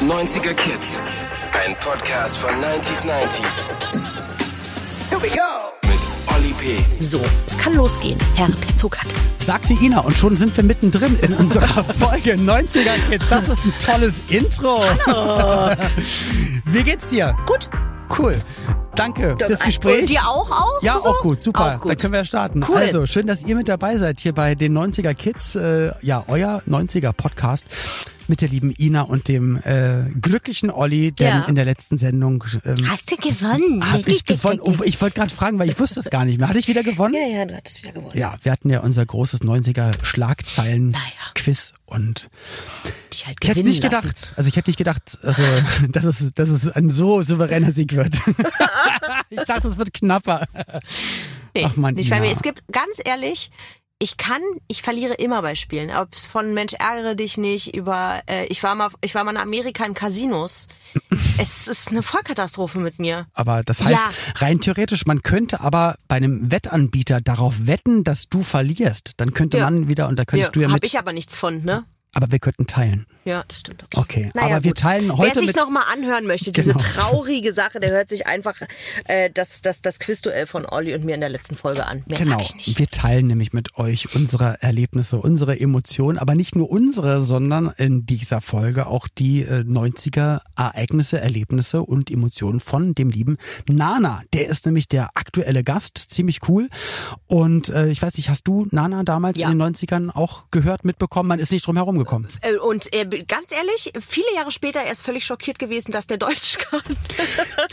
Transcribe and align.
90er 0.00 0.54
Kids. 0.54 0.98
Ein 1.52 1.76
Podcast 1.78 2.38
von 2.38 2.48
90s 2.52 3.04
90s. 3.04 3.68
Here 5.10 5.20
we 5.20 5.28
go. 5.28 5.74
Mit 5.82 6.00
Olli 6.34 6.54
P. 6.54 6.82
So, 7.00 7.20
es 7.46 7.58
kann 7.58 7.74
losgehen, 7.74 8.18
Herr 8.34 8.48
Pizzukat. 8.66 9.08
Sagte 9.36 9.74
Ina 9.74 10.00
und 10.00 10.16
schon 10.16 10.36
sind 10.36 10.56
wir 10.56 10.64
mittendrin 10.64 11.18
in 11.20 11.34
unserer 11.34 11.84
Folge 12.00 12.32
90er 12.32 12.94
Kids. 13.10 13.28
Das 13.28 13.48
ist 13.48 13.66
ein 13.66 13.74
tolles 13.78 14.22
Intro. 14.28 14.82
Hallo. 15.06 15.76
Wie 16.64 16.82
geht's 16.82 17.08
dir? 17.08 17.36
Gut. 17.44 17.68
Cool. 18.18 18.36
Danke 18.94 19.36
fürs 19.38 19.60
Gespräch. 19.60 20.00
Und 20.00 20.08
dir 20.08 20.26
auch, 20.26 20.50
auch? 20.50 20.82
Ja, 20.82 20.98
so? 20.98 21.10
auch 21.10 21.20
gut, 21.20 21.42
super. 21.42 21.76
Auch 21.76 21.80
gut. 21.80 21.90
Dann 21.90 21.98
können 21.98 22.12
wir 22.14 22.20
ja 22.20 22.24
starten. 22.24 22.64
Cool. 22.66 22.76
Also, 22.76 23.06
schön, 23.06 23.26
dass 23.26 23.44
ihr 23.44 23.54
mit 23.54 23.68
dabei 23.68 23.98
seid 23.98 24.18
hier 24.18 24.34
bei 24.34 24.54
den 24.54 24.76
90er 24.76 25.12
Kids. 25.12 25.56
Äh, 25.56 25.92
ja, 26.00 26.24
euer 26.26 26.62
90er 26.66 27.12
Podcast 27.12 27.66
mit 28.30 28.40
der 28.40 28.48
lieben 28.48 28.72
Ina 28.78 29.02
und 29.02 29.28
dem 29.28 29.56
äh, 29.64 30.04
glücklichen 30.20 30.70
Olli, 30.70 31.12
denn 31.12 31.26
Ja. 31.28 31.44
in 31.44 31.54
der 31.56 31.64
letzten 31.66 31.96
Sendung 31.98 32.44
ähm, 32.64 32.76
Hast 32.88 33.10
du 33.10 33.16
gewonnen? 33.16 33.84
habe 33.92 34.08
ich 34.10 34.24
gewonnen. 34.24 34.60
Oh, 34.62 34.76
ich 34.84 35.00
wollte 35.02 35.16
gerade 35.16 35.34
fragen, 35.34 35.58
weil 35.58 35.68
ich 35.68 35.78
wusste 35.78 36.00
es 36.00 36.06
gar 36.10 36.24
nicht 36.24 36.38
mehr. 36.38 36.48
Hatte 36.48 36.58
ich 36.60 36.68
wieder 36.68 36.82
gewonnen? 36.82 37.14
Ja, 37.14 37.38
ja, 37.40 37.44
du 37.44 37.54
hattest 37.56 37.82
wieder 37.82 37.92
gewonnen. 37.92 38.16
Ja, 38.16 38.36
wir 38.42 38.52
hatten 38.52 38.70
ja 38.70 38.80
unser 38.80 39.04
großes 39.04 39.42
90er 39.42 39.92
Schlagzeilen 40.04 40.90
Naja. 40.90 41.02
Und 41.86 42.30
Dich 43.12 43.26
halt 43.26 43.38
ich 43.42 43.48
hätte 43.48 43.64
nicht 43.64 43.82
lassen. 43.82 44.02
gedacht, 44.02 44.32
also 44.36 44.48
ich 44.48 44.54
hätte 44.56 44.70
nicht 44.70 44.76
gedacht, 44.76 45.18
also, 45.22 45.42
dass, 45.88 46.04
es, 46.04 46.32
dass 46.32 46.48
es 46.48 46.68
ein 46.70 46.88
so 46.88 47.22
souveräner 47.22 47.72
Sieg 47.72 47.96
wird. 47.96 48.16
ich 49.30 49.40
dachte, 49.40 49.66
es 49.68 49.76
wird 49.76 49.92
knapper. 49.92 50.46
Nee, 51.54 51.64
Ach 51.66 51.76
man, 51.76 51.94
nicht 51.94 52.08
bei 52.10 52.18
Ina. 52.18 52.26
mir. 52.26 52.32
Es 52.32 52.42
gibt, 52.42 52.62
ganz 52.70 53.00
ehrlich, 53.04 53.50
ich 54.02 54.16
kann, 54.16 54.40
ich 54.66 54.80
verliere 54.80 55.12
immer 55.14 55.42
bei 55.42 55.54
Spielen. 55.54 55.90
Ob 55.94 56.14
es 56.14 56.24
von 56.24 56.54
Mensch 56.54 56.72
ärgere 56.72 57.14
dich 57.14 57.36
nicht 57.36 57.76
über, 57.76 58.22
äh, 58.26 58.46
ich 58.46 58.62
war 58.62 58.74
mal, 58.74 58.88
ich 59.02 59.14
war 59.14 59.24
mal 59.24 59.32
in 59.32 59.36
Amerika 59.36 59.84
in 59.84 59.92
Casinos. 59.92 60.68
es 61.38 61.68
ist 61.68 61.90
eine 61.90 62.02
Vollkatastrophe 62.02 62.78
mit 62.78 62.98
mir. 62.98 63.26
Aber 63.34 63.62
das 63.62 63.82
heißt, 63.82 63.90
Ja. 64.02 64.10
rein 64.36 64.60
theoretisch, 64.60 65.04
man 65.04 65.20
könnte 65.22 65.60
aber 65.60 65.96
bei 66.08 66.16
einem 66.16 66.50
Wettanbieter 66.50 67.20
darauf 67.20 67.66
wetten, 67.66 68.02
dass 68.02 68.28
du 68.30 68.40
verlierst. 68.42 69.12
Dann 69.18 69.34
könnte 69.34 69.58
Ja. 69.58 69.64
man 69.64 69.88
wieder, 69.88 70.08
und 70.08 70.18
da 70.18 70.24
könntest 70.24 70.56
du 70.56 70.60
ja 70.60 70.68
hab 70.68 70.74
mit, 70.74 70.86
ich 70.86 70.98
aber 70.98 71.12
nichts 71.12 71.36
von, 71.36 71.62
ne? 71.62 71.84
aber 72.14 72.32
wir 72.32 72.38
könnten 72.38 72.66
teilen. 72.66 73.06
Ja, 73.24 73.44
das 73.46 73.60
stimmt. 73.60 73.84
Okay, 73.84 74.00
Okay, 74.00 74.30
Naja, 74.34 74.56
aber 74.56 74.64
wir 74.64 74.70
gut. 74.70 74.78
teilen 74.78 75.08
Wer 75.08 75.16
heute 75.18 75.38
sich 75.40 75.48
mit- 75.48 75.56
noch 75.56 75.68
mal 75.70 75.82
anhören 75.92 76.26
möchte, 76.26 76.52
diese 76.52 76.72
Genau. 76.72 76.82
traurige 76.84 77.52
Sache, 77.52 77.78
der 77.78 77.90
hört 77.90 78.08
sich 78.08 78.26
einfach 78.26 78.54
äh, 79.04 79.30
das, 79.32 79.60
das, 79.62 79.82
das 79.82 79.98
Quizduell 79.98 80.46
von 80.46 80.64
Olli 80.66 80.94
und 80.94 81.04
mir 81.04 81.14
in 81.14 81.20
der 81.20 81.28
letzten 81.30 81.54
Folge 81.54 81.86
an. 81.86 82.02
Mehr 82.06 82.18
Genau. 82.18 82.40
ich 82.40 82.54
nicht. 82.56 82.78
Wir 82.78 82.88
teilen 82.88 83.26
nämlich 83.26 83.52
mit 83.52 83.76
euch 83.76 84.14
unsere 84.14 84.62
Erlebnisse, 84.62 85.18
unsere 85.18 85.60
Emotionen, 85.60 86.18
aber 86.18 86.34
nicht 86.34 86.56
nur 86.56 86.70
unsere, 86.70 87.22
sondern 87.22 87.72
in 87.76 88.06
dieser 88.06 88.40
Folge 88.40 88.86
auch 88.86 89.06
die 89.06 89.42
äh, 89.42 89.60
90er 89.64 90.40
Ereignisse, 90.56 91.20
Erlebnisse 91.20 91.82
und 91.82 92.10
Emotionen 92.10 92.58
von 92.58 92.94
dem 92.94 93.10
lieben 93.10 93.36
Nana. 93.68 94.22
Der 94.32 94.48
ist 94.48 94.64
nämlich 94.66 94.88
der 94.88 95.10
aktuelle 95.14 95.62
Gast, 95.62 95.98
ziemlich 95.98 96.40
cool. 96.48 96.68
Und 97.26 97.68
äh, 97.68 97.88
ich 97.88 98.00
weiß 98.02 98.16
nicht, 98.16 98.28
hast 98.30 98.44
du 98.48 98.66
Nana 98.70 99.02
damals 99.04 99.38
Ja. 99.38 99.50
in 99.50 99.58
den 99.58 99.74
90ern 99.74 100.10
auch 100.10 100.44
gehört, 100.50 100.84
mitbekommen? 100.84 101.28
Man 101.28 101.38
ist 101.38 101.52
nicht 101.52 101.66
drum 101.66 101.76
herum 101.76 101.98
gekommen. 101.98 102.28
Äh, 102.40 102.56
Und 102.56 102.92
äh, 102.94 103.06
ganz 103.28 103.52
ehrlich, 103.52 103.92
viele 104.06 104.26
Jahre 104.34 104.50
später 104.50 104.82
erst 104.82 105.02
völlig 105.02 105.24
schockiert 105.24 105.58
gewesen, 105.58 105.92
dass 105.92 106.06
der 106.06 106.18
Deutsch 106.18 106.58
kann. 106.70 106.80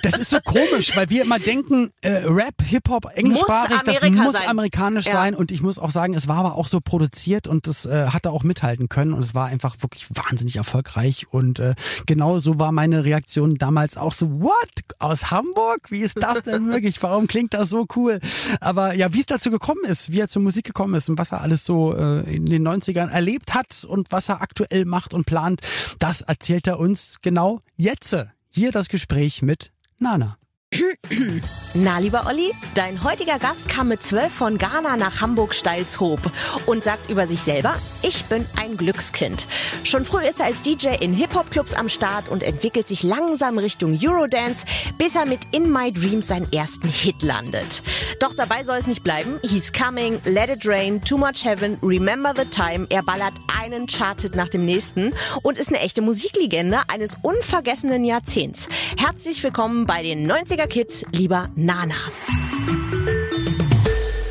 Das 0.02 0.20
ist 0.20 0.30
so 0.30 0.40
komisch, 0.44 0.96
weil 0.96 1.10
wir 1.10 1.24
immer 1.24 1.40
denken, 1.40 1.92
äh, 2.02 2.24
Rap, 2.26 2.56
Hip-Hop, 2.64 3.06
englischsprachig, 3.16 3.82
das 3.84 4.02
muss 4.10 4.34
sein. 4.34 4.48
amerikanisch 4.48 5.06
Ja. 5.06 5.12
sein. 5.14 5.36
Und 5.36 5.52
ich 5.52 5.62
muss 5.62 5.80
auch 5.80 5.92
sagen, 5.92 6.14
es 6.14 6.28
war 6.28 6.38
aber 6.38 6.56
auch 6.56 6.68
so 6.68 6.80
produziert 6.82 7.48
und 7.48 7.68
es 7.68 7.86
äh, 7.86 8.08
hatte 8.10 8.32
auch 8.32 8.44
mithalten 8.44 8.90
können. 8.90 9.14
Und 9.14 9.24
es 9.24 9.36
war 9.36 9.48
einfach 9.48 9.76
wirklich 9.82 10.08
wahnsinnig 10.10 10.56
erfolgreich. 10.56 11.28
Und 11.32 11.60
äh, 11.60 11.76
genau 12.06 12.40
so 12.40 12.60
war 12.60 12.72
meine 12.72 13.06
Reaktion 13.06 13.56
damals 13.58 13.98
auch 13.98 14.14
so, 14.14 14.42
what? 14.42 14.54
Aus 15.00 15.30
Hamburg? 15.32 15.92
Wie 15.92 16.00
ist 16.02 16.18
das 16.22 16.42
denn 16.44 16.66
möglich? 16.66 17.02
Warum 17.04 17.28
klingt 17.28 17.54
das 17.54 17.70
so 17.70 17.86
cool? 17.96 18.20
Aber 18.62 18.94
ja, 18.94 19.14
wie 19.14 19.20
es 19.20 19.26
dazu 19.28 19.52
gekommen 19.52 19.84
ist, 19.86 20.12
wie 20.12 20.20
er 20.20 20.28
zur 20.28 20.42
Musik 20.42 20.66
gekommen 20.66 20.96
ist 20.96 21.10
und 21.10 21.18
was 21.20 21.32
er 21.32 21.42
alles 21.42 21.66
so 21.66 21.94
äh, 21.96 22.22
in 22.36 22.46
den 22.46 22.68
90ern 22.68 23.10
erlebt 23.10 23.54
hat 23.54 23.86
und 23.88 24.12
was 24.12 24.30
er 24.30 24.42
aktuell 24.42 24.86
macht 24.86 25.14
und 25.14 25.26
plant, 25.28 25.62
das 26.00 26.22
erzählt 26.22 26.66
er 26.66 26.80
uns 26.80 27.22
genau 27.22 27.62
jetzt. 27.76 28.18
Hier 28.50 28.72
das 28.72 28.90
Gespräch 28.90 29.44
mit 29.44 29.72
Nana. 30.00 30.40
Na, 31.74 32.00
lieber 32.00 32.26
Olli, 32.28 32.52
dein 32.74 33.04
heutiger 33.04 33.40
Gast 33.40 33.70
kam 33.70 33.90
mit 33.90 34.02
zwölf 34.02 34.34
von 34.34 34.58
Ghana 34.58 34.98
nach 34.98 35.22
Hamburg-Steilshoop 35.22 36.20
und 36.66 36.84
sagt 36.84 37.10
über 37.10 37.28
sich 37.28 37.40
selber, 37.42 37.76
ich 38.02 38.26
bin 38.26 38.46
ein 38.60 38.78
Glückskind. 38.78 39.48
Schon 39.84 40.06
früh 40.06 40.24
ist 40.24 40.40
er 40.40 40.48
als 40.48 40.62
DJ 40.62 40.96
in 41.00 41.14
Hip-Hop-Clubs 41.14 41.74
am 41.74 41.90
Start 41.90 42.30
und 42.30 42.44
entwickelt 42.44 42.88
sich 42.88 43.04
langsam 43.04 43.58
Richtung 43.58 43.98
Eurodance, 44.02 44.66
bis 44.98 45.16
er 45.16 45.26
mit 45.26 45.54
In 45.54 45.72
My 45.72 45.92
Dreams 45.92 46.28
seinen 46.28 46.52
ersten 46.52 46.88
Hit 46.88 47.22
landet. 47.22 47.84
Doch 48.20 48.34
dabei 48.34 48.64
soll 48.64 48.78
es 48.78 48.88
nicht 48.88 49.04
bleiben. 49.04 49.40
He's 49.44 49.72
Coming, 49.72 50.20
Let 50.26 50.50
It 50.50 50.66
Rain, 50.66 51.02
Too 51.04 51.18
Much 51.18 51.46
Heaven, 51.46 51.78
Remember 51.84 52.34
the 52.36 52.46
Time. 52.46 52.88
Er 52.90 53.04
ballert 53.04 53.34
einen 53.62 53.88
Charted 53.88 54.36
nach 54.36 54.50
dem 54.50 54.66
nächsten 54.66 55.12
und 55.44 55.58
ist 55.58 55.70
eine 55.70 55.80
echte 55.80 56.02
Musiklegende 56.02 56.80
eines 56.88 57.18
unvergessenen 57.22 58.04
Jahrzehnts. 58.04 58.68
Herzlich 58.98 59.44
willkommen 59.44 59.86
bei 59.86 60.02
den 60.02 60.30
90er 60.30 60.68
Kids, 60.68 60.97
lieber 61.12 61.50
Nana. 61.56 61.96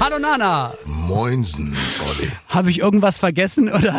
Hallo 0.00 0.18
Nana, 0.18 0.72
Moinsen, 0.84 1.74
Olli. 2.08 2.30
habe 2.48 2.70
ich 2.70 2.78
irgendwas 2.80 3.18
vergessen 3.18 3.68
oder 3.72 3.98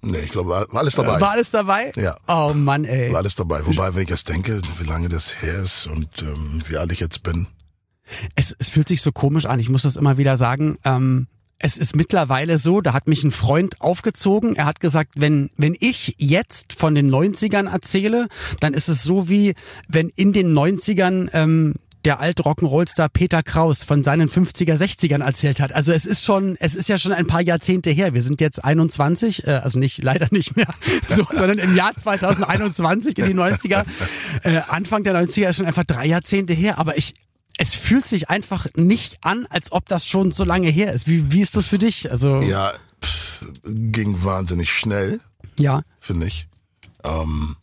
Nee, 0.00 0.18
ich 0.20 0.30
glaube, 0.30 0.50
war 0.50 0.66
war 0.70 0.80
alles 0.80 0.94
dabei. 0.94 1.20
war 1.20 1.30
alles 1.32 1.50
dabei? 1.50 1.92
Ja. 1.96 2.16
Oh 2.28 2.52
Mann, 2.54 2.84
ey. 2.84 3.10
War 3.12 3.18
alles 3.18 3.34
dabei. 3.34 3.66
Wobei, 3.66 3.94
wenn 3.94 4.04
ich 4.04 4.08
jetzt 4.10 4.28
denke, 4.28 4.62
wie 4.78 4.84
lange 4.86 5.08
das 5.08 5.42
her 5.42 5.56
ist 5.62 5.86
und 5.88 6.08
ähm, 6.22 6.62
wie 6.68 6.76
alt 6.76 6.92
ich 6.92 7.00
jetzt 7.00 7.22
bin. 7.24 7.48
Es, 8.36 8.54
es 8.58 8.70
fühlt 8.70 8.88
sich 8.88 9.02
so 9.02 9.12
komisch 9.12 9.44
an. 9.46 9.58
Ich 9.60 9.68
muss 9.68 9.82
das 9.82 9.96
immer 9.96 10.16
wieder 10.16 10.38
sagen. 10.38 10.78
Ähm, 10.84 11.26
es 11.58 11.76
ist 11.76 11.96
mittlerweile 11.96 12.58
so, 12.58 12.80
da 12.80 12.92
hat 12.92 13.08
mich 13.08 13.24
ein 13.24 13.30
Freund 13.30 13.80
aufgezogen. 13.80 14.54
Er 14.54 14.66
hat 14.66 14.80
gesagt, 14.80 15.12
wenn, 15.16 15.50
wenn 15.56 15.76
ich 15.78 16.14
jetzt 16.18 16.72
von 16.72 16.94
den 16.94 17.10
90ern 17.10 17.70
erzähle, 17.70 18.28
dann 18.60 18.74
ist 18.74 18.88
es 18.88 19.02
so 19.02 19.28
wie, 19.28 19.54
wenn 19.88 20.10
in 20.14 20.32
den 20.32 20.56
90ern 20.56 21.28
ähm, 21.32 21.74
der 22.04 22.20
alte 22.20 22.44
Rock'n'Roll-Star 22.44 23.08
Peter 23.08 23.42
Kraus 23.42 23.82
von 23.82 24.04
seinen 24.04 24.28
50er, 24.28 24.76
60ern 24.76 25.24
erzählt 25.24 25.60
hat. 25.60 25.74
Also 25.74 25.92
es 25.92 26.06
ist 26.06 26.24
schon, 26.24 26.56
es 26.60 26.76
ist 26.76 26.88
ja 26.88 26.96
schon 26.96 27.12
ein 27.12 27.26
paar 27.26 27.42
Jahrzehnte 27.42 27.90
her. 27.90 28.14
Wir 28.14 28.22
sind 28.22 28.40
jetzt 28.40 28.64
21, 28.64 29.46
äh, 29.46 29.50
also 29.50 29.80
nicht, 29.80 30.02
leider 30.02 30.28
nicht 30.30 30.56
mehr 30.56 30.68
so, 31.08 31.26
sondern 31.30 31.58
im 31.58 31.74
Jahr 31.74 31.94
2021 31.94 33.18
in 33.18 33.26
die 33.26 33.34
90er. 33.34 33.84
Äh, 34.44 34.60
Anfang 34.68 35.02
der 35.02 35.14
90er 35.14 35.48
ist 35.48 35.56
schon 35.56 35.66
einfach 35.66 35.84
drei 35.84 36.06
Jahrzehnte 36.06 36.52
her. 36.52 36.78
Aber 36.78 36.96
ich, 36.96 37.14
es 37.58 37.74
fühlt 37.74 38.06
sich 38.08 38.30
einfach 38.30 38.66
nicht 38.74 39.18
an, 39.22 39.46
als 39.50 39.72
ob 39.72 39.86
das 39.86 40.06
schon 40.06 40.32
so 40.32 40.44
lange 40.44 40.70
her 40.70 40.92
ist. 40.92 41.06
Wie, 41.06 41.30
wie 41.32 41.40
ist 41.40 41.56
das 41.56 41.66
für 41.66 41.78
dich? 41.78 42.10
Also, 42.10 42.40
Ja, 42.40 42.72
pff, 43.04 43.44
ging 43.64 44.24
wahnsinnig 44.24 44.72
schnell, 44.72 45.20
ja. 45.58 45.82
finde 46.00 46.26
ich. 46.26 46.48
Ähm, 47.04 47.56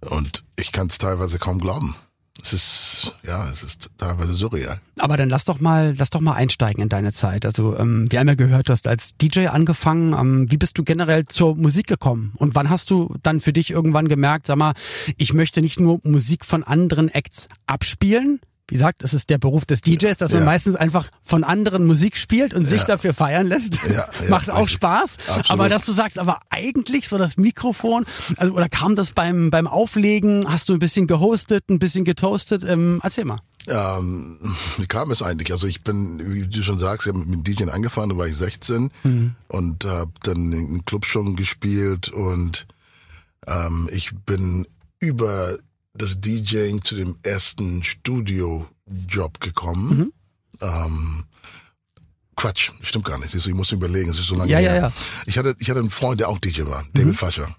und 0.00 0.44
ich 0.56 0.72
kann 0.72 0.88
es 0.88 0.98
teilweise 0.98 1.38
kaum 1.38 1.60
glauben. 1.60 1.94
Es 2.42 2.52
ist, 2.52 3.14
ja, 3.26 3.48
es 3.48 3.62
ist 3.62 3.90
teilweise 3.96 4.34
surreal. 4.34 4.78
Aber 4.98 5.16
dann 5.16 5.30
lass 5.30 5.44
doch 5.44 5.60
mal, 5.60 5.94
lass 5.96 6.10
doch 6.10 6.20
mal 6.20 6.34
einsteigen 6.34 6.82
in 6.82 6.88
deine 6.90 7.12
Zeit. 7.12 7.46
Also 7.46 7.78
ähm, 7.78 8.10
wir 8.10 8.18
haben 8.20 8.28
ja 8.28 8.34
gehört, 8.34 8.68
du 8.68 8.72
hast 8.72 8.86
als 8.86 9.16
DJ 9.16 9.46
angefangen. 9.46 10.12
Ähm, 10.12 10.50
wie 10.50 10.58
bist 10.58 10.76
du 10.76 10.84
generell 10.84 11.24
zur 11.26 11.54
Musik 11.56 11.86
gekommen? 11.86 12.32
Und 12.36 12.54
wann 12.54 12.68
hast 12.68 12.90
du 12.90 13.14
dann 13.22 13.40
für 13.40 13.52
dich 13.54 13.70
irgendwann 13.70 14.08
gemerkt, 14.08 14.46
sag 14.46 14.56
mal, 14.56 14.74
ich 15.16 15.32
möchte 15.32 15.62
nicht 15.62 15.80
nur 15.80 16.00
Musik 16.02 16.44
von 16.44 16.64
anderen 16.64 17.08
Acts 17.08 17.48
abspielen? 17.66 18.40
Wie 18.70 18.76
gesagt, 18.76 19.02
es 19.02 19.12
ist 19.12 19.28
der 19.28 19.36
Beruf 19.36 19.66
des 19.66 19.82
DJs, 19.82 20.16
dass 20.16 20.30
man 20.32 20.40
Ja. 20.40 20.46
meistens 20.46 20.74
einfach 20.74 21.10
von 21.22 21.44
anderen 21.44 21.86
Musik 21.86 22.16
spielt 22.16 22.54
und 22.54 22.64
sich 22.64 22.80
Ja. 22.80 22.86
dafür 22.86 23.12
feiern 23.12 23.46
lässt. 23.46 23.78
Ja, 23.92 24.08
Macht 24.30 24.48
auch. 24.48 24.66
Spaß. 24.66 25.16
Absolut. 25.26 25.50
Aber 25.50 25.68
dass 25.68 25.84
du 25.84 25.92
sagst, 25.92 26.18
aber 26.18 26.40
eigentlich 26.48 27.06
so 27.08 27.18
das 27.18 27.36
Mikrofon, 27.36 28.06
also 28.38 28.54
oder 28.54 28.70
kam 28.70 28.96
das 28.96 29.12
beim 29.12 29.50
beim 29.50 29.66
Auflegen? 29.66 30.46
Hast 30.50 30.70
du 30.70 30.72
ein 30.72 30.78
bisschen 30.78 31.06
gehostet, 31.06 31.68
ein 31.68 31.78
bisschen 31.78 32.04
getoastet? 32.06 32.64
Ähm, 32.66 33.00
erzähl 33.02 33.26
mal. 33.26 33.38
Ähm, 33.66 34.38
wie 34.78 34.86
kam 34.86 35.10
es 35.10 35.20
eigentlich? 35.22 35.52
Also 35.52 35.66
ich 35.66 35.82
bin, 35.84 36.32
wie 36.32 36.46
du 36.46 36.62
schon 36.62 36.78
sagst, 36.78 37.06
ich 37.06 37.12
habe 37.14 37.22
mit 37.24 37.34
dem 37.34 37.44
DJ 37.44 37.70
angefangen, 37.70 38.10
da 38.10 38.16
war 38.16 38.26
ich 38.26 38.36
16 38.36 38.90
und 39.48 39.84
habe 39.84 40.10
dann 40.22 40.52
in 40.52 40.84
Club 40.86 41.04
schon 41.04 41.36
gespielt 41.36 42.08
und 42.08 42.66
ähm, 43.46 43.88
ich 43.92 44.12
bin 44.26 44.66
über 45.00 45.58
das 45.96 46.20
DJing 46.20 46.82
zu 46.82 46.96
dem 46.96 47.16
ersten 47.22 47.82
Studio-Job 47.84 49.40
gekommen. 49.40 50.12
Ähm, 50.60 51.24
Quatsch, 52.36 52.72
stimmt 52.82 53.04
gar 53.04 53.18
nicht. 53.18 53.32
Ich 53.34 53.46
muss 53.54 53.70
überlegen, 53.70 54.10
es 54.10 54.18
ist 54.18 54.26
so 54.26 54.34
lange 54.34 54.50
Ja, 54.50 54.58
ja, 54.58 54.70
her. 54.72 54.80
ja. 54.80 54.92
Ich 55.26 55.38
hatte, 55.38 55.54
ich 55.60 55.70
hatte 55.70 55.78
einen 55.80 55.90
Freund, 55.90 56.18
der 56.18 56.28
auch 56.28 56.38
DJ 56.40 56.62
war, 56.66 56.84
David 56.92 57.16
Fascher. 57.16 57.54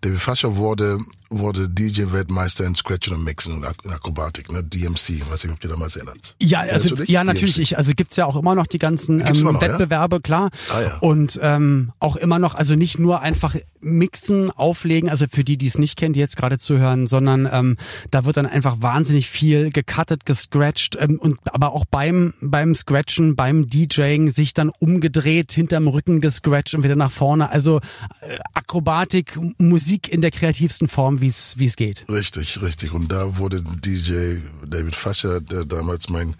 David 0.00 0.18
Fascher 0.20 0.56
wurde, 0.56 0.98
wurde 1.28 1.68
DJ-Weltmeister 1.68 2.64
in 2.66 2.74
Scratchen 2.76 3.14
und 3.14 3.24
Mixen 3.24 3.54
und 3.54 3.64
Ak- 3.64 3.84
Akrobatik, 3.88 4.50
ne? 4.52 4.62
DMC, 4.64 5.22
weiß 5.28 5.44
ich, 5.44 5.50
ob 5.50 5.62
ihr 5.62 5.70
damals 5.70 5.96
erinnert. 5.96 6.36
Ja, 6.40 6.60
also 6.60 6.94
ja 7.04 7.24
natürlich. 7.24 7.58
Ich, 7.60 7.76
also 7.78 7.92
gibt's 7.94 8.16
ja 8.16 8.26
auch 8.26 8.36
immer 8.36 8.54
noch 8.56 8.66
die 8.66 8.78
ganzen 8.78 9.20
ähm, 9.26 9.40
noch, 9.42 9.54
ja? 9.54 9.60
Wettbewerbe, 9.60 10.20
klar. 10.20 10.50
Ah, 10.70 10.80
ja. 10.82 10.98
Und 10.98 11.38
ähm, 11.42 11.92
auch 12.00 12.16
immer 12.16 12.38
noch, 12.38 12.54
also 12.54 12.74
nicht 12.76 12.98
nur 12.98 13.20
einfach 13.20 13.56
mixen, 13.86 14.50
auflegen, 14.50 15.08
also 15.08 15.26
für 15.30 15.44
die, 15.44 15.56
die 15.56 15.66
es 15.66 15.78
nicht 15.78 15.96
kennen, 15.96 16.12
die 16.12 16.20
jetzt 16.20 16.36
gerade 16.36 16.58
zuhören, 16.58 17.06
sondern 17.06 17.48
ähm, 17.50 17.76
da 18.10 18.24
wird 18.24 18.36
dann 18.36 18.46
einfach 18.46 18.76
wahnsinnig 18.80 19.30
viel 19.30 19.70
gecuttet, 19.70 20.26
gescratcht 20.26 20.96
ähm, 21.00 21.18
und 21.18 21.38
aber 21.46 21.72
auch 21.72 21.84
beim 21.84 22.34
beim 22.40 22.74
Scratchen, 22.74 23.36
beim 23.36 23.68
DJing 23.68 24.30
sich 24.30 24.54
dann 24.54 24.70
umgedreht, 24.80 25.52
hinterm 25.52 25.88
Rücken 25.88 26.20
gescratcht 26.20 26.74
und 26.74 26.82
wieder 26.82 26.96
nach 26.96 27.10
vorne. 27.10 27.50
Also 27.50 27.78
äh, 28.20 28.38
Akrobatik, 28.54 29.38
Musik 29.58 30.08
in 30.08 30.20
der 30.20 30.30
kreativsten 30.30 30.88
Form, 30.88 31.20
wie 31.20 31.28
es 31.28 31.58
wie 31.58 31.66
es 31.66 31.76
geht. 31.76 32.06
Richtig, 32.08 32.62
richtig. 32.62 32.92
Und 32.92 33.12
da 33.12 33.38
wurde 33.38 33.62
DJ 33.62 34.38
David 34.66 34.96
Fascher, 34.96 35.40
der 35.40 35.64
damals 35.64 36.08
mein, 36.08 36.34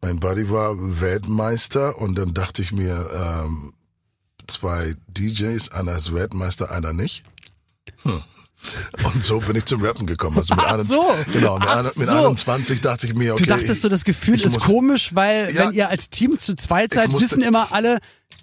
mein 0.00 0.20
Buddy 0.20 0.50
war, 0.50 0.74
Weltmeister. 1.00 1.98
Und 1.98 2.16
dann 2.18 2.34
dachte 2.34 2.62
ich 2.62 2.72
mir, 2.72 3.08
ähm, 3.14 3.72
zwei 4.46 4.94
DJs, 5.08 5.70
einer 5.72 5.96
ist 5.96 6.14
Weltmeister, 6.14 6.70
einer 6.70 6.92
nicht. 6.92 7.22
Hm. 8.02 8.22
Und 9.02 9.24
so 9.24 9.40
bin 9.40 9.56
ich 9.56 9.64
zum 9.64 9.82
Rappen 9.84 10.06
gekommen. 10.06 10.38
Also 10.38 10.54
mit, 10.54 10.64
Ach 10.64 10.74
21 10.74 10.96
so. 10.96 11.32
genau, 11.32 11.58
mit, 11.58 11.68
Ach 11.68 11.82
mit 11.96 12.06
so. 12.06 12.12
21 12.14 12.80
dachte 12.80 13.06
ich 13.08 13.14
mir, 13.14 13.32
okay. 13.32 13.42
Du 13.42 13.48
dachtest 13.48 13.82
so, 13.82 13.88
das 13.88 14.04
Gefühl 14.04 14.36
ich 14.36 14.44
ist 14.44 14.52
muss- 14.54 14.62
komisch, 14.64 15.14
weil 15.16 15.52
Ja. 15.52 15.66
wenn 15.66 15.74
ihr 15.74 15.88
als 15.88 16.10
Team 16.10 16.38
zu 16.38 16.54
zweit 16.54 16.94
seid, 16.94 17.10
musste- 17.10 17.28
wissen 17.30 17.42
immer 17.42 17.72
alle, 17.72 17.98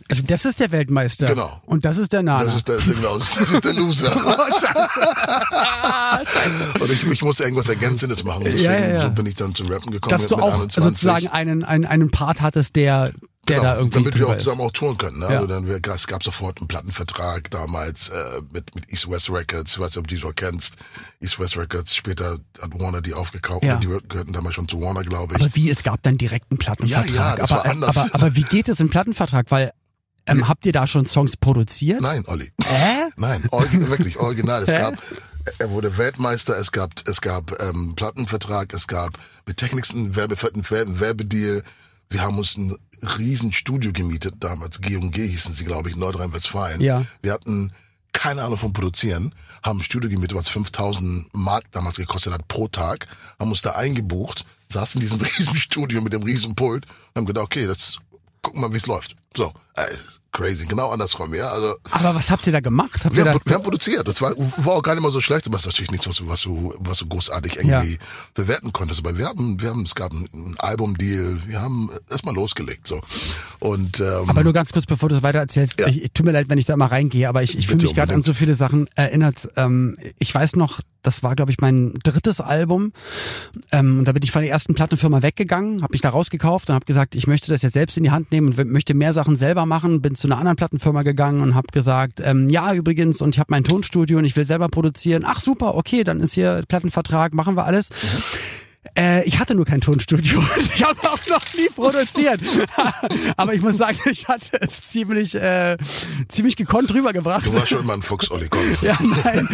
also 0.09 0.23
das 0.23 0.43
ist 0.43 0.59
der 0.59 0.71
Weltmeister. 0.71 1.27
Genau. 1.27 1.61
Und 1.65 1.85
das 1.85 1.97
ist 1.97 2.11
der 2.11 2.23
Nana. 2.23 2.43
Das 2.43 2.55
ist 2.55 2.67
der, 2.67 2.77
genau, 2.79 3.17
das 3.17 3.37
ist 3.37 3.63
der 3.63 3.73
Loser. 3.73 4.13
oh, 4.25 4.59
scheiße. 4.59 5.07
Und 6.79 6.91
ich, 6.91 7.05
ich 7.09 7.21
musste 7.21 7.43
irgendwas 7.43 7.69
Ergänzendes 7.69 8.23
machen. 8.23 8.41
Deswegen 8.43 8.65
Ja, 8.65 8.73
ja, 8.79 8.87
ja. 8.87 9.01
So 9.03 9.09
bin 9.11 9.25
ich 9.25 9.35
dann 9.35 9.53
zum 9.55 9.67
Rappen 9.67 9.91
gekommen. 9.91 10.11
Dass 10.11 10.23
mit, 10.23 10.31
du 10.31 10.35
auch 10.37 10.53
21. 10.53 10.83
sozusagen 10.83 11.27
einen, 11.27 11.63
einen, 11.63 11.85
einen 11.85 12.11
Part 12.11 12.41
hattest, 12.41 12.75
der, 12.75 13.11
der 13.49 13.57
Genau, 13.57 13.69
da 13.69 13.77
irgendwie 13.77 13.97
damit 13.99 14.17
wir 14.19 14.27
auch 14.27 14.35
ist. 14.35 14.43
zusammen 14.43 14.61
auch 14.61 14.71
touren 14.71 14.97
können. 14.97 15.19
Ne? 15.19 15.25
Ja. 15.25 15.39
Also 15.41 15.47
dann, 15.47 15.67
es 15.67 16.07
gab 16.07 16.23
sofort 16.23 16.59
einen 16.59 16.67
Plattenvertrag 16.67 17.51
damals 17.51 18.09
äh, 18.09 18.41
mit, 18.51 18.73
mit 18.75 18.89
East 18.91 19.09
West 19.09 19.29
Records. 19.29 19.73
Ich 19.73 19.79
weiß 19.79 19.89
nicht, 19.91 19.97
ob 19.97 20.07
du 20.07 20.15
die 20.15 20.21
so 20.21 20.31
kennst. 20.35 20.75
East 21.19 21.39
West 21.39 21.57
Records. 21.57 21.95
Später 21.95 22.37
hat 22.61 22.79
Warner 22.79 23.01
die 23.01 23.13
aufgekauft. 23.13 23.63
Ja. 23.65 23.75
Die 23.77 23.87
gehörten 23.87 24.33
damals 24.33 24.55
schon 24.55 24.67
zu 24.67 24.79
Warner, 24.81 25.03
glaube 25.03 25.35
ich. 25.35 25.41
Aber 25.41 25.55
wie, 25.55 25.69
es 25.69 25.83
gab 25.83 26.01
dann 26.03 26.17
direkt 26.17 26.45
einen 26.51 26.57
Plattenvertrag. 26.59 27.09
Ja, 27.09 27.15
ja, 27.31 27.35
das 27.35 27.51
aber, 27.51 27.63
war 27.63 27.71
anders. 27.71 27.97
aber, 27.97 28.15
aber 28.15 28.35
wie 28.35 28.43
geht 28.43 28.69
es 28.69 28.79
im 28.79 28.89
Plattenvertrag? 28.89 29.47
Weil 29.49 29.71
ähm, 30.25 30.47
habt 30.47 30.65
ihr 30.65 30.71
da 30.73 30.85
schon 30.85 31.05
Songs 31.07 31.37
produziert? 31.37 32.01
Nein, 32.01 32.23
Olli. 32.27 32.51
Hä? 32.63 33.09
Nein, 33.17 33.43
orgi 33.49 33.89
wirklich 33.89 34.17
original. 34.17 34.61
Es 34.63 34.69
gab, 34.69 34.93
er 35.57 35.69
wurde 35.71 35.97
Weltmeister, 35.97 36.55
es 36.57 36.71
gab, 36.71 36.91
es 37.07 37.21
gab 37.21 37.59
ähm, 37.61 37.93
Plattenvertrag, 37.95 38.73
es 38.73 38.87
gab 38.87 39.17
mit 39.47 39.57
Technics 39.57 39.91
einen 39.91 40.15
Werbe- 40.15 40.37
Werbedeal. 40.99 41.63
Wir 42.09 42.21
haben 42.21 42.37
uns 42.37 42.57
ein 42.57 42.75
riesen 43.17 43.53
Studio 43.53 43.93
gemietet 43.93 44.35
damals. 44.39 44.81
G&G 44.81 45.27
hießen 45.27 45.53
sie, 45.53 45.65
glaube 45.65 45.89
ich, 45.89 45.95
in 45.95 46.01
Nordrhein-Westfalen. 46.01 46.81
Ja. 46.81 47.05
Wir 47.21 47.33
hatten 47.33 47.71
keine 48.13 48.43
Ahnung 48.43 48.57
vom 48.57 48.73
Produzieren, 48.73 49.33
haben 49.63 49.79
ein 49.79 49.83
Studio 49.83 50.09
gemietet, 50.09 50.35
was 50.35 50.49
5000 50.49 51.29
Mark 51.33 51.71
damals 51.71 51.97
gekostet 51.97 52.33
hat 52.33 52.47
pro 52.47 52.67
Tag, 52.67 53.07
haben 53.39 53.51
uns 53.51 53.61
da 53.61 53.71
eingebucht, 53.71 54.45
saßen 54.69 54.99
in 54.99 55.07
diesem 55.07 55.21
riesen 55.37 55.55
Studio 55.55 56.01
mit 56.01 56.13
dem 56.13 56.23
riesen 56.23 56.55
Pult 56.55 56.85
und 56.85 57.15
haben 57.15 57.25
gedacht, 57.25 57.45
okay, 57.45 57.67
das 57.67 57.99
gucken 58.41 58.61
wir 58.61 58.67
mal, 58.67 58.73
wie 58.73 58.77
es 58.77 58.87
läuft. 58.87 59.15
So, 59.35 59.53
äh, 59.75 59.85
crazy, 60.31 60.65
genau 60.65 60.89
andersrum, 60.89 61.33
ja. 61.33 61.47
Also 61.47 61.75
Aber 61.91 62.15
was 62.15 62.29
habt 62.31 62.45
ihr 62.47 62.53
da 62.53 62.59
gemacht? 62.59 63.03
Habt 63.03 63.15
wir, 63.15 63.21
ihr 63.21 63.25
da, 63.25 63.33
haben, 63.33 63.41
wir 63.45 63.55
haben 63.55 63.63
produziert. 63.63 64.07
Das 64.07 64.21
war, 64.21 64.33
war 64.57 64.75
auch 64.75 64.81
gar 64.83 64.93
nicht 64.95 65.03
mal 65.03 65.11
so 65.11 65.21
schlecht, 65.21 65.47
aber 65.47 65.55
es 65.57 65.63
ist 65.63 65.67
natürlich 65.67 65.91
nichts, 65.91 66.07
was 66.07 66.17
du, 66.17 66.27
was 66.27 66.41
du, 66.41 66.73
was 66.79 66.99
du 66.99 67.07
großartig 67.07 67.57
irgendwie 67.57 67.97
bewerten 68.33 68.71
konntest. 68.73 68.99
Aber 68.99 69.17
wir 69.17 69.25
haben, 69.25 69.59
wir 69.61 69.69
haben, 69.69 69.83
es 69.83 69.95
gab 69.95 70.11
einen 70.11 70.55
Albumdeal, 70.59 71.39
wir 71.45 71.61
haben 71.61 71.89
erstmal 72.09 72.35
losgelegt, 72.35 72.87
so. 72.87 73.01
Und, 73.59 73.99
ähm, 73.99 74.29
Aber 74.29 74.43
nur 74.43 74.53
ganz 74.53 74.71
kurz, 74.71 74.85
bevor 74.85 75.09
du 75.09 75.15
es 75.15 75.23
weiter 75.23 75.39
erzählst, 75.39 75.79
Ja. 75.79 75.87
ich, 75.87 76.03
ich 76.03 76.11
tut 76.13 76.25
mir 76.25 76.31
leid, 76.31 76.49
wenn 76.49 76.57
ich 76.57 76.65
da 76.65 76.77
mal 76.77 76.87
reingehe, 76.87 77.27
aber 77.27 77.43
ich, 77.43 77.57
ich 77.57 77.67
fühle 77.67 77.81
mich 77.83 77.95
gerade 77.95 78.13
an 78.13 78.21
so 78.21 78.33
viele 78.33 78.55
Sachen 78.55 78.87
erinnert. 78.95 79.49
Ähm, 79.55 79.97
ich 80.19 80.33
weiß 80.33 80.55
noch, 80.55 80.81
das 81.01 81.23
war, 81.23 81.35
glaube 81.35 81.51
ich, 81.51 81.59
mein 81.59 81.93
drittes 82.03 82.41
Album. 82.41 82.91
Ähm, 83.71 83.99
und 83.99 84.05
da 84.05 84.11
bin 84.11 84.21
ich 84.21 84.31
von 84.31 84.41
der 84.41 84.51
ersten 84.51 84.73
Plattenfirma 84.73 85.21
weggegangen, 85.21 85.81
habe 85.81 85.93
mich 85.93 86.01
da 86.01 86.09
rausgekauft 86.09 86.69
und 86.69 86.75
habe 86.75 86.85
gesagt, 86.85 87.15
ich 87.15 87.25
möchte 87.25 87.51
das 87.51 87.61
jetzt 87.61 87.73
selbst 87.73 87.97
in 87.97 88.03
die 88.03 88.11
Hand 88.11 88.31
nehmen 88.31 88.53
und 88.53 88.71
möchte 88.71 88.93
mehr 88.93 89.13
Sachen 89.13 89.35
selber 89.35 89.65
machen. 89.65 90.01
Bin 90.01 90.15
zu 90.19 90.27
einer 90.27 90.37
anderen 90.37 90.55
Plattenfirma 90.55 91.03
gegangen 91.03 91.41
und 91.41 91.55
habe 91.55 91.67
gesagt, 91.71 92.21
ähm, 92.23 92.49
ja, 92.49 92.73
übrigens, 92.73 93.21
und 93.21 93.35
ich 93.35 93.39
habe 93.39 93.51
mein 93.51 93.63
Tonstudio 93.63 94.17
und 94.17 94.25
ich 94.25 94.35
will 94.35 94.45
selber 94.45 94.69
produzieren. 94.69 95.23
Ach 95.25 95.39
super, 95.39 95.75
okay, 95.75 96.03
dann 96.03 96.19
ist 96.19 96.33
hier 96.33 96.63
Plattenvertrag, 96.67 97.33
machen 97.33 97.55
wir 97.55 97.65
alles. 97.65 97.89
Äh, 98.97 99.23
ich 99.25 99.39
hatte 99.39 99.55
nur 99.55 99.65
kein 99.65 99.81
Tonstudio. 99.81 100.43
Ich 100.59 100.83
habe 100.83 100.99
auch 101.09 101.19
noch 101.27 101.53
nie 101.57 101.69
produziert. 101.69 102.41
Aber 103.37 103.53
ich 103.53 103.61
muss 103.61 103.77
sagen, 103.77 103.97
ich 104.09 104.27
hatte 104.27 104.61
es 104.61 104.83
ziemlich, 104.83 105.35
äh, 105.35 105.77
ziemlich 106.27 106.55
gekonnt 106.55 106.93
rübergebracht. 106.93 107.45
du 107.45 107.53
warst 107.53 107.69
schon 107.69 107.79
immer 107.83 107.93
ein 107.93 108.01
Fuchs, 108.01 108.31
Olli, 108.31 108.47
komm. 108.49 108.61
Ja, 108.81 108.97
nein. 109.01 109.47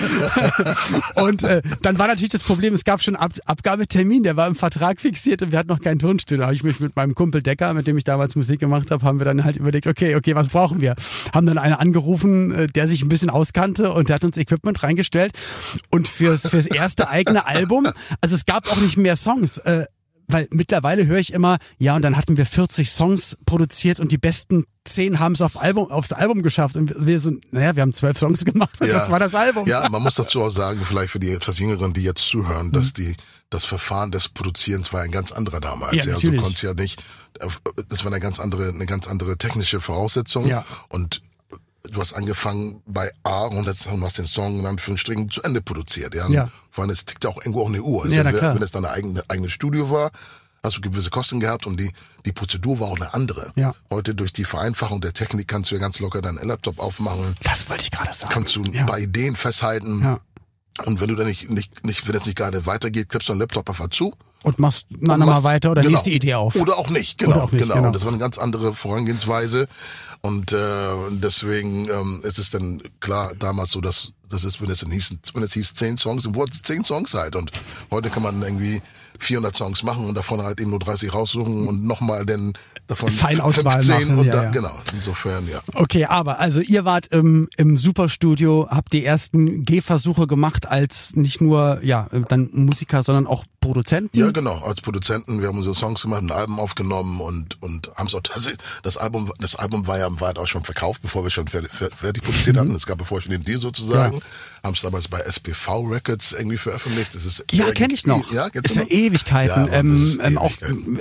Und 1.16 1.44
äh, 1.44 1.62
dann 1.81 1.98
war 1.98 2.07
natürlich 2.07 2.30
das 2.30 2.44
Problem, 2.44 2.74
es 2.74 2.83
gab 2.83 3.01
schon 3.01 3.16
Ab 3.16 3.33
Abgabetermin, 3.45 4.24
der 4.24 4.36
war 4.36 4.48
im 4.48 4.56
Vertrag 4.56 5.01
fixiert 5.01 5.42
und 5.42 5.51
wir 5.51 5.60
hatten 5.60 5.69
noch 5.69 5.81
kein 5.81 6.00
Tonstudio. 6.00 6.42
Da 6.42 6.45
habe 6.45 6.56
ich 6.56 6.63
mich 6.63 6.80
mit 6.80 6.95
meinem 6.95 7.16
Kumpel 7.16 7.42
Decker, 7.42 7.74
mit 7.74 7.88
dem 7.88 7.98
ich 7.98 8.04
damals 8.04 8.36
Musik 8.36 8.60
gemacht 8.60 8.92
habe, 8.92 9.04
haben 9.06 9.19
wir 9.19 9.25
dann 9.25 9.44
halt 9.44 9.57
überlegt, 9.57 9.88
okay, 9.88 10.16
okay, 10.16 10.36
was 10.36 10.48
brauchen 10.48 10.81
wir? 10.81 10.95
Haben 11.33 11.48
dann 11.48 11.57
einen 11.57 11.75
angerufen, 11.75 12.51
äh, 12.51 12.68
der 12.68 12.88
sich 12.88 13.01
ein 13.01 13.10
bisschen 13.10 13.30
auskannte 13.30 13.92
und 13.92 14.10
der 14.10 14.16
hat 14.16 14.24
uns 14.24 14.38
Equipment 14.38 14.83
reingestellt. 14.83 15.33
Und 15.89 16.07
fürs, 16.07 16.48
fürs 16.48 16.68
erste 16.68 17.10
eigene 17.10 17.48
Album, 17.48 17.88
also 18.22 18.36
es 18.36 18.45
gab 18.45 18.69
auch 18.72 18.81
nicht 18.81 18.98
mehr 18.98 19.14
Songs. 19.15 19.57
Äh, 19.59 19.85
weil 20.27 20.47
mittlerweile 20.51 21.06
höre 21.06 21.19
ich 21.19 21.33
immer, 21.33 21.57
ja, 21.77 21.95
und 21.95 22.01
dann 22.01 22.17
hatten 22.17 22.38
wir 22.38 22.45
40 22.45 22.89
Songs 22.89 23.38
produziert 23.45 24.00
und 24.00 24.12
die 24.12 24.17
besten 24.17 24.65
10 24.85 25.19
haben 25.19 25.33
es 25.33 25.41
auf 25.41 25.62
Album, 25.62 25.91
aufs 25.91 26.12
Album 26.12 26.41
geschafft. 26.41 26.75
Und 26.75 26.94
wir 26.97 27.19
so, 27.19 27.31
naja, 27.51 27.75
wir 27.75 27.81
haben 27.81 27.94
zwölf 27.94 28.17
Songs 28.17 28.45
gemacht 28.45 28.79
und 28.81 28.89
das 28.89 29.09
war 29.09 29.19
das 29.19 29.35
Album. 29.35 29.67
Ja, 29.67 29.88
man 29.89 30.01
muss 30.01 30.15
dazu 30.15 30.41
auch 30.41 30.50
sagen, 30.50 30.81
vielleicht 30.83 31.12
für 31.12 31.19
die 31.19 31.31
etwas 31.31 31.59
Jüngeren, 31.59 31.94
die 31.94 32.03
jetzt 32.03 32.27
zuhören, 32.27 32.71
dass 32.71 32.94
die, 32.94 33.15
das 33.50 33.65
Verfahren 33.65 34.12
des 34.12 34.29
Produzierens 34.29 34.94
war 34.94 35.01
ein 35.01 35.12
ganz 35.12 35.31
anderer 35.31 35.59
damals. 35.59 35.95
Ja, 35.95 36.06
du 36.06 36.12
natürlich. 36.12 36.41
konntest 36.41 36.63
ja 36.63 36.73
nicht, 36.73 37.03
das 37.89 38.03
war 38.03 38.12
eine 38.12 38.19
ganz 38.19 38.39
andere, 38.39 38.69
eine 38.69 38.85
ganz 38.85 39.07
andere 39.07 39.38
technische 39.38 39.81
Voraussetzung. 39.81 40.47
Ja. 40.47 40.65
Und 40.89 41.21
du 41.89 41.99
hast 41.99 42.13
angefangen 42.13 42.81
bei 42.85 43.11
A 43.23 43.45
und 43.45 43.65
jetzt 43.65 43.87
und 43.87 44.03
hast 44.03 44.17
den 44.17 44.25
Song 44.25 44.59
in 44.59 44.65
Anführungsstrichen 44.65 45.29
zu 45.29 45.41
Ende 45.43 45.61
produziert. 45.61 46.13
Ja, 46.15 46.27
Ja. 46.29 46.49
Vor 46.71 46.83
allem, 46.83 46.91
es 46.91 47.05
tickt 47.05 47.25
auch 47.25 47.37
irgendwo 47.37 47.63
auch 47.63 47.67
eine 47.67 47.81
Uhr. 47.81 48.07
Ja, 48.07 48.23
na 48.23 48.31
wenn, 48.31 48.39
klar. 48.39 48.55
wenn 48.55 48.61
es 48.63 48.71
dein 48.71 48.85
eigene, 48.85 49.23
eigenes 49.27 49.51
Studio 49.51 49.89
war, 49.89 50.11
hast 50.63 50.77
du 50.77 50.81
gewisse 50.81 51.09
Kosten 51.11 51.39
gehabt 51.39 51.65
und 51.67 51.79
die, 51.79 51.91
die 52.25 52.31
Prozedur 52.31 52.79
war 52.79 52.87
auch 52.87 52.95
eine 52.95 53.13
andere. 53.13 53.53
Ja. 53.55 53.75
Heute 53.91 54.15
durch 54.15 54.33
die 54.33 54.45
Vereinfachung 54.45 54.99
der 55.01 55.13
Technik 55.13 55.47
kannst 55.47 55.69
du 55.71 55.75
ja 55.75 55.81
ganz 55.81 55.99
locker 55.99 56.21
deinen 56.21 56.45
Laptop 56.47 56.79
aufmachen, 56.79 57.35
Das 57.43 57.69
wollte 57.69 57.83
ich 57.83 57.91
gerade 57.91 58.13
sagen. 58.13 58.33
kannst 58.33 58.55
du 58.55 58.61
ja. 58.63 58.83
bei 58.85 58.99
Ideen 59.01 59.35
festhalten. 59.35 60.01
Ja. 60.01 60.19
Und 60.86 61.00
wenn 61.00 61.07
du 61.07 61.15
dann 61.15 61.27
nicht, 61.27 61.50
nicht, 61.50 61.86
nicht, 61.86 62.07
wenn 62.07 62.15
es 62.15 62.25
nicht 62.25 62.36
gerade 62.36 62.65
weitergeht, 62.65 63.10
klippst 63.10 63.29
du 63.29 63.33
einen 63.33 63.39
Laptop 63.41 63.69
einfach 63.69 63.89
zu. 63.89 64.13
Und 64.45 64.59
machst 64.59 64.85
dann 64.91 65.19
nochmal 65.19 65.43
weiter 65.43 65.71
oder 65.71 65.81
genau. 65.81 65.93
liest 65.93 66.05
die 66.05 66.13
Idee 66.13 66.35
auf. 66.35 66.55
Oder 66.55 66.77
auch 66.77 66.89
nicht, 66.89 67.17
genau, 67.17 67.37
auch 67.37 67.51
nicht, 67.51 67.63
genau. 67.63 67.75
genau. 67.75 67.87
Und 67.87 67.95
das 67.95 68.03
war 68.03 68.11
eine 68.11 68.19
ganz 68.19 68.37
andere 68.37 68.75
Vorangehensweise. 68.75 69.67
Und 70.21 70.53
äh, 70.53 70.57
deswegen 71.11 71.89
ähm, 71.89 72.21
ist 72.23 72.37
es 72.37 72.51
dann 72.51 72.81
klar 72.99 73.33
damals 73.37 73.71
so, 73.71 73.81
dass 73.81 74.13
das 74.29 74.43
ist, 74.43 74.61
wenn 74.61 74.69
es 74.69 74.79
dann 74.79 74.91
hieß, 74.91 75.17
wenn 75.33 75.43
es 75.43 75.53
hieß 75.53 75.73
zehn 75.73 75.97
Songs, 75.97 76.31
wurden 76.33 76.51
es 76.51 76.61
zehn 76.61 76.83
Songs 76.83 77.13
halt. 77.13 77.35
Und 77.35 77.51
heute 77.91 78.09
kann 78.09 78.23
man 78.23 78.41
irgendwie 78.41 78.81
400 79.19 79.55
Songs 79.55 79.84
machen 79.84 80.05
und 80.07 80.15
davon 80.15 80.41
halt 80.41 80.60
eben 80.60 80.72
nur 80.72 80.79
30 80.79 81.13
raussuchen 81.13 81.67
und 81.67 81.86
nochmal 81.86 82.25
dann 82.25 82.53
davon 82.88 83.12
Feinauswahl 83.12 83.81
15 83.81 84.07
machen, 84.07 84.19
und 84.19 84.25
ja, 84.25 84.34
dann, 84.34 84.43
ja. 84.45 84.50
genau. 84.51 84.79
Insofern, 84.93 85.48
ja. 85.48 85.60
Okay, 85.74 86.05
aber 86.05 86.39
also 86.39 86.62
ihr 86.62 86.86
wart 86.86 87.07
im, 87.07 87.48
im 87.57 87.77
Superstudio, 87.77 88.67
habt 88.69 88.93
die 88.93 89.03
ersten 89.03 89.63
Gehversuche 89.63 90.27
gemacht 90.27 90.67
als 90.67 91.15
nicht 91.15 91.41
nur 91.41 91.79
ja 91.84 92.07
dann 92.27 92.50
Musiker, 92.51 93.03
sondern 93.03 93.27
auch 93.27 93.45
Produzenten. 93.60 94.17
Ja, 94.17 94.29
genau. 94.29 94.60
Als 94.60 94.81
Produzenten, 94.81 95.41
wir 95.41 95.48
haben 95.48 95.57
unsere 95.57 95.75
Songs 95.75 96.03
gemacht, 96.03 96.22
ein 96.22 96.31
Album 96.31 96.60
aufgenommen 96.60 97.19
und 97.19 97.62
und 97.62 97.91
haben 97.95 98.07
es 98.07 98.13
auch 98.13 98.22
tatsächlich. 98.22 98.60
Das 98.84 98.98
Album, 98.98 99.31
das 99.39 99.55
Album 99.55 99.88
war 99.88 99.98
ja 99.98 100.07
weit 100.19 100.38
auch 100.38 100.48
schon 100.48 100.63
verkauft, 100.63 101.01
bevor 101.01 101.24
wir 101.24 101.31
schon 101.31 101.48
fertig, 101.48 101.72
fertig 101.72 102.24
produziert 102.24 102.57
hatten. 102.57 102.75
Es 102.75 102.86
gab 102.86 103.00
bevor 103.00 103.22
schon 103.22 103.31
den 103.31 103.43
Deal 103.43 103.60
sozusagen. 103.60 104.22
Haben 104.63 104.74
es 104.74 104.81
damals 104.81 105.07
bei 105.07 105.19
SPV 105.19 105.81
Records 105.81 106.34
irgendwie 106.34 106.57
veröffentlicht. 106.57 107.15
Das 107.15 107.25
ist 107.25 107.45
Ja, 107.51 107.72
kenne 107.72 107.93
ich 107.93 108.05
noch. 108.05 108.31
Ja, 108.31 108.48
ist 108.48 108.75
ja 108.75 108.84
noch? 108.84 108.89
Ewigkeiten. 109.07 109.67
Ja, 109.71 109.83
Mann, 109.83 109.95
ist 109.95 110.15
ähm, 110.15 110.21
ähm, 110.25 110.38
auch, 110.38 110.51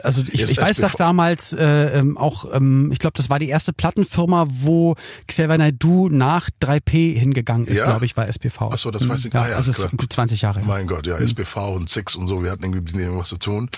also 0.03 0.23
ich, 0.23 0.41
Jetzt 0.41 0.51
ich 0.53 0.61
weiß, 0.61 0.77
dass 0.79 0.93
damals 0.97 1.53
äh, 1.53 1.99
ähm, 1.99 2.17
auch, 2.17 2.47
ähm, 2.55 2.91
ich 2.93 2.99
glaube, 2.99 3.17
das 3.17 3.31
war 3.31 3.39
die 3.39 3.49
erste 3.49 3.73
Plattenfirma, 3.73 4.47
wo 4.51 4.97
Xavier 5.27 5.59
Naidoo 5.59 6.09
nach 6.09 6.49
3P 6.63 7.19
hingegangen 7.19 7.67
ist, 7.67 7.79
Ja? 7.79 7.85
glaube 7.87 8.05
ich, 8.07 8.15
bei 8.15 8.27
SPV. 8.27 8.71
Ach 8.73 8.79
so, 8.79 8.91
das 8.91 9.09
weiß 9.09 9.25
ich. 9.27 9.33
Ja, 9.33 9.43
Ah 9.43 9.49
ja, 9.51 9.57
also 9.57 9.71
es 9.71 9.77
klar. 9.77 9.89
ist 9.93 9.97
gut 9.99 10.13
20 10.13 10.41
Jahre. 10.43 10.61
Mein 10.65 10.87
Gott, 10.87 11.07
ja, 11.07 11.17
SPV 11.19 11.75
und 11.75 11.89
Six 11.91 12.15
und 12.17 12.29
so, 12.29 12.43
wir 12.43 12.51
hatten 12.51 12.63
irgendwie 12.65 12.81
mit 12.83 12.95
denen 12.95 13.19
was 13.19 13.29
zu 13.29 13.37
tun. 13.37 13.71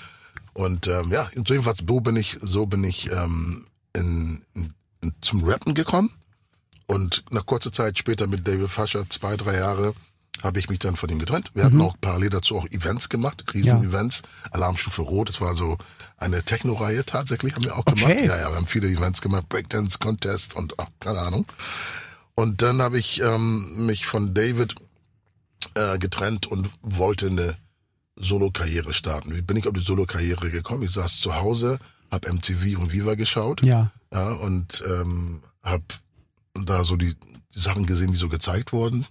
Und 0.52 0.86
ähm, 0.86 1.10
ja, 1.12 1.28
so 1.34 1.52
jedenfalls 1.54 1.82
so 1.86 2.00
bin 2.00 2.16
ich, 2.16 2.38
so 2.40 2.66
bin 2.66 2.82
ich 2.84 3.10
ähm, 3.12 3.66
in, 3.94 4.42
in, 4.54 4.72
zum 5.20 5.44
Rappen 5.44 5.74
gekommen. 5.74 6.10
Und 6.86 7.24
nach 7.30 7.44
kurzer 7.44 7.72
Zeit 7.72 7.98
später 7.98 8.26
mit 8.26 8.46
David 8.46 8.70
Fascher, 8.70 9.08
zwei, 9.08 9.36
drei 9.36 9.56
Jahre, 9.56 9.92
habe 10.42 10.58
ich 10.58 10.68
mich 10.68 10.78
dann 10.78 10.96
von 10.96 11.08
ihm 11.08 11.18
getrennt. 11.18 11.50
Wir 11.54 11.64
hatten 11.64 11.80
auch 11.80 11.96
parallel 12.00 12.30
dazu 12.30 12.56
auch 12.56 12.66
Events 12.66 13.08
gemacht, 13.08 13.44
Riesen-Events, 13.52 14.22
Alarmstufe 14.50 15.02
Rot, 15.02 15.28
das 15.28 15.40
war 15.40 15.54
so 15.54 15.78
eine 16.18 16.42
Techno-Reihe 16.42 17.04
tatsächlich, 17.04 17.54
haben 17.54 17.64
wir 17.64 17.76
auch 17.76 17.84
gemacht. 17.84 18.04
Okay. 18.04 18.26
Ja, 18.26 18.36
ja, 18.38 18.50
wir 18.50 18.56
haben 18.56 18.66
viele 18.66 18.88
Events 18.88 19.20
gemacht, 19.20 19.48
Breakdance, 19.48 19.98
Contest 19.98 20.56
und 20.56 20.74
ach, 20.78 20.88
keine 21.00 21.18
Ahnung. 21.20 21.46
Und 22.34 22.62
dann 22.62 22.82
habe 22.82 22.98
ich 22.98 23.20
ähm, 23.22 23.86
mich 23.86 24.06
von 24.06 24.34
David 24.34 24.74
äh, 25.74 25.98
getrennt 25.98 26.46
und 26.46 26.70
wollte 26.82 27.28
eine 27.28 27.56
Solo-Karriere 28.16 28.94
starten. 28.94 29.34
Wie 29.34 29.42
bin 29.42 29.56
ich 29.56 29.66
auf 29.66 29.74
die 29.74 29.80
Solo-Karriere 29.80 30.50
gekommen? 30.50 30.82
Ich 30.82 30.92
saß 30.92 31.20
zu 31.20 31.36
Hause, 31.36 31.78
hab 32.10 32.30
MTV 32.30 32.78
und 32.78 32.92
Viva 32.92 33.14
geschaut. 33.14 33.64
Ja. 33.64 33.90
Ja, 34.12 34.32
und 34.32 34.84
ähm, 34.86 35.42
hab 35.62 35.82
da 36.54 36.84
so 36.84 36.96
die, 36.96 37.14
die 37.54 37.60
Sachen 37.60 37.86
gesehen, 37.86 38.12
die 38.12 38.18
so 38.18 38.28
gezeigt 38.28 38.72
wurden. 38.72 39.06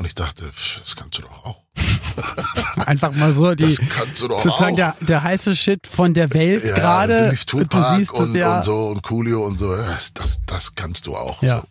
Und 0.00 0.06
ich 0.06 0.14
dachte, 0.14 0.50
pff, 0.50 0.80
das 0.80 0.96
kannst 0.96 1.18
du 1.18 1.22
doch 1.22 1.44
auch. 1.44 1.62
Einfach 2.86 3.14
mal 3.16 3.34
so 3.34 3.54
die 3.54 3.76
Das 3.76 3.88
kannst 3.90 4.22
du 4.22 4.28
doch 4.28 4.42
sozusagen 4.42 4.72
auch. 4.72 4.76
der, 4.76 5.06
der 5.06 5.22
heiße 5.22 5.54
Shit 5.54 5.86
von 5.86 6.14
der 6.14 6.32
Welt 6.32 6.64
ja, 6.64 6.74
gerade. 6.74 7.14
also 7.28 7.58
Du 7.66 7.82
siehst 7.98 8.10
und, 8.12 8.34
ja. 8.34 8.56
und 8.56 8.64
so 8.64 8.88
und 8.88 9.02
Coolio 9.02 9.44
und 9.44 9.58
so. 9.58 9.76
Das, 9.76 10.14
das, 10.14 10.40
das 10.46 10.74
kannst 10.74 11.06
du 11.06 11.14
auch. 11.14 11.42
Ja. 11.42 11.58
So. 11.58 11.64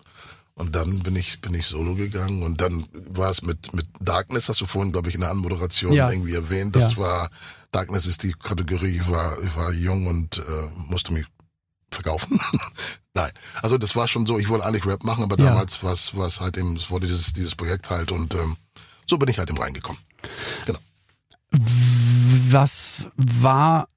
Und 0.63 0.75
dann 0.75 1.00
bin 1.00 1.15
ich, 1.15 1.41
bin 1.41 1.55
ich 1.55 1.65
solo 1.65 1.95
gegangen 1.95 2.43
und 2.43 2.62
dann 2.62 2.86
war 3.09 3.31
es 3.31 3.41
mit, 3.41 3.74
mit 3.74 3.88
Darkness, 4.00 4.48
hast 4.48 4.62
du 4.62 4.67
vorhin, 4.67 4.91
glaube 4.91 5.09
ich, 5.09 5.15
in 5.15 5.21
der 5.21 5.31
Anmoderation 5.31 5.91
Ja. 5.93 6.12
irgendwie 6.12 6.36
erwähnt. 6.36 6.75
Das 6.75 6.91
Ja. 6.91 6.98
war, 6.98 7.29
Darkness 7.71 8.05
ist 8.05 8.21
die 8.21 8.33
Kategorie, 8.33 8.98
ich 9.01 9.09
war, 9.09 9.41
ich 9.41 9.55
war 9.55 9.71
jung 9.74 10.05
und 10.05 10.38
äh, 10.38 10.41
musste 10.88 11.13
mich 11.13 11.25
verkaufen. 11.91 12.39
Nein. 13.13 13.31
Also 13.62 13.77
das 13.77 13.96
war 13.96 14.08
schon 14.08 14.25
so, 14.25 14.39
ich 14.39 14.50
wollte 14.50 14.65
eigentlich 14.65 14.86
Rap 14.86 15.03
machen, 15.03 15.24
aber 15.24 15.38
Ja. 15.39 15.46
damals 15.50 15.84
war 15.84 15.93
es, 15.93 16.15
war 16.15 16.27
es 16.27 16.39
halt 16.41 16.58
eben, 16.58 16.75
es 16.75 16.89
wurde 16.89 17.08
dieses, 17.08 17.34
dieses 17.34 17.55
Projekt 17.55 17.89
halt 17.89 18.12
und 18.12 18.34
ähm, 18.36 18.58
so 19.08 19.17
bin 19.17 19.29
ich 19.29 19.38
halt 19.39 19.50
eben 19.50 19.60
reingekommen. 19.60 20.01
Genau. 20.65 20.79
Was 21.51 23.08
war 23.15 23.89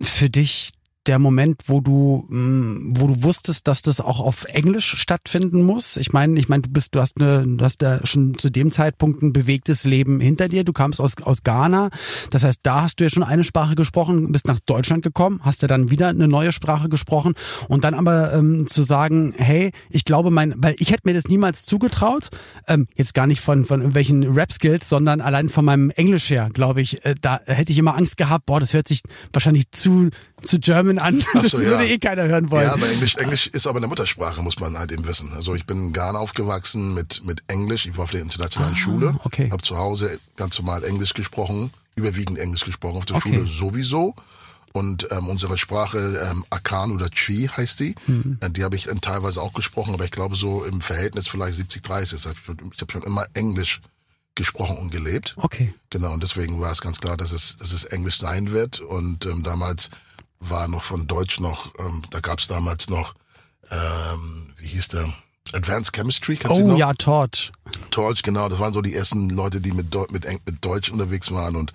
für 0.00 0.30
dich 0.30 0.72
der 1.10 1.18
Moment, 1.18 1.64
wo 1.66 1.80
du, 1.80 2.24
mh, 2.28 3.00
wo 3.00 3.08
du 3.08 3.24
wusstest, 3.24 3.66
dass 3.66 3.82
das 3.82 4.00
auch 4.00 4.20
auf 4.20 4.44
Englisch 4.44 4.94
stattfinden 4.96 5.64
muss? 5.64 5.96
Ich 5.96 6.12
meine, 6.12 6.38
ich 6.38 6.48
meine, 6.48 6.62
du 6.62 6.70
bist, 6.70 6.94
du 6.94 7.00
hast 7.00 7.20
eine, 7.20 7.44
du 7.44 7.64
hast 7.64 7.82
ja 7.82 7.98
schon 8.06 8.38
zu 8.38 8.48
dem 8.48 8.70
Zeitpunkt 8.70 9.20
ein 9.20 9.32
bewegtes 9.32 9.82
Leben 9.82 10.20
hinter 10.20 10.48
dir. 10.48 10.62
Du 10.62 10.72
kamst 10.72 11.00
aus, 11.00 11.16
aus 11.24 11.42
Ghana. 11.42 11.90
Das 12.30 12.44
heißt, 12.44 12.60
da 12.62 12.82
hast 12.82 13.00
du 13.00 13.04
ja 13.04 13.10
schon 13.10 13.24
eine 13.24 13.42
Sprache 13.42 13.74
gesprochen, 13.74 14.30
bist 14.30 14.46
nach 14.46 14.60
Deutschland 14.60 15.02
gekommen, 15.02 15.40
hast 15.42 15.62
ja 15.62 15.68
dann 15.68 15.90
wieder 15.90 16.06
eine 16.06 16.28
neue 16.28 16.52
Sprache 16.52 16.88
gesprochen 16.88 17.34
und 17.66 17.82
dann 17.82 17.94
aber 17.94 18.32
ähm, 18.32 18.68
zu 18.68 18.84
sagen, 18.84 19.34
hey, 19.36 19.72
ich 19.88 20.04
glaube 20.04 20.30
mein, 20.30 20.54
weil 20.58 20.76
ich 20.78 20.92
hätte 20.92 21.02
mir 21.08 21.14
das 21.14 21.26
niemals 21.26 21.64
zugetraut, 21.64 22.28
ähm, 22.68 22.86
jetzt 22.94 23.14
gar 23.14 23.26
nicht 23.26 23.40
von, 23.40 23.64
von 23.64 23.80
irgendwelchen 23.80 24.22
Rap-Skills, 24.32 24.88
sondern 24.88 25.20
allein 25.20 25.48
von 25.48 25.64
meinem 25.64 25.90
Englisch 25.90 26.30
her, 26.30 26.50
glaube 26.52 26.80
ich, 26.82 27.04
äh, 27.04 27.16
da 27.20 27.40
hätte 27.46 27.72
ich 27.72 27.78
immer 27.78 27.96
Angst 27.96 28.16
gehabt, 28.16 28.46
boah, 28.46 28.60
das 28.60 28.74
hört 28.74 28.86
sich 28.86 29.02
wahrscheinlich 29.32 29.72
zu, 29.72 30.10
zu 30.40 30.60
German 30.60 30.99
an. 31.00 31.24
Ach 31.34 31.42
Das 31.42 31.52
so, 31.52 31.58
würde 31.58 31.84
ja. 31.84 31.90
eh 31.90 31.98
keiner 31.98 32.24
hören 32.24 32.50
wollen. 32.50 32.64
Ja, 32.64 32.72
aber 32.72 32.88
Englisch, 32.90 33.16
Englisch 33.16 33.46
ist 33.48 33.66
aber 33.66 33.78
eine 33.78 33.86
Muttersprache, 33.86 34.42
muss 34.42 34.58
man 34.58 34.78
halt 34.78 34.92
eben 34.92 35.06
wissen. 35.06 35.32
Also 35.34 35.54
ich 35.54 35.66
bin 35.66 35.86
in 35.88 35.92
Ghana 35.92 36.18
aufgewachsen 36.18 36.94
mit, 36.94 37.24
mit 37.24 37.42
Englisch. 37.48 37.86
Ich 37.86 37.96
war 37.96 38.04
auf 38.04 38.10
der 38.10 38.22
internationalen 38.22 38.76
Schule. 38.76 39.14
Ah, 39.18 39.20
okay. 39.24 39.48
Habe 39.50 39.62
zu 39.62 39.76
Hause 39.78 40.18
ganz 40.36 40.58
normal 40.58 40.84
Englisch 40.84 41.14
gesprochen, 41.14 41.70
überwiegend 41.96 42.38
Englisch 42.38 42.64
gesprochen, 42.64 42.98
auf 42.98 43.06
der 43.06 43.16
Okay. 43.16 43.34
Schule 43.34 43.46
sowieso. 43.46 44.14
Und 44.72 45.08
ähm, 45.10 45.28
unsere 45.28 45.58
Sprache, 45.58 45.98
ähm, 46.30 46.44
Akan 46.50 46.92
oder 46.92 47.10
Chi 47.10 47.48
heißt 47.48 47.80
die, 47.80 47.96
Mhm. 48.06 48.38
äh, 48.40 48.50
die 48.50 48.62
habe 48.62 48.76
ich 48.76 48.84
dann 48.84 49.00
teilweise 49.00 49.42
auch 49.42 49.52
gesprochen, 49.52 49.94
aber 49.94 50.04
ich 50.04 50.12
glaube 50.12 50.36
so 50.36 50.64
im 50.64 50.80
Verhältnis 50.80 51.26
vielleicht 51.26 51.58
70-30. 51.58 52.14
Ich 52.74 52.80
habe 52.80 52.92
schon 52.92 53.02
immer 53.02 53.26
Englisch 53.34 53.80
gesprochen 54.36 54.78
und 54.78 54.92
gelebt. 54.92 55.34
Okay. 55.38 55.74
Genau, 55.90 56.12
und 56.12 56.22
deswegen 56.22 56.60
war 56.60 56.70
es 56.70 56.80
ganz 56.80 57.00
klar, 57.00 57.16
dass 57.16 57.32
es, 57.32 57.56
dass 57.56 57.72
es 57.72 57.82
Englisch 57.82 58.18
sein 58.18 58.52
wird. 58.52 58.78
Und 58.78 59.26
ähm, 59.26 59.42
damals 59.42 59.90
war 60.40 60.68
noch 60.68 60.82
von 60.82 61.06
Deutsch 61.06 61.38
noch, 61.40 61.72
ähm, 61.78 62.02
da 62.10 62.20
gab 62.20 62.38
es 62.38 62.48
damals 62.48 62.88
noch, 62.88 63.14
ähm, 63.70 64.54
wie 64.58 64.68
hieß 64.68 64.88
der? 64.88 65.12
Advanced 65.52 65.92
Chemistry, 65.94 66.36
kannst 66.36 66.60
du 66.60 66.72
Oh 66.72 66.76
ja, 66.76 66.92
Torch. 66.94 67.50
Torch, 67.90 68.22
genau, 68.22 68.48
das 68.48 68.58
waren 68.60 68.72
so 68.72 68.82
die 68.82 68.94
ersten 68.94 69.30
Leute, 69.30 69.60
die 69.60 69.72
mit, 69.72 69.94
mit, 70.12 70.24
mit 70.24 70.64
Deutsch 70.64 70.90
unterwegs 70.90 71.30
waren 71.32 71.56
und 71.56 71.72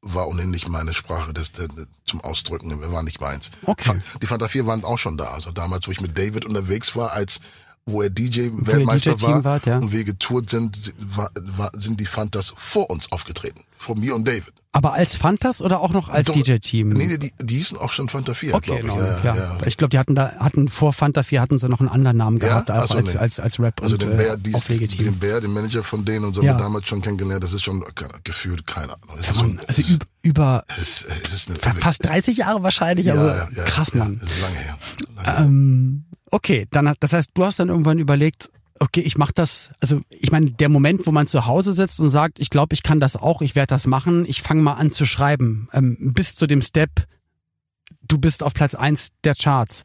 war 0.00 0.28
ohnehin 0.28 0.50
nicht 0.50 0.68
meine 0.68 0.94
Sprache, 0.94 1.34
das, 1.34 1.52
das 1.52 1.68
zum 2.06 2.20
Ausdrücken, 2.22 2.70
war 2.92 3.02
nicht 3.02 3.20
meins. 3.20 3.50
Okay. 3.66 3.98
Die 4.22 4.26
Fanta 4.26 4.48
4 4.48 4.64
waren 4.66 4.84
auch 4.84 4.96
schon 4.98 5.18
da, 5.18 5.26
also 5.32 5.50
damals, 5.50 5.86
wo 5.88 5.90
ich 5.92 6.00
mit 6.00 6.16
David 6.16 6.44
unterwegs 6.46 6.96
war, 6.96 7.12
als 7.12 7.40
wo 7.84 8.02
er 8.02 8.10
DJ-Weltmeister 8.10 9.20
war 9.22 9.44
wart, 9.44 9.66
ja. 9.66 9.78
und 9.78 9.92
wir 9.92 10.04
getourt 10.04 10.48
sind, 10.50 10.76
si- 10.76 10.92
war, 10.98 11.30
war, 11.34 11.70
sind 11.74 11.98
die 12.00 12.06
Fantas 12.06 12.52
vor 12.56 12.90
uns 12.90 13.10
aufgetreten, 13.12 13.64
vor 13.76 13.96
mir 13.96 14.14
und 14.14 14.26
David. 14.26 14.52
Aber 14.70 14.92
als 14.92 15.16
Fantas 15.16 15.62
oder 15.62 15.80
auch 15.80 15.92
noch 15.92 16.10
als 16.10 16.30
DJ-Team? 16.30 16.90
Nee, 16.90 17.06
nee, 17.06 17.18
die, 17.18 17.32
die 17.40 17.56
hießen 17.56 17.78
auch 17.78 17.90
schon 17.90 18.10
Fanta 18.10 18.34
4, 18.34 18.54
Okay, 18.54 18.66
glaube 18.80 18.80
ich. 18.80 18.86
genau, 18.86 19.00
Ja, 19.02 19.24
ja, 19.24 19.34
ja. 19.34 19.58
Ich 19.66 19.78
glaube, 19.78 19.88
die 19.90 19.98
hatten 19.98 20.14
da, 20.14 20.34
hatten 20.38 20.68
vor 20.68 20.92
Fanta 20.92 21.22
4 21.22 21.40
hatten 21.40 21.58
sie 21.58 21.68
noch 21.70 21.80
einen 21.80 21.88
anderen 21.88 22.18
Namen 22.18 22.38
gehabt, 22.38 22.70
auch 22.70 22.76
Ach 22.82 22.86
so, 22.88 22.98
als, 22.98 23.14
nee. 23.14 23.18
als, 23.18 23.40
als 23.40 23.58
Rap 23.58 23.82
Also 23.82 23.94
und 23.94 24.02
den 24.02 24.16
Bär, 24.18 24.34
äh, 24.34 24.38
die, 24.38 24.54
Auflegeteam. 24.54 25.04
den 25.04 25.18
Bär, 25.18 25.40
den 25.40 25.52
Manager 25.54 25.82
von 25.82 26.04
denen 26.04 26.26
und 26.26 26.34
so 26.34 26.42
haben 26.42 26.48
wir 26.48 26.54
damals 26.54 26.86
schon 26.86 27.00
kennengelernt. 27.00 27.42
Das 27.42 27.54
ist 27.54 27.64
schon 27.64 27.82
gefühlt 28.24 28.66
keine 28.66 28.92
Ahnung. 28.92 29.16
Es 29.18 29.30
ist, 29.30 29.38
schon, 29.40 29.58
also 29.66 29.82
üb- 29.82 30.02
über 30.22 30.64
es, 30.78 31.04
es 31.24 31.32
ist 31.32 31.48
eine, 31.48 31.58
fa- 31.58 31.74
fast 31.78 32.04
30 32.04 32.36
Jahre 32.36 32.62
wahrscheinlich, 32.62 33.10
aber 33.10 33.48
krass, 33.66 33.94
Mann. 33.94 34.18
Das 34.20 34.28
ist 34.30 34.40
lange 34.42 34.54
her. 34.56 34.78
Lange 35.16 35.28
her. 35.38 35.44
Ähm, 35.46 36.04
okay, 36.30 36.66
dann 36.70 36.92
das 37.00 37.14
heißt, 37.14 37.30
du 37.32 37.44
hast 37.44 37.58
dann 37.58 37.70
irgendwann 37.70 37.98
überlegt, 37.98 38.50
okay, 38.80 39.00
ich 39.00 39.18
mach 39.18 39.32
das, 39.32 39.72
also 39.80 40.00
ich 40.10 40.30
meine, 40.32 40.50
der 40.50 40.68
Moment, 40.68 41.06
wo 41.06 41.12
man 41.12 41.26
zu 41.26 41.46
Hause 41.46 41.74
sitzt 41.74 42.00
und 42.00 42.10
sagt, 42.10 42.38
ich 42.38 42.50
glaube, 42.50 42.74
ich 42.74 42.82
kann 42.82 43.00
das 43.00 43.16
auch, 43.16 43.42
ich 43.42 43.54
werde 43.54 43.68
das 43.68 43.86
machen, 43.86 44.24
ich 44.26 44.42
fange 44.42 44.62
mal 44.62 44.74
an 44.74 44.90
zu 44.90 45.06
schreiben, 45.06 45.68
ähm, 45.72 45.96
bis 46.00 46.34
zu 46.34 46.46
dem 46.46 46.62
Step, 46.62 47.06
du 48.06 48.18
bist 48.18 48.42
auf 48.42 48.54
Platz 48.54 48.74
eins 48.74 49.12
der 49.24 49.34
Charts. 49.34 49.82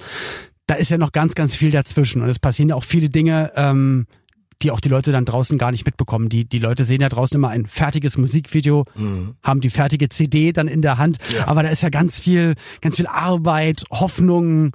Da 0.66 0.76
ist 0.76 0.90
ja 0.90 0.98
noch 0.98 1.12
ganz, 1.12 1.36
ganz 1.36 1.56
viel 1.56 1.72
dazwischen 1.72 2.22
und 2.22 2.30
es 2.30 2.40
passieren 2.40 2.70
ja 2.70 2.76
auch 2.76 2.84
viele 2.84 3.10
Dinge, 3.10 3.52
ähm, 3.56 4.08
die 4.63 4.72
auch 4.72 4.79
die 4.79 4.89
Leute 4.89 5.12
dann 5.12 5.25
draußen 5.25 5.58
gar 5.58 5.72
nicht 5.72 5.86
mitbekommen. 5.86 6.29
Die, 6.29 6.46
die 6.46 6.60
Leute 6.60 6.84
sehen 6.86 7.01
ja 7.01 7.10
draußen 7.10 7.36
immer 7.36 7.50
ein 7.50 7.65
fertiges 7.67 8.17
Musikvideo, 8.17 8.86
haben 9.43 9.62
die 9.62 9.70
fertige 9.70 10.10
CD 10.10 10.51
dann 10.53 10.67
in 10.67 10.82
der 10.82 10.98
Hand, 10.98 11.17
Mhm. 11.29 11.36
Ja. 11.38 11.48
aber 11.48 11.63
da 11.63 11.70
ist 11.70 11.82
ja 11.84 11.89
ganz 11.89 12.20
viel, 12.20 12.55
ganz 12.82 12.96
viel 12.96 13.08
Arbeit, 13.08 13.84
Hoffnung, 13.91 14.72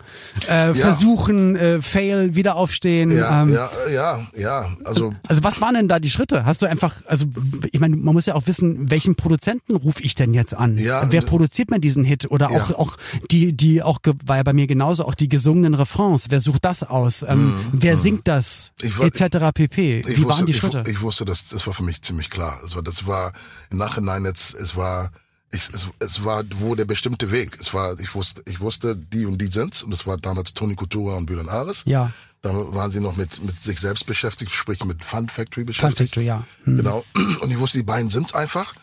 äh, 0.49 0.75
Versuchen, 0.75 1.57
äh, 1.57 1.80
Fail, 1.83 2.35
wieder 2.35 2.57
aufstehen. 2.57 3.11
ja, 3.16 3.42
ähm, 3.42 3.49
ja, 3.52 3.71
ja, 3.92 4.26
ja. 4.37 4.68
Also 4.85 5.12
Also 5.28 5.42
was 5.45 5.61
waren 5.61 5.75
denn 5.75 5.88
da 5.88 5.99
die 5.99 6.11
Schritte? 6.11 6.45
Hast 6.45 6.62
du 6.62 6.66
einfach, 6.66 6.97
also 7.07 7.26
ich 7.73 7.80
meine, 7.80 7.97
man 7.97 8.14
muss 8.14 8.26
ja 8.26 8.35
auch 8.35 8.47
wissen, 8.47 8.90
welchen 8.90 9.14
Produzenten 9.14 9.76
rufe 9.76 10.02
ich 10.02 10.14
denn 10.14 10.35
jetzt 10.35 10.54
an? 10.54 10.76
Ja, 10.78 11.07
Wer 11.11 11.21
d- 11.23 11.26
produziert 11.26 11.71
man 11.71 11.80
diesen 11.80 12.04
Hit? 12.04 12.30
Oder 12.30 12.50
auch, 12.50 12.71
Ja. 12.71 12.76
auch 12.78 12.97
die, 13.30 13.52
die 13.52 13.83
auch, 13.83 13.99
war 14.26 14.37
ja 14.37 14.42
bei 14.42 14.52
mir 14.52 14.66
genauso, 14.66 15.04
auch 15.07 15.14
die 15.14 15.28
gesungenen 15.28 15.75
Refrains. 15.75 16.26
Wer 16.30 16.40
sucht 16.40 16.64
das 16.64 16.83
aus? 16.83 17.23
Ähm, 17.23 17.54
wer 17.73 17.97
singt 17.97 18.26
das? 18.28 18.73
Mhm. 18.83 18.88
Ich 18.88 19.21
Etc. 19.21 19.38
pp. 19.54 19.78
Ich 19.79 20.07
Wie 20.07 20.17
wusste, 20.19 20.29
waren 20.29 20.47
die 20.47 20.53
ich, 20.53 20.59
Schritte? 20.59 20.85
Ich, 20.87 21.01
wusste, 21.01 21.25
das, 21.25 21.49
das 21.49 21.67
war 21.67 21.75
für 21.75 21.83
mich 21.83 22.03
ziemlich 22.03 22.31
klar. 22.31 22.61
War, 22.75 22.83
das 22.83 23.07
war 23.07 23.33
im 23.71 23.79
Nachhinein 23.79 24.25
jetzt, 24.25 24.55
es 24.55 24.77
war, 24.77 25.11
ich, 25.51 25.71
es, 25.73 25.87
es 25.99 26.25
war 26.25 26.45
wo 26.57 26.75
der 26.75 26.85
bestimmte 26.85 27.31
Weg. 27.31 27.57
Es 27.61 27.73
war, 27.75 27.99
ich 27.99 28.15
wusste, 28.15 28.43
ich 28.47 28.61
wusste, 28.61 28.97
die 28.97 29.27
und 29.27 29.39
die 29.39 29.47
sind's 29.47 29.83
und 29.83 29.93
es 29.93 30.07
war 30.07 30.17
damals 30.17 30.55
Tony 30.55 30.75
Coutura 30.75 31.17
und 31.17 31.27
Bülent 31.27 31.49
Ares. 31.49 31.83
ja, 31.87 32.13
Da 32.43 32.51
waren 32.53 32.91
sie 32.91 33.01
noch 33.01 33.17
mit, 33.17 33.43
mit 33.45 33.61
sich 33.61 33.81
selbst 33.81 34.07
beschäftigt, 34.07 34.55
sprich 34.55 34.85
mit 34.85 35.05
Fun 35.05 35.29
Factory 35.29 35.63
Fun 35.63 35.67
beschäftigt. 35.67 36.11
Factory, 36.11 36.27
ja. 36.27 36.45
Hm. 36.65 36.77
Genau. 36.79 37.05
Und 37.41 37.51
ich 37.51 37.59
wusste, 37.59 37.79
die 37.79 37.85
beiden 37.85 38.11
sind's 38.11 38.35
einfach. 38.35 38.75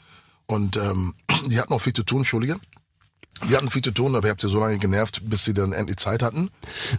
Und 0.48 0.78
ähm, 0.78 1.14
die 1.48 1.60
hatten 1.60 1.74
auch 1.74 1.82
viel 1.82 1.94
zu 1.94 2.04
tun, 2.04 2.20
Entschuldige. 2.20 2.60
Die 3.50 3.56
hatten 3.56 3.70
viel 3.70 3.82
zu 3.82 3.92
tun, 3.92 4.16
aber 4.16 4.28
ihr 4.28 4.32
habt 4.32 4.42
sie 4.42 4.50
so 4.50 4.60
lange 4.62 4.78
genervt, 4.78 5.22
bis 5.24 5.44
sie 5.44 5.54
dann 5.54 5.74
endlich 5.74 5.98
Zeit 5.98 6.24
hatten. 6.24 6.50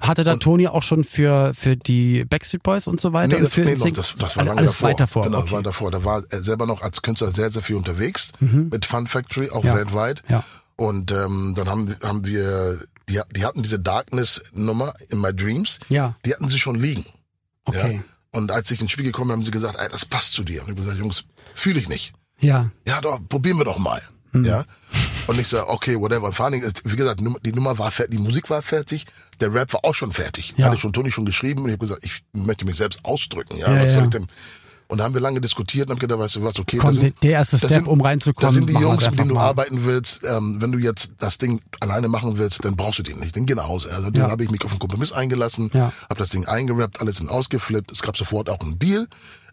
Hatte 0.03 0.23
da 0.23 0.37
Toni 0.37 0.69
auch 0.69 0.83
schon 0.83 1.03
für, 1.03 1.53
für 1.55 1.77
die 1.77 2.25
Backstreet 2.27 2.63
Boys 2.63 2.87
und 2.87 3.01
so 3.01 3.13
weiter? 3.15 3.37
Nee, 3.37 3.43
das, 3.43 3.55
für 3.55 3.63
nee 3.63 3.75
noch, 3.75 3.89
das, 3.91 4.15
das 4.19 4.19
war 4.19 4.25
Alles- 4.27 4.37
lange 4.37 4.59
alles 4.59 4.71
davor. 4.73 4.89
weiter 4.89 5.07
vor. 5.07 5.23
Genau, 5.25 5.39
okay. 5.39 5.51
war 5.53 5.63
davor. 5.63 5.91
Da 5.91 6.05
war 6.05 6.23
er 6.29 6.43
selber 6.43 6.67
noch 6.67 6.83
als 6.83 7.01
Künstler 7.01 7.31
sehr, 7.31 7.51
sehr 7.51 7.63
viel 7.63 7.77
unterwegs 7.77 8.33
mit 8.41 8.85
Fun 8.85 9.07
Factory, 9.07 9.49
auch 9.51 9.65
Ja. 9.65 9.75
weltweit. 9.77 10.23
Ja. 10.29 10.45
Und 10.77 11.11
ähm, 11.11 11.55
dann 11.57 11.69
haben, 11.71 11.97
haben 12.03 12.27
wir, 12.27 12.81
die, 13.09 13.19
die 13.35 13.45
hatten 13.45 13.63
diese 13.63 13.79
Darkness-Nummer 13.81 14.93
in 15.09 15.21
My 15.21 15.33
Dreams. 15.35 15.81
Ja. 15.89 16.17
Die 16.27 16.35
hatten 16.35 16.49
sie 16.51 16.59
schon 16.59 16.77
liegen. 16.79 17.07
Okay. 17.65 17.95
Ja? 17.97 18.39
Und 18.39 18.51
als 18.51 18.71
ich 18.71 18.81
ins 18.83 18.91
Spiel 18.91 19.07
gekommen 19.07 19.29
bin, 19.29 19.39
haben 19.39 19.45
sie 19.45 19.51
gesagt, 19.51 19.77
ey, 19.81 19.89
das 19.91 20.05
passt 20.05 20.35
zu 20.35 20.45
dir. 20.45 20.61
Und 20.61 20.67
ich 20.67 20.73
habe 20.73 20.81
gesagt, 20.83 20.99
Jungs, 20.99 21.25
fühle 21.55 21.81
ich 21.81 21.89
nicht. 21.89 22.13
Ja. 22.41 22.71
Ja, 22.87 23.01
doch, 23.01 23.19
probieren 23.27 23.57
wir 23.57 23.65
doch 23.65 23.79
mal. 23.79 24.03
Mhm. 24.33 24.45
Ja. 24.45 24.65
Und 25.27 25.41
ich 25.41 25.49
sage, 25.49 25.69
okay, 25.69 25.99
whatever. 25.99 26.33
Vor 26.33 26.45
allen 26.47 26.53
Dingen, 26.55 26.65
ist, 26.65 26.83
wie 26.85 26.97
gesagt, 26.97 27.21
die 27.45 27.53
Nummer 27.53 27.79
war 27.79 27.91
fertig, 27.91 28.17
die 28.17 28.23
Musik 28.23 28.49
war 28.51 28.63
fertig, 28.63 29.07
der 29.41 29.53
Rap 29.53 29.73
war 29.73 29.85
auch 29.85 29.95
schon 29.95 30.13
fertig. 30.13 30.55
Ja. 30.57 30.67
Hatte 30.67 30.77
ich 30.77 30.81
schon 30.83 30.93
Toni 30.93 31.11
schon 31.11 31.25
geschrieben 31.27 31.63
und 31.63 31.67
ich 31.69 31.73
habe 31.73 31.81
gesagt, 31.81 32.05
ich 32.05 32.23
möchte 32.33 32.65
mich 32.65 32.77
selbst 32.77 33.05
ausdrücken. 33.05 33.57
Ja, 33.57 33.73
Ja, 33.75 33.81
was 33.83 33.89
ja. 33.89 33.95
soll 33.95 34.05
ich 34.05 34.11
denn? 34.11 34.27
Und 34.89 34.99
da 34.99 35.05
haben 35.05 35.15
wir 35.15 35.21
lange 35.21 35.41
diskutiert 35.41 35.89
und 35.89 35.95
haben 35.95 35.99
gedacht, 35.99 36.21
weißt 36.21 36.37
du 36.37 36.45
was, 36.45 36.61
okay, 36.61 36.77
Komm, 36.77 36.91
das 36.91 36.99
sind, 36.99 37.21
der 37.25 37.33
erste 37.33 37.59
Step, 37.59 37.71
sind, 37.71 37.89
um 37.89 38.01
reinzukommen, 38.01 38.47
Das 38.47 38.55
sind 38.55 38.71
die 38.71 38.81
Jungs, 38.81 39.05
mit 39.11 39.19
denen 39.19 39.31
du 39.31 39.35
mal. 39.35 39.47
arbeiten 39.49 39.85
willst. 39.85 40.21
Ähm, 40.23 40.59
wenn 40.63 40.71
du 40.71 40.79
jetzt 40.79 41.15
das 41.19 41.39
Ding 41.39 41.61
alleine 41.81 42.07
machen 42.07 42.39
willst, 42.39 42.65
dann 42.65 42.77
brauchst 42.77 43.01
du 43.01 43.03
den 43.03 43.19
nicht. 43.19 43.35
Den 43.35 43.47
geh 43.47 43.57
nach 43.57 43.67
Hause. 43.67 43.91
Also 43.93 44.11
dann 44.11 44.23
Ja. 44.23 44.31
habe 44.31 44.45
ich 44.45 44.51
mich 44.53 44.65
auf 44.65 44.71
einen 44.71 44.79
Kompromiss 44.79 45.11
eingelassen, 45.11 45.71
Ja. 45.75 45.93
habe 46.09 46.19
das 46.21 46.29
Ding 46.31 46.47
eingerappt, 46.47 47.01
alles 47.01 47.17
sind 47.17 47.29
ausgeflippt. 47.29 47.91
Es 47.91 48.03
gab 48.03 48.17
sofort 48.17 48.49
auch 48.49 48.61
einen 48.61 48.79
Deal. 48.79 49.09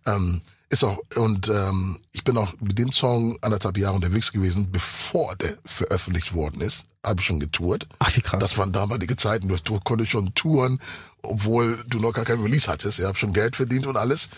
Ähm, 0.05 0.41
ist 0.73 0.83
auch 0.83 0.99
und 1.15 1.49
ähm, 1.49 1.99
ich 2.11 2.23
bin 2.23 2.35
auch 2.37 2.53
mit 2.59 2.77
dem 2.79 2.91
Song 2.91 3.37
anderthalb 3.41 3.77
Jahre 3.77 3.95
unterwegs 3.95 4.31
gewesen, 4.31 4.71
bevor 4.71 5.35
der 5.35 5.57
veröffentlicht 5.65 6.33
worden 6.33 6.61
ist. 6.61 6.85
Habe 7.03 7.21
ich 7.21 7.27
schon 7.27 7.39
getourt. 7.39 7.87
Ach, 7.99 8.15
wie 8.15 8.21
krass. 8.21 8.39
Das 8.39 8.57
waren 8.57 8.71
damalige 8.73 9.15
Zeiten. 9.15 9.47
Du, 9.47 9.79
konntest 9.81 10.11
schon 10.11 10.33
touren, 10.35 10.79
obwohl 11.21 11.83
du 11.87 11.99
noch 11.99 12.13
gar 12.13 12.25
kein 12.25 12.39
Release 12.41 12.71
hattest. 12.71 12.99
Ich 12.99 13.05
habe 13.05 13.17
schon 13.17 13.33
Geld 13.33 13.55
verdient 13.55 13.85
und 13.85 13.97
alles. 13.97 14.29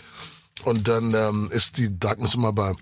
Und 0.64 0.88
dann 0.88 1.14
ähm, 1.14 1.48
ist 1.52 1.78
die 1.78 1.98
Darkness 1.98 2.34
immer 2.34 2.48
aber 2.48 2.74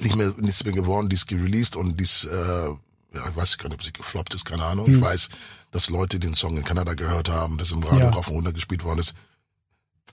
nicht 0.00 0.16
mehr 0.16 0.34
nichts 0.36 0.64
mehr 0.64 0.74
geworden. 0.74 1.08
Die 1.08 1.16
ist 1.16 1.26
gereleased 1.28 1.76
und 1.76 1.98
die 1.98 2.04
ist, 2.04 2.24
äh, 2.24 2.66
ja, 2.66 3.28
ich 3.28 3.36
weiß 3.36 3.58
gar 3.58 3.68
nicht, 3.68 3.78
ob 3.78 3.82
sie 3.82 3.92
gefloppt 3.92 4.34
ist, 4.34 4.44
keine 4.44 4.64
Ahnung. 4.64 4.86
Hm. 4.86 4.96
Ich 4.96 5.00
weiß, 5.00 5.30
dass 5.72 5.88
Leute 5.88 6.20
den 6.20 6.34
Song 6.34 6.56
in 6.56 6.64
Kanada 6.64 6.94
gehört 6.94 7.28
haben, 7.28 7.58
dass 7.58 7.72
im 7.72 7.82
Radio 7.82 8.06
Ja. 8.06 8.10
rauf 8.10 8.28
und 8.28 8.34
runter 8.34 8.52
gespielt 8.52 8.84
worden 8.84 9.00
ist. 9.00 9.14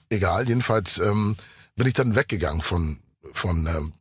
Egal, 0.08 0.48
jedenfalls 0.48 0.98
ähm, 0.98 1.36
bin 1.78 1.86
ich 1.86 1.94
dann 1.94 2.14
weggegangen 2.14 2.60
von, 2.60 2.98
von 3.32 3.66
ähm, 3.66 3.92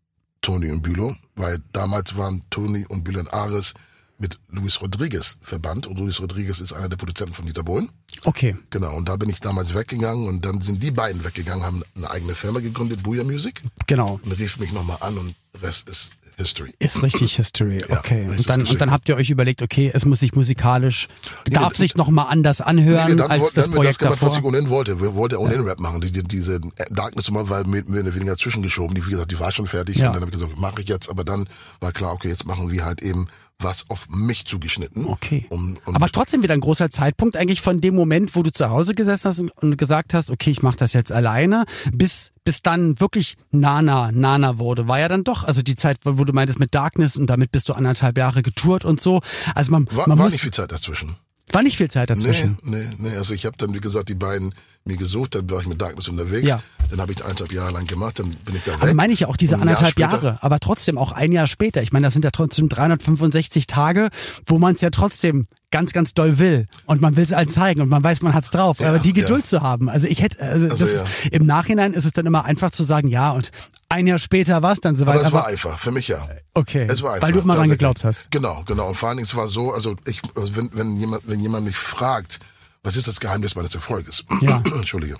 Tony 0.41 0.71
und 0.71 0.81
Bülow, 0.81 1.15
weil 1.35 1.61
damals 1.71 2.17
waren 2.17 2.43
Tony 2.49 2.85
und 2.87 3.03
Bülow 3.03 3.21
und 3.21 3.33
Ares 3.33 3.73
mit 4.17 4.39
Luis 4.49 4.81
Rodriguez 4.81 5.37
verbannt 5.43 5.85
und 5.85 5.99
Luis 5.99 6.19
Rodriguez 6.19 6.59
ist 6.59 6.73
einer 6.73 6.89
der 6.89 6.97
Produzenten 6.97 7.35
von 7.35 7.45
Dieter 7.45 7.61
Bohlen. 7.63 7.89
Okay. 8.23 8.57
Genau, 8.71 8.95
und 8.97 9.07
da 9.07 9.15
bin 9.15 9.29
ich 9.29 9.39
damals 9.41 9.75
weggegangen 9.75 10.27
und 10.27 10.43
dann 10.43 10.59
sind 10.61 10.81
die 10.81 10.89
beiden 10.89 11.23
weggegangen, 11.23 11.63
haben 11.63 11.83
eine 11.95 12.09
eigene 12.09 12.33
Firma 12.33 12.59
gegründet, 12.59 13.03
Booyah 13.03 13.23
Music, 13.23 13.61
Genau. 13.85 14.19
und 14.23 14.31
rief 14.31 14.57
mich 14.57 14.71
nochmal 14.71 14.97
an 15.01 15.17
und 15.19 15.35
Rest 15.61 15.87
ist 15.87 16.11
History. 16.37 16.71
Ist 16.79 17.01
richtig 17.01 17.35
History, 17.35 17.79
Ja, 17.89 17.97
okay. 17.99 18.25
es 18.29 18.37
und, 18.37 18.49
dann, 18.49 18.65
und 18.65 18.79
dann 18.79 18.91
habt 18.91 19.09
ihr 19.09 19.15
euch 19.15 19.29
überlegt, 19.31 19.61
okay, 19.63 19.91
es 19.93 20.05
muss 20.05 20.19
sich 20.19 20.35
musikalisch, 20.35 21.07
Nee, 21.47 21.55
darf 21.55 21.69
das- 21.69 21.77
sich 21.79 21.95
nochmal 21.95 22.27
anders 22.29 22.61
anhören 22.61 23.17
dann 23.17 23.31
als 23.31 23.41
wollten- 23.41 23.55
das 23.55 23.67
Projekt 23.71 23.99
gemacht, 23.99 24.21
was 24.21 24.33
davor. 24.33 24.37
ich 24.39 24.43
ohnehin 24.45 24.69
wollte. 24.69 25.01
Wir 25.01 25.15
wollten 25.15 25.35
ohnehin 25.37 25.61
Rap 25.61 25.79
machen. 25.79 25.99
Die, 26.01 26.11
die, 26.11 26.21
diese 26.23 26.59
Darkness 26.91 27.31
mal 27.31 27.49
war 27.49 27.65
mir 27.65 27.83
oder 27.87 28.13
weniger 28.13 28.37
zwischengeschoben. 28.37 28.95
Die, 28.95 29.05
wie 29.07 29.11
gesagt, 29.11 29.31
die 29.31 29.39
war 29.39 29.51
schon 29.51 29.67
fertig. 29.67 29.95
Ja. 29.97 30.07
Und 30.07 30.13
dann 30.13 30.21
habe 30.21 30.31
ich 30.31 30.39
gesagt, 30.39 30.59
mache 30.59 30.81
ich 30.81 30.87
jetzt. 30.89 31.09
Aber 31.09 31.23
dann 31.23 31.47
war 31.79 31.91
klar, 31.91 32.13
okay, 32.13 32.27
jetzt 32.29 32.45
machen 32.45 32.71
wir 32.71 32.85
halt 32.85 33.01
eben 33.01 33.27
was 33.59 33.89
auf 33.89 34.07
mich 34.09 34.45
zugeschnitten. 34.45 35.05
Okay. 35.07 35.45
Um, 35.49 35.77
und 35.85 35.95
Aber 35.95 36.09
trotzdem 36.09 36.43
wieder 36.43 36.53
ein 36.53 36.59
großer 36.59 36.89
Zeitpunkt 36.89 37.35
eigentlich 37.35 37.61
von 37.61 37.81
dem 37.81 37.95
Moment, 37.95 38.35
wo 38.35 38.43
du 38.43 38.51
zu 38.51 38.69
Hause 38.69 38.93
gesessen 38.93 39.29
hast 39.29 39.39
und- 39.39 39.51
und 39.57 39.77
gesagt 39.77 40.13
hast, 40.13 40.29
okay, 40.29 40.51
ich 40.51 40.61
mache 40.61 40.77
das 40.77 40.93
jetzt 40.93 41.11
alleine, 41.11 41.65
bis 41.91 42.31
bis 42.43 42.61
dann 42.61 42.97
wirklich 43.01 43.35
Nana 43.51 44.09
Nana 44.13 44.57
wurde, 44.57 44.87
war 44.87 44.99
ja 44.99 45.09
dann 45.09 45.25
doch, 45.25 45.43
also 45.43 45.61
die 45.61 45.75
Zeit, 45.75 45.97
wo 46.05 46.23
du 46.23 46.31
meintest 46.31 46.59
mit 46.59 46.73
Darkness 46.73 47.17
und 47.17 47.27
damit 47.27 47.51
bist 47.51 47.67
du 47.67 47.73
anderthalb 47.73 48.17
Jahre 48.17 48.41
getourt 48.41 48.85
und 48.85 49.01
so. 49.01 49.19
Also 49.53 49.71
man, 49.71 49.85
war, 49.91 50.07
man 50.07 50.17
war 50.17 50.25
muss, 50.25 50.31
nicht 50.33 50.43
viel 50.43 50.53
Zeit 50.53 50.71
dazwischen. 50.71 51.17
War 51.51 51.63
nicht 51.63 51.77
viel 51.77 51.89
Zeit 51.89 52.09
dazwischen. 52.09 52.57
Nee, 52.61 52.77
nee, 52.99 53.09
nee. 53.09 53.17
Also 53.17 53.33
ich 53.33 53.45
habe 53.45 53.55
dann, 53.57 53.73
wie 53.73 53.79
gesagt, 53.79 54.09
die 54.09 54.15
beiden 54.15 54.53
mir 54.85 54.97
gesucht, 54.97 55.35
dann 55.35 55.49
war 55.49 55.61
ich 55.61 55.67
mit 55.67 55.81
Darkness 55.81 56.07
unterwegs. 56.07 56.47
Ja. 56.49 56.61
Dann 56.89 56.99
habe 57.01 57.11
ich 57.11 57.23
eineinhalb 57.23 57.51
Jahre 57.51 57.71
lang 57.71 57.87
gemacht, 57.87 58.19
dann 58.19 58.31
bin 58.45 58.55
ich 58.55 58.63
da 58.63 58.73
weg. 58.73 58.81
Aber 58.83 58.93
meine 58.93 59.13
ich 59.13 59.21
ja 59.21 59.27
auch 59.27 59.37
diese 59.37 59.53
Jahr 59.53 59.61
anderthalb 59.61 59.91
später- 59.91 60.11
Jahre, 60.11 60.37
aber 60.41 60.59
trotzdem 60.59 60.97
auch 60.97 61.11
ein 61.11 61.31
Jahr 61.31 61.47
später. 61.47 61.81
Ich 61.83 61.91
meine, 61.91 62.07
das 62.07 62.13
sind 62.13 62.23
ja 62.25 62.31
trotzdem 62.31 62.69
365 62.69 63.67
Tage, 63.67 64.09
wo 64.45 64.57
man 64.57 64.75
es 64.75 64.81
ja 64.81 64.89
trotzdem 64.89 65.47
ganz, 65.71 65.91
ganz 65.91 66.13
doll 66.13 66.39
will. 66.39 66.67
Und 66.85 67.01
man 67.01 67.15
will 67.17 67.23
es 67.23 67.33
allen 67.33 67.49
zeigen 67.49 67.81
und 67.81 67.89
man 67.89 68.03
weiß, 68.03 68.21
man 68.21 68.33
hat's 68.33 68.51
drauf. 68.51 68.79
Ja, 68.79 68.89
aber 68.89 68.99
die 68.99 69.09
ja. 69.09 69.15
Geduld 69.15 69.45
zu 69.45 69.61
haben. 69.61 69.89
Also 69.89 70.07
ich 70.07 70.21
hätte, 70.21 70.39
also, 70.41 70.65
Also 70.69 70.85
das 70.85 70.95
ja. 70.95 71.03
ist, 71.03 71.33
im 71.33 71.45
Nachhinein 71.45 71.93
ist 71.93 72.05
es 72.05 72.13
dann 72.13 72.25
immer 72.25 72.45
einfach 72.45 72.71
zu 72.71 72.83
sagen, 72.83 73.07
ja, 73.09 73.31
und 73.31 73.51
ein 73.89 74.05
Jahr 74.07 74.19
später 74.19 74.61
war 74.61 74.73
es 74.73 74.79
dann 74.81 74.95
soweit. 74.95 75.15
Aber 75.15 75.25
es 75.25 75.31
war 75.31 75.47
einfach, 75.47 75.79
für 75.79 75.91
mich 75.91 76.07
ja. 76.09 76.27
okay. 76.53 76.87
Es 76.89 77.01
war 77.01 77.13
einfach. 77.13 77.27
Weil 77.27 77.33
du 77.33 77.39
immer 77.39 77.55
dran 77.55 77.69
geglaubt 77.69 78.03
hast. 78.03 78.29
Genau, 78.31 78.63
genau. 78.65 78.89
Und 78.89 78.95
vor 78.95 79.09
allen 79.09 79.17
Dingen, 79.17 79.25
es 79.27 79.35
war 79.35 79.47
so, 79.47 79.73
also 79.73 79.95
ich, 80.05 80.21
also 80.35 80.55
wenn, 80.55 80.69
wenn 80.73 80.97
jemand, 80.97 81.23
wenn 81.27 81.39
jemand 81.39 81.65
mich 81.65 81.77
fragt, 81.77 82.39
was 82.83 82.95
ist 82.95 83.07
das 83.07 83.19
Geheimnis 83.19 83.55
meines 83.55 83.73
Erfolges? 83.75 84.25
Ja. 84.41 84.57
Entschuldige. 84.65 85.17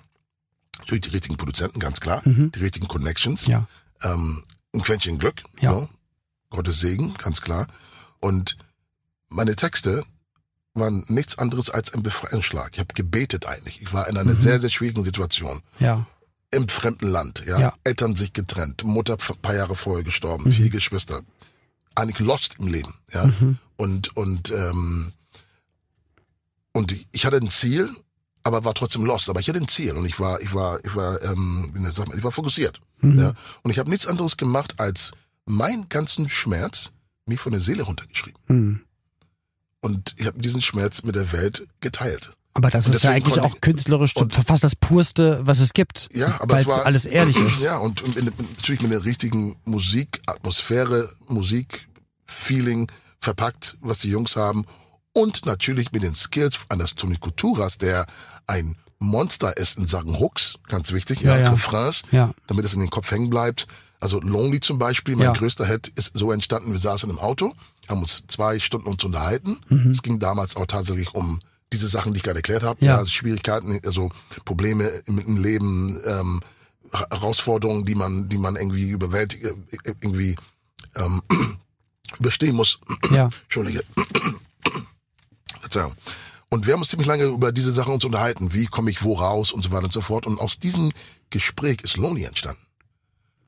Natürlich 0.80 1.02
die 1.06 1.10
richtigen 1.12 1.38
Produzenten, 1.38 1.80
ganz 1.80 2.00
klar. 2.00 2.22
Die 2.26 2.60
richtigen 2.60 2.88
Connections. 2.88 3.48
Mhm. 3.48 3.52
Ja. 3.54 3.68
Ähm, 4.04 4.44
ein 4.74 4.84
Quäntchen 4.84 5.18
Glück. 5.18 5.42
Ja. 5.60 5.72
ne? 5.72 5.90
Gottes 6.50 6.80
Segen, 6.80 7.14
ganz 7.16 7.42
klar. 7.42 7.68
Und 8.20 8.58
meine 9.30 9.56
Texte 9.56 10.04
waren 10.74 11.04
nichts 11.08 11.38
anderes 11.40 11.70
als 11.70 11.94
ein 11.94 12.04
Befreiungsschlag. 12.04 12.70
Ich 12.74 12.80
habe 12.80 12.94
gebetet 12.94 13.48
eigentlich. 13.48 13.82
Ich 13.82 13.92
war 13.94 14.08
in 14.08 14.14
Mhm. 14.14 14.20
einer 14.22 14.36
sehr, 14.36 14.60
sehr 14.60 14.70
schwierigen 14.70 15.04
Situation 15.04 15.62
Ja. 15.80 16.06
Im 16.52 16.68
fremden 16.70 17.08
Land, 17.08 17.44
ja. 17.46 17.60
Ja. 17.60 17.74
Eltern 17.84 18.16
sich 18.16 18.34
getrennt, 18.34 18.84
Mutter 18.84 19.18
ein 19.20 19.42
paar 19.42 19.56
Jahre 19.56 19.76
vorher 19.76 20.04
gestorben, 20.04 20.52
vier 20.52 20.70
Geschwister, 20.70 21.22
eigentlich 21.96 22.20
lost 22.20 22.58
im 22.60 22.68
Leben, 22.68 22.94
ja. 23.14 23.32
Und 23.76 24.16
und 24.16 24.52
ähm, 24.52 25.14
und 26.72 26.96
ich 27.12 27.26
hatte 27.26 27.38
ein 27.38 27.50
Ziel, 27.50 27.90
aber 28.44 28.64
war 28.64 28.74
trotzdem 28.74 29.06
lost. 29.06 29.30
Aber 29.30 29.40
ich 29.40 29.50
hatte 29.50 29.60
ein 29.60 29.68
Ziel 29.68 29.98
und 29.98 30.06
ich 30.06 30.20
war 30.20 30.42
ich 30.42 30.54
war 30.54 30.84
ich 30.86 30.96
war 30.96 31.22
ähm, 31.24 31.72
wie 31.74 31.84
sagt 31.92 32.10
man, 32.10 32.18
ich 32.18 32.24
war 32.24 32.32
fokussiert, 32.32 32.80
ja. 33.02 33.34
Und 33.64 33.72
ich 33.72 33.80
habe 33.80 33.90
nichts 33.90 34.08
anderes 34.08 34.38
gemacht 34.38 34.80
als 34.80 35.12
meinen 35.46 35.90
ganzen 35.90 36.30
Schmerz 36.30 36.92
mir 37.26 37.38
von 37.38 37.52
der 37.52 37.62
Seele 37.62 37.84
runtergeschrieben. 37.84 38.42
Hm. 38.48 38.82
Und 39.82 40.16
ich 40.18 40.26
habe 40.26 40.40
diesen 40.40 40.62
Schmerz 40.62 41.04
mit 41.04 41.16
der 41.16 41.32
Welt 41.32 41.68
geteilt. 41.82 42.32
Aber 42.58 42.72
das 42.72 42.88
Und 42.88 42.96
ist 42.96 43.04
ja 43.04 43.12
eigentlich 43.12 43.40
auch 43.40 43.62
künstlerisch 43.62 44.16
und- 44.16 44.34
fast 44.34 44.64
das 44.64 44.76
purste, 44.76 45.40
was 45.44 45.60
es 45.60 45.74
gibt. 45.74 46.10
Ja, 46.14 46.40
aber 46.42 46.56
weil 46.56 46.62
es 46.64 46.68
war 46.68 46.86
alles 46.88 47.06
ehrlich 47.06 47.38
ist. 47.48 47.62
Ja, 47.62 47.78
und, 47.78 48.02
und 48.02 48.16
natürlich 48.16 48.82
mit 48.82 48.92
der 48.92 49.06
richtigen 49.06 49.58
Musik, 49.64 50.22
Atmosphäre, 50.26 51.10
Musik, 51.28 51.88
Feeling 52.26 52.92
verpackt, 53.20 53.78
was 53.82 54.00
die 54.00 54.10
Jungs 54.10 54.36
haben. 54.36 54.66
Und 55.14 55.46
natürlich 55.46 55.92
mit 55.92 56.02
den 56.02 56.16
Skills 56.16 56.58
eines 56.70 56.96
Tony 56.96 57.18
Couturas, 57.18 57.78
der 57.78 58.06
ein 58.48 58.76
Monster 59.00 59.56
ist 59.58 59.78
in 59.78 59.86
Sachen 59.86 60.18
Hooks, 60.20 60.56
ganz 60.68 60.92
wichtig, 60.92 61.22
ja, 61.22 61.36
Ja, 61.38 61.44
ja. 61.44 61.52
Refrains, 61.52 62.02
Ja. 62.12 62.32
damit 62.48 62.66
es 62.66 62.74
in 62.74 62.80
den 62.80 62.90
Kopf 62.90 63.12
hängen 63.12 63.30
bleibt. 63.30 63.68
Also 64.00 64.20
Lonely 64.20 64.60
zum 64.62 64.80
Beispiel, 64.80 65.16
mein 65.16 65.26
Ja. 65.28 65.34
größter 65.34 65.68
Hit, 65.68 65.90
ist 65.90 66.18
so 66.18 66.32
entstanden, 66.32 66.72
wir 66.72 66.80
saßen 66.80 67.08
im 67.10 67.20
Auto, 67.20 67.54
haben 67.88 68.02
uns 68.02 68.26
zwei 68.28 68.58
Stunden 68.60 68.88
uns 68.88 69.04
unterhalten. 69.04 69.60
Mhm. 69.70 69.92
Es 69.92 70.02
ging 70.02 70.20
damals 70.20 70.56
auch 70.56 70.66
tatsächlich 70.66 71.14
um 71.14 71.40
diese 71.74 71.88
Sachen, 71.88 72.14
die 72.14 72.18
ich 72.18 72.24
gerade 72.24 72.40
erklärt 72.40 72.64
habe. 72.64 72.84
Ja. 72.84 72.98
also 72.98 73.10
Schwierigkeiten, 73.10 73.80
also 73.86 74.10
Probleme 74.46 74.88
im, 75.06 75.20
im 75.20 75.38
Leben, 75.38 76.00
ähm, 76.06 76.42
Her- 76.94 77.08
Herausforderungen, 77.12 77.86
die 77.86 77.96
man, 77.96 78.30
die 78.30 78.38
man 78.38 78.56
irgendwie 78.56 78.90
überwältigen, 78.90 79.68
irgendwie 80.02 80.36
ähm, 80.96 81.22
überstehen 82.20 82.56
muss. 82.56 82.80
Ja. 83.12 83.30
Entschuldige. 83.44 83.84
Verzeihung. 85.62 85.94
Und 86.50 86.66
wir 86.66 86.74
haben 86.74 86.80
uns 86.80 86.90
ziemlich 86.90 87.08
lange 87.08 87.26
über 87.26 87.52
diese 87.52 87.74
Sachen 87.74 87.94
uns 87.94 88.06
unterhalten. 88.06 88.54
Wie 88.54 88.68
komme 88.68 88.90
ich 88.90 89.04
wo 89.04 89.14
raus 89.14 89.52
und 89.52 89.64
so 89.64 89.72
weiter 89.72 89.86
und 89.86 89.94
so 89.94 90.02
fort. 90.02 90.26
Und 90.26 90.40
aus 90.40 90.60
diesem 90.60 90.94
Gespräch 91.30 91.82
ist 91.82 91.98
Lonely 91.98 92.24
entstanden. 92.24 92.62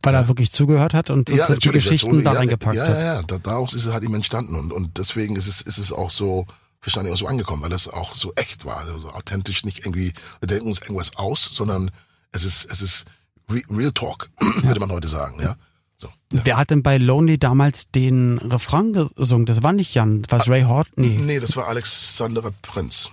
Weil 0.01 0.15
er 0.15 0.27
wirklich 0.27 0.51
zugehört 0.51 0.93
hat 0.93 1.09
und, 1.09 1.29
und 1.29 1.63
die 1.63 1.69
Geschichten 1.71 2.09
Lonely, 2.09 2.23
da 2.23 2.33
ja, 2.33 2.39
reingepackt 2.39 2.75
ja, 2.75 2.87
hat. 2.87 2.95
Ja, 2.97 3.03
ja, 3.15 3.21
da, 3.23 3.37
daraus 3.37 3.73
ist 3.73 3.85
es 3.85 3.93
halt 3.93 4.03
ihm 4.03 4.15
entstanden. 4.15 4.55
Und, 4.55 4.73
und 4.73 4.97
deswegen 4.97 5.35
ist 5.37 5.47
es, 5.47 5.61
ist 5.61 5.77
es 5.77 5.91
auch 5.91 6.09
so, 6.09 6.45
wahrscheinlich 6.81 7.13
auch 7.13 7.17
so 7.17 7.27
angekommen, 7.27 7.61
weil 7.63 7.71
es 7.73 7.87
auch 7.87 8.15
so 8.15 8.33
echt 8.35 8.65
war. 8.65 8.77
Also 8.77 8.99
so 8.99 9.09
authentisch, 9.11 9.63
nicht 9.65 9.79
irgendwie, 9.79 10.13
wir 10.39 10.47
denken 10.47 10.67
uns 10.67 10.81
irgendwas 10.81 11.15
aus, 11.17 11.49
sondern 11.53 11.91
es 12.31 12.43
ist, 12.43 12.65
es 12.71 12.81
ist 12.81 13.05
re, 13.51 13.61
Real 13.69 13.91
Talk, 13.91 14.29
würde 14.63 14.79
man 14.79 14.91
heute 14.91 15.07
sagen, 15.07 15.39
ja. 15.41 15.55
So. 15.97 16.07
Ja. 16.31 16.41
Wer 16.45 16.57
hat 16.57 16.69
denn 16.69 16.81
bei 16.81 16.97
Lonely 16.97 17.37
damals 17.37 17.91
den 17.91 18.37
Refrain 18.37 18.93
gesungen? 18.93 19.45
Das 19.45 19.61
war 19.63 19.73
nicht 19.73 19.93
Jan, 19.93 20.21
war 20.29 20.39
es 20.39 20.47
Ray 20.47 20.61
Hort? 20.63 20.87
Nee. 20.95 21.39
Das 21.41 21.57
war 21.57 21.67
Alexander 21.67 22.51
Prinz. 22.61 23.09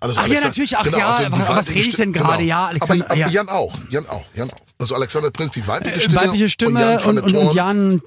Also 0.00 0.16
Ach 0.18 0.26
ja, 0.26 0.40
natürlich, 0.40 0.76
ach 0.76 0.84
ja, 0.86 1.18
die 1.20 1.26
aber 1.26 1.38
was 1.38 1.48
weibliche 1.48 1.78
rede 1.78 1.88
ich 1.88 1.96
denn 1.96 2.10
Stimme- 2.10 2.12
gerade? 2.26 2.42
Ja, 2.42 2.66
Alexander- 2.66 3.04
aber, 3.06 3.12
aber 3.12 3.20
ja. 3.20 3.28
Jan 3.28 3.48
auch, 3.48 3.78
Jan 3.88 4.06
auch, 4.08 4.24
Jan 4.34 4.50
auch. 4.50 4.60
Also 4.78 4.96
Alexander 4.96 5.30
Prinz, 5.30 5.52
die 5.52 5.66
weibliche 5.66 6.00
Stimme. 6.00 6.14
Äh, 6.20 6.26
Weibliche 6.26 6.48
Stimme 6.50 7.00
und, 7.04 7.18
und, 7.20 7.32
der 7.32 7.40
und 7.40 7.46
Thorn, 7.46 7.56
Jan. 7.56 8.02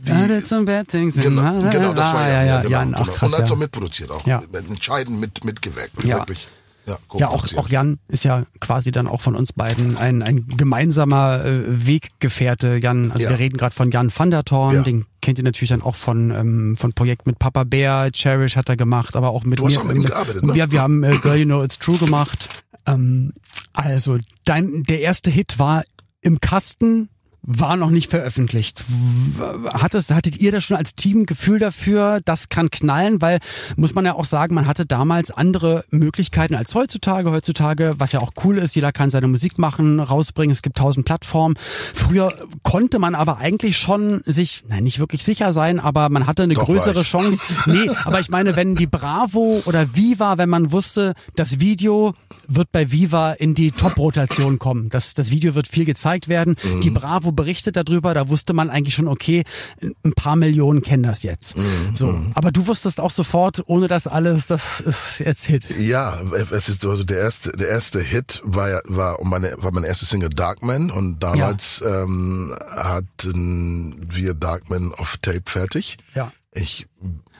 Did 0.00 0.46
some 0.46 0.64
bad 0.64 0.88
things. 0.88 1.14
Genau, 1.14 1.52
genau, 1.70 1.92
das 1.94 2.12
war 2.12 2.16
Ah, 2.16 2.28
Jan, 2.28 2.30
ja, 2.30 2.44
ja, 2.44 2.60
genau, 2.60 2.70
Jan, 2.70 2.94
ach 2.94 3.00
genau. 3.00 3.12
krass, 3.12 3.28
Und 3.32 3.38
hat 3.38 3.48
ja. 3.48 3.54
auch 3.54 3.58
mitproduziert 3.58 4.10
auch. 4.10 4.26
Ja. 4.26 4.42
Entscheidend 4.52 5.20
mit, 5.20 5.44
mitgewirkt. 5.44 6.04
Ja. 6.04 6.18
Wirklich. 6.18 6.48
Ja, 6.86 6.98
Ja, 7.18 7.28
auch, 7.30 7.44
auch 7.56 7.68
Jan 7.68 7.98
ist 8.06 8.22
ja 8.24 8.44
quasi 8.60 8.92
dann 8.92 9.08
auch 9.08 9.20
von 9.20 9.34
uns 9.34 9.52
beiden 9.52 9.96
ein, 9.96 10.22
ein 10.22 10.46
gemeinsamer 10.56 11.44
äh, 11.44 11.62
Weggefährte. 11.66 12.78
Jan, 12.80 13.10
also 13.10 13.24
Ja. 13.24 13.30
wir 13.30 13.38
reden 13.40 13.56
gerade 13.56 13.74
von 13.74 13.90
Jan 13.90 14.12
van 14.14 14.30
der 14.30 14.44
Thorn, 14.44 14.74
Ja. 14.76 14.82
den 14.82 15.04
kennt 15.20 15.38
ihr 15.38 15.44
natürlich 15.44 15.70
dann 15.70 15.82
auch 15.82 15.96
von 15.96 16.30
ähm, 16.30 16.76
von 16.78 16.92
Projekt 16.92 17.26
mit 17.26 17.40
Papa 17.40 17.64
Bär, 17.64 18.10
Cherish 18.12 18.54
hat 18.54 18.68
er 18.68 18.76
gemacht, 18.76 19.16
aber 19.16 19.30
auch 19.30 19.42
mit 19.42 19.58
Du 19.58 19.66
hast 19.66 19.74
mir. 19.74 19.80
auch 19.80 19.84
mit 19.84 19.96
ihm 19.96 20.04
gearbeitet, 20.04 20.44
ne? 20.44 20.54
Ja, 20.56 20.70
wir 20.70 20.80
haben 20.80 21.02
äh, 21.02 21.16
Girl 21.22 21.36
You 21.38 21.44
Know 21.46 21.64
It's 21.64 21.80
True 21.80 21.98
gemacht. 21.98 22.62
Ähm, 22.86 23.32
also 23.72 24.18
dein 24.44 24.84
der 24.84 25.00
erste 25.00 25.28
Hit 25.30 25.58
war 25.58 25.82
im 26.20 26.40
Kasten. 26.40 27.08
War 27.46 27.76
noch 27.76 27.90
nicht 27.90 28.10
veröffentlicht. 28.10 28.84
W- 28.88 29.68
Hat 29.70 29.94
es, 29.94 30.10
hattet 30.10 30.38
ihr 30.38 30.50
da 30.52 30.60
schon 30.60 30.76
als 30.76 30.96
Team 30.96 31.26
Gefühl 31.26 31.58
dafür, 31.60 32.20
das 32.24 32.48
kann 32.48 32.70
knallen? 32.70 33.22
Weil, 33.22 33.38
muss 33.76 33.94
man 33.94 34.04
ja 34.04 34.14
auch 34.14 34.24
sagen, 34.24 34.54
man 34.54 34.66
hatte 34.66 34.84
damals 34.84 35.30
andere 35.30 35.84
Möglichkeiten 35.90 36.54
als 36.56 36.74
heutzutage. 36.74 37.30
Heutzutage, 37.30 37.94
was 37.98 38.10
ja 38.12 38.20
auch 38.20 38.32
cool 38.44 38.58
ist, 38.58 38.74
jeder 38.74 38.90
kann 38.90 39.10
seine 39.10 39.28
Musik 39.28 39.58
machen, 39.58 40.00
rausbringen, 40.00 40.52
es 40.52 40.62
gibt 40.62 40.76
tausend 40.76 41.06
Plattformen. 41.06 41.54
Früher 41.94 42.32
konnte 42.64 42.98
man 42.98 43.14
aber 43.14 43.38
eigentlich 43.38 43.78
schon 43.78 44.22
sich, 44.26 44.64
nein, 44.68 44.82
nicht 44.84 44.98
wirklich 44.98 45.22
sicher 45.22 45.52
sein, 45.52 45.78
aber 45.78 46.08
man 46.08 46.26
hatte 46.26 46.42
eine 46.42 46.54
Doch, 46.54 46.64
größere. 46.66 47.04
Chance. 47.04 47.38
Nee, 47.66 47.88
aber 48.04 48.18
ich 48.20 48.28
meine, 48.28 48.56
wenn 48.56 48.74
die 48.74 48.86
Bravo 48.88 49.62
oder 49.66 49.94
Viva, 49.94 50.36
wenn 50.38 50.48
man 50.48 50.72
wusste, 50.72 51.14
das 51.36 51.60
Video 51.60 52.14
wird 52.48 52.72
bei 52.72 52.90
Viva 52.90 53.32
in 53.32 53.54
die 53.54 53.70
Top-Rotation 53.70 54.58
kommen. 54.58 54.88
Das, 54.88 55.14
das 55.14 55.30
Video 55.30 55.54
wird 55.54 55.68
viel 55.68 55.84
gezeigt 55.84 56.28
werden. 56.28 56.56
Mhm. 56.62 56.80
Die 56.80 56.90
Bravo 56.90 57.32
berichtet 57.36 57.76
darüber, 57.76 58.14
da 58.14 58.28
wusste 58.28 58.52
man 58.52 58.70
eigentlich 58.70 58.94
schon, 58.94 59.08
okay, 59.08 59.44
ein 59.80 60.12
paar 60.12 60.36
Millionen 60.36 60.82
kennen 60.82 61.02
das 61.02 61.22
jetzt. 61.22 61.56
Mhm. 61.56 61.94
So, 61.94 62.06
mhm. 62.06 62.32
aber 62.34 62.50
du 62.50 62.66
wusstest 62.66 63.00
auch 63.00 63.10
sofort, 63.10 63.62
ohne 63.66 63.88
das 63.88 64.06
alles, 64.06 64.46
das 64.46 64.80
ist 64.80 65.20
jetzt 65.20 65.46
Hit. 65.46 65.78
Ja, 65.78 66.18
es 66.50 66.68
ist 66.68 66.84
also 66.84 67.04
der 67.04 67.18
erste, 67.18 67.52
der 67.52 67.68
erste 67.68 68.00
Hit 68.00 68.42
war 68.44 68.82
war 68.84 69.18
meine 69.22 69.54
war 69.58 69.72
meine 69.72 69.86
erste 69.86 70.06
Single 70.06 70.30
Darkman 70.30 70.90
und 70.90 71.22
damals 71.22 71.80
ja. 71.84 72.02
ähm, 72.02 72.54
hatten 72.70 74.06
wir 74.10 74.34
Darkman 74.34 74.92
auf 74.96 75.16
Tape 75.18 75.42
fertig. 75.44 75.98
Ja. 76.14 76.32
Ich 76.56 76.86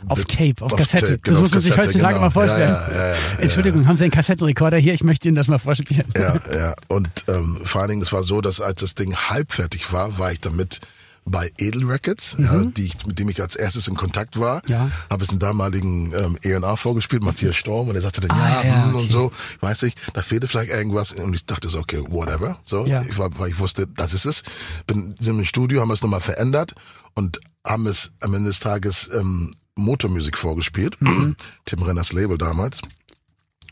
auf 0.08 0.24
Tape, 0.26 0.54
auf, 0.60 0.72
auf 0.72 0.78
Kassette. 0.78 1.06
Tape, 1.06 1.18
genau, 1.18 1.40
das 1.40 1.42
muss 1.42 1.50
man 1.52 1.60
sich 1.60 1.76
heutzutage 1.76 2.14
genau. 2.14 2.20
mal 2.20 2.30
vorstellen. 2.30 2.70
Ja, 2.70 2.92
ja, 2.92 3.08
ja, 3.10 3.16
Entschuldigung, 3.38 3.86
haben 3.86 3.96
Sie 3.96 4.04
einen 4.04 4.10
Kassettenrekorder 4.10 4.76
hier? 4.76 4.94
Ich 4.94 5.02
möchte 5.02 5.28
Ihnen 5.28 5.36
das 5.36 5.48
mal 5.48 5.58
vorspielen. 5.58 6.04
Ja, 6.16 6.38
ja. 6.54 6.74
Und 6.88 7.08
ähm, 7.28 7.60
vor 7.64 7.80
allen 7.80 7.90
Dingen, 7.90 8.02
es 8.02 8.12
war 8.12 8.22
so, 8.22 8.40
dass 8.40 8.60
als 8.60 8.80
das 8.80 8.94
Ding 8.94 9.16
halb 9.16 9.52
fertig 9.52 9.92
war, 9.92 10.18
war 10.18 10.32
ich 10.32 10.40
damit 10.40 10.80
bei 11.28 11.50
Edel 11.58 11.84
Records, 11.84 12.38
mhm. 12.38 12.44
ja, 12.44 12.64
die 12.64 12.84
ich, 12.86 13.06
mit 13.06 13.18
dem 13.18 13.28
ich 13.28 13.42
als 13.42 13.56
erstes 13.56 13.88
in 13.88 13.96
Kontakt 13.96 14.38
war. 14.38 14.62
Ja. 14.68 14.88
Habe 15.10 15.24
es 15.24 15.30
den 15.30 15.40
damaligen 15.40 16.12
ähm, 16.14 16.38
E&A 16.42 16.76
vorgespielt, 16.76 17.22
Matthias 17.22 17.56
Storm, 17.56 17.88
und 17.88 17.96
er 17.96 18.02
sagte 18.02 18.20
dann, 18.20 18.30
ah, 18.30 18.62
ja, 18.62 18.68
ja 18.68 18.84
hm, 18.84 18.94
okay. 18.94 19.02
und 19.02 19.10
so, 19.10 19.32
weiß 19.60 19.82
ich, 19.84 19.94
da 20.14 20.22
fehlte 20.22 20.46
vielleicht 20.46 20.70
irgendwas. 20.70 21.12
Und 21.12 21.34
ich 21.34 21.44
dachte 21.44 21.68
so, 21.68 21.80
okay, 21.80 22.02
whatever. 22.08 22.58
So, 22.62 22.86
ja. 22.86 23.02
ich 23.02 23.18
war, 23.18 23.36
weil 23.38 23.50
ich 23.50 23.58
wusste, 23.58 23.88
das 23.88 24.14
ist 24.14 24.24
es. 24.24 24.44
Bin 24.86 25.16
sind 25.18 25.38
im 25.38 25.44
Studio, 25.44 25.80
haben 25.80 25.90
es 25.90 26.02
nochmal 26.02 26.20
verändert 26.20 26.74
und 27.14 27.40
haben 27.66 27.86
es 27.86 28.12
am 28.20 28.32
Ende 28.34 28.50
des 28.50 28.60
Tages 28.60 29.10
ähm, 29.12 29.54
Motormusik 29.74 30.38
vorgespielt. 30.38 31.00
Mhm. 31.00 31.36
Tim 31.64 31.82
Renners 31.82 32.12
Label 32.12 32.38
damals. 32.38 32.80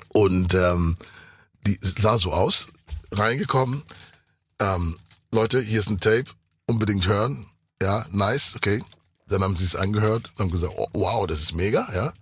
Und 0.09 0.55
ähm, 0.55 0.97
die 1.67 1.79
sah 1.81 2.19
so 2.19 2.33
aus, 2.33 2.69
reingekommen. 3.11 3.83
Ähm, 4.61 4.97
Leute, 5.33 5.61
hier 5.61 5.81
ist 5.81 5.89
ein 5.89 6.01
Tape, 6.01 6.27
unbedingt 6.67 7.07
hören. 7.07 7.47
Ja, 7.81 8.07
nice, 8.11 8.55
okay. 8.57 8.83
Dann 9.27 9.43
haben 9.43 9.57
sie 9.57 9.65
es 9.65 9.77
angehört 9.77 10.31
und 10.31 10.41
haben 10.41 10.51
gesagt, 10.51 10.75
oh, 10.77 10.89
wow, 10.93 11.27
das 11.27 11.41
ist 11.41 11.55
mega, 11.55 11.89
ja. 11.95 12.13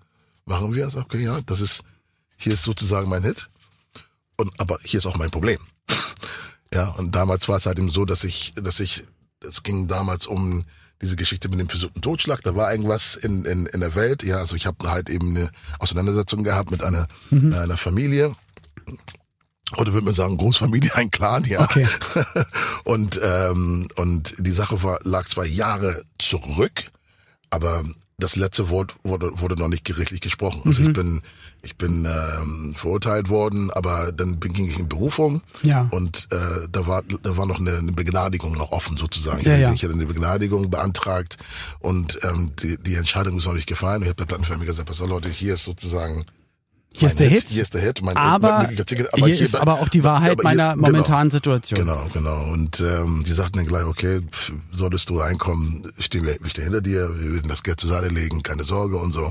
Machen 0.44 0.74
wir 0.74 0.86
es, 0.86 0.96
okay, 0.96 1.24
ja. 1.24 1.40
Das 1.42 1.60
ist, 1.60 1.84
hier 2.36 2.54
ist 2.54 2.62
sozusagen 2.62 3.08
mein 3.08 3.24
Hit. 3.24 3.50
Und, 4.36 4.58
aber 4.60 4.78
hier 4.82 4.98
ist 4.98 5.06
auch 5.06 5.16
mein 5.16 5.30
Problem. 5.30 5.58
ja, 6.72 6.88
und 6.90 7.14
damals 7.14 7.48
war 7.48 7.56
es 7.56 7.66
halt 7.66 7.78
eben 7.78 7.90
so, 7.90 8.04
dass 8.04 8.24
ich, 8.24 8.54
dass 8.54 8.80
ich, 8.80 9.04
es 9.46 9.62
ging 9.62 9.88
damals 9.88 10.26
um 10.26 10.64
diese 11.02 11.16
Geschichte 11.16 11.48
mit 11.48 11.58
dem 11.58 11.68
versuchten 11.68 12.00
Totschlag, 12.00 12.42
da 12.42 12.54
war 12.54 12.70
irgendwas 12.70 13.16
in, 13.16 13.44
in, 13.44 13.66
in 13.66 13.80
der 13.80 13.94
Welt. 13.94 14.22
Ja, 14.22 14.38
also 14.38 14.56
ich 14.56 14.66
habe 14.66 14.88
halt 14.88 15.10
eben 15.10 15.36
eine 15.36 15.50
Auseinandersetzung 15.78 16.44
gehabt 16.44 16.70
mit 16.70 16.84
einer, 16.84 17.08
mhm. 17.30 17.52
einer 17.52 17.76
Familie 17.76 18.34
oder 19.76 19.92
würde 19.92 20.04
man 20.04 20.14
sagen, 20.14 20.36
Großfamilie, 20.36 20.94
ein 20.94 21.10
Clan, 21.10 21.44
ja. 21.44 21.62
Okay. 21.62 21.86
und, 22.84 23.20
ähm, 23.22 23.88
und 23.96 24.34
die 24.38 24.52
Sache 24.52 24.82
war, 24.82 24.98
lag 25.02 25.26
zwei 25.26 25.46
Jahre 25.46 26.02
zurück, 26.18 26.84
aber 27.50 27.82
das 28.22 28.36
letzte 28.36 28.70
Wort 28.70 28.94
wurde, 29.02 29.30
wurde 29.34 29.56
noch 29.56 29.68
nicht 29.68 29.84
gerichtlich 29.84 30.20
gesprochen. 30.20 30.62
Also 30.64 30.82
mhm. 30.82 30.88
ich 30.88 30.92
bin, 30.94 31.22
ich 31.62 31.76
bin 31.76 32.06
ähm, 32.06 32.74
verurteilt 32.76 33.28
worden, 33.28 33.70
aber 33.70 34.12
dann 34.12 34.38
ging 34.40 34.66
ich 34.66 34.78
in 34.78 34.88
Berufung 34.88 35.42
ja. 35.62 35.88
und 35.90 36.28
äh, 36.30 36.68
da 36.70 36.86
war 36.86 37.02
da 37.22 37.36
war 37.36 37.46
noch 37.46 37.58
eine, 37.58 37.76
eine 37.76 37.92
Begnadigung 37.92 38.52
noch 38.52 38.72
offen 38.72 38.96
sozusagen. 38.96 39.42
Ja, 39.44 39.56
ja. 39.56 39.72
Ich 39.72 39.82
hatte 39.82 39.94
eine 39.94 40.06
Begnadigung 40.06 40.70
beantragt 40.70 41.36
und 41.80 42.18
ähm, 42.22 42.52
die, 42.62 42.78
die 42.78 42.94
Entscheidung 42.94 43.38
ist 43.38 43.46
noch 43.46 43.54
nicht 43.54 43.68
gefallen. 43.68 44.02
Ich 44.02 44.08
habe 44.08 44.16
der 44.16 44.26
Plattenfirma 44.26 44.64
gesagt, 44.64 44.88
pass 44.88 45.00
auf 45.00 45.08
Leute, 45.08 45.28
hier 45.28 45.54
ist 45.54 45.64
sozusagen 45.64 46.24
hier 46.94 47.08
ist 47.08 47.18
der 47.18 47.28
Hit, 47.28 47.44
Hier 47.48 47.62
ist 47.62 47.74
der 47.74 47.80
Hit. 47.80 48.02
Mein, 48.02 48.16
aber, 48.16 48.64
mein, 48.64 48.76
Ticket, 48.76 49.12
aber 49.12 49.26
hier, 49.26 49.34
hier 49.34 49.44
ist 49.44 49.54
aber 49.54 49.80
auch 49.80 49.88
die 49.88 50.04
Wahrheit 50.04 50.34
hier, 50.34 50.42
meiner 50.42 50.74
genau. 50.74 50.86
momentanen 50.86 51.30
genau, 51.30 51.38
Situation. 51.38 51.80
Genau, 51.80 52.06
genau. 52.12 52.52
Und 52.52 52.80
ähm, 52.80 53.22
die 53.24 53.32
sagten 53.32 53.58
dann 53.58 53.66
gleich, 53.66 53.84
okay, 53.84 54.20
solltest 54.72 55.08
du 55.08 55.20
einkommen, 55.20 55.90
stehen 55.98 56.24
wir, 56.24 56.36
wir 56.40 56.50
stehen 56.50 56.64
hinter 56.64 56.80
dir, 56.80 57.10
wir 57.18 57.34
werden 57.34 57.48
das 57.48 57.62
Geld 57.62 57.80
zur 57.80 57.90
Seite 57.90 58.08
legen, 58.08 58.42
keine 58.42 58.64
Sorge 58.64 58.96
und 58.96 59.12
so. 59.12 59.30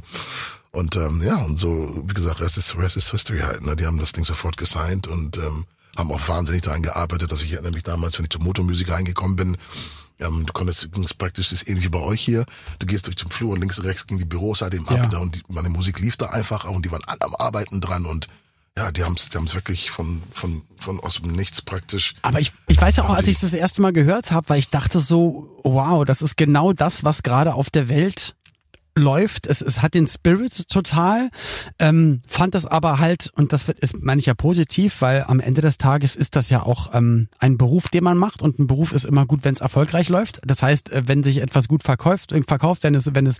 Und 0.72 0.96
ähm, 0.96 1.22
ja, 1.24 1.36
und 1.38 1.60
so, 1.60 2.04
wie 2.08 2.14
gesagt, 2.14 2.40
Rest 2.40 2.58
ist, 2.58 2.78
Rest 2.78 2.98
ist 2.98 3.12
History 3.12 3.40
halt. 3.40 3.66
Ne? 3.66 3.76
Die 3.76 3.86
haben 3.86 4.00
das 4.00 4.14
Ding 4.14 4.24
sofort 4.24 4.58
gesigned 4.58 5.08
und 5.08 5.38
ähm, 5.38 5.66
haben 5.98 6.12
auch 6.12 6.28
wahnsinnig 6.28 6.62
daran 6.62 6.82
gearbeitet, 6.82 7.32
dass 7.32 7.44
ich 7.44 7.54
erinnere 7.54 7.74
mich 7.74 7.84
damals, 7.84 8.18
wenn 8.18 8.26
ich 8.26 8.32
zur 8.32 8.42
Motormusik 8.42 8.90
reingekommen 8.90 9.36
bin, 9.36 9.58
ähm, 10.20 10.46
du 10.46 10.54
konntest 10.54 10.84
übrigens 10.84 11.14
praktisch, 11.14 11.50
das 11.50 11.62
ist 11.62 11.68
ähnlich 11.68 11.86
wie 11.86 11.90
bei 11.90 12.00
euch 12.00 12.22
hier. 12.22 12.46
Du 12.80 12.86
gehst 12.86 13.08
durch 13.08 13.16
den 13.16 13.32
Flur 13.32 13.54
und 13.54 13.60
links 13.60 13.80
und 13.80 13.86
rechts 13.86 14.08
ging 14.08 14.20
die 14.20 14.26
Büroseite 14.26 14.78
eben 14.78 14.86
ja. 14.90 15.02
ab 15.02 15.10
da 15.10 15.20
und 15.20 15.36
die, 15.36 15.42
meine 15.48 15.70
Musik 15.70 16.00
lief 16.00 16.18
da 16.18 16.28
einfach 16.28 16.66
und 16.66 16.86
die 16.86 16.92
waren 16.92 17.04
alle 17.06 17.22
am 17.22 17.36
Arbeiten 17.36 17.82
dran 17.82 18.06
und 18.06 18.28
ja, 18.78 18.92
die 18.92 19.04
haben 19.04 19.16
es 19.16 19.30
die 19.30 19.38
haben's 19.38 19.54
wirklich 19.54 19.92
von, 19.92 20.24
von, 20.34 20.64
von 20.80 21.00
aus 21.02 21.22
dem 21.22 21.34
Nichts 21.34 21.62
praktisch. 21.62 22.16
Aber 22.22 22.40
ich, 22.40 22.54
ich 22.68 22.80
weiß 22.80 22.98
ja 22.98 23.04
auch, 23.04 23.10
als 23.10 23.28
ich 23.28 23.40
das 23.40 23.54
erste 23.54 23.82
Mal 23.82 23.92
gehört 23.92 24.32
habe, 24.32 24.48
weil 24.50 24.60
ich 24.60 24.70
dachte 24.70 25.02
so, 25.02 25.60
wow, 25.64 26.06
das 26.06 26.22
ist 26.22 26.38
genau 26.38 26.72
das, 26.72 27.04
was 27.04 27.22
gerade 27.22 27.54
auf 27.54 27.70
der 27.70 27.90
Welt 27.90 28.36
läuft. 28.96 29.48
Es, 29.48 29.62
es 29.62 29.82
hat 29.82 29.94
den 29.94 30.08
Spirit 30.08 30.70
total, 30.70 31.30
ähm, 31.80 32.22
fand 32.28 32.56
das 32.56 32.66
aber 32.66 33.00
halt, 33.00 33.32
und 33.36 33.54
das 33.54 33.68
ist, 33.70 34.02
meine 34.02 34.20
ich 34.20 34.26
ja 34.26 34.34
positiv, 34.34 35.02
weil 35.02 35.24
am 35.24 35.40
Ende 35.40 35.62
des 35.62 35.78
Tages 35.78 36.16
ist 36.16 36.36
das 36.36 36.50
ja 36.50 36.64
auch 36.64 36.94
ähm, 36.94 37.28
ein 37.40 37.58
Beruf, 37.58 37.90
den 37.90 38.04
man 38.04 38.18
macht 38.18 38.42
und 38.42 38.60
ein 38.60 38.68
Beruf 38.68 38.92
ist 38.92 39.06
immer 39.06 39.26
gut, 39.26 39.44
wenn 39.44 39.54
es 39.54 39.62
erfolgreich 39.62 40.10
läuft. 40.10 40.42
Das 40.46 40.62
heißt, 40.62 40.92
äh, 40.92 41.04
wenn 41.08 41.24
sich 41.24 41.38
etwas 41.38 41.68
gut 41.68 41.84
verkauft, 41.84 42.32
äh, 42.32 42.42
verkauft, 42.44 42.84
wenn 42.84 42.96
es, 42.96 43.14
wenn 43.14 43.26
es 43.26 43.38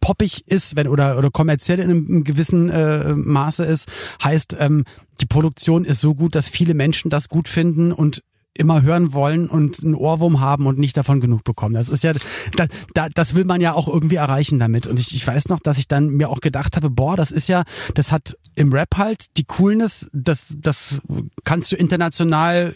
poppig 0.00 0.46
ist, 0.46 0.76
wenn 0.76 0.88
oder 0.88 1.18
oder 1.18 1.30
kommerziell 1.30 1.78
in 1.78 1.90
einem 1.90 2.24
gewissen 2.24 2.68
äh, 2.68 3.14
Maße 3.14 3.64
ist, 3.64 3.88
heißt 4.22 4.56
ähm, 4.58 4.84
die 5.20 5.26
Produktion 5.26 5.84
ist 5.84 6.00
so 6.00 6.14
gut, 6.14 6.34
dass 6.34 6.48
viele 6.48 6.74
Menschen 6.74 7.10
das 7.10 7.28
gut 7.28 7.48
finden 7.48 7.92
und 7.92 8.22
immer 8.56 8.82
hören 8.82 9.12
wollen 9.12 9.48
und 9.48 9.82
einen 9.82 9.94
Ohrwurm 9.94 10.40
haben 10.40 10.66
und 10.66 10.78
nicht 10.78 10.96
davon 10.96 11.20
genug 11.20 11.44
bekommen. 11.44 11.74
Das 11.74 11.88
ist 11.88 12.04
ja, 12.04 12.12
da, 12.56 12.66
da, 12.94 13.08
das 13.08 13.34
will 13.34 13.44
man 13.44 13.60
ja 13.60 13.74
auch 13.74 13.88
irgendwie 13.88 14.16
erreichen 14.16 14.58
damit. 14.58 14.86
Und 14.86 14.98
ich, 14.98 15.14
ich 15.14 15.26
weiß 15.26 15.48
noch, 15.48 15.60
dass 15.60 15.78
ich 15.78 15.88
dann 15.88 16.08
mir 16.08 16.30
auch 16.30 16.40
gedacht 16.40 16.76
habe, 16.76 16.88
boah, 16.90 17.16
das 17.16 17.32
ist 17.32 17.48
ja, 17.48 17.64
das 17.94 18.12
hat 18.12 18.36
im 18.54 18.72
Rap 18.72 18.96
halt 18.96 19.36
die 19.36 19.44
Coolness, 19.44 20.08
das, 20.12 20.56
das 20.58 21.00
kannst 21.44 21.72
du 21.72 21.76
international 21.76 22.74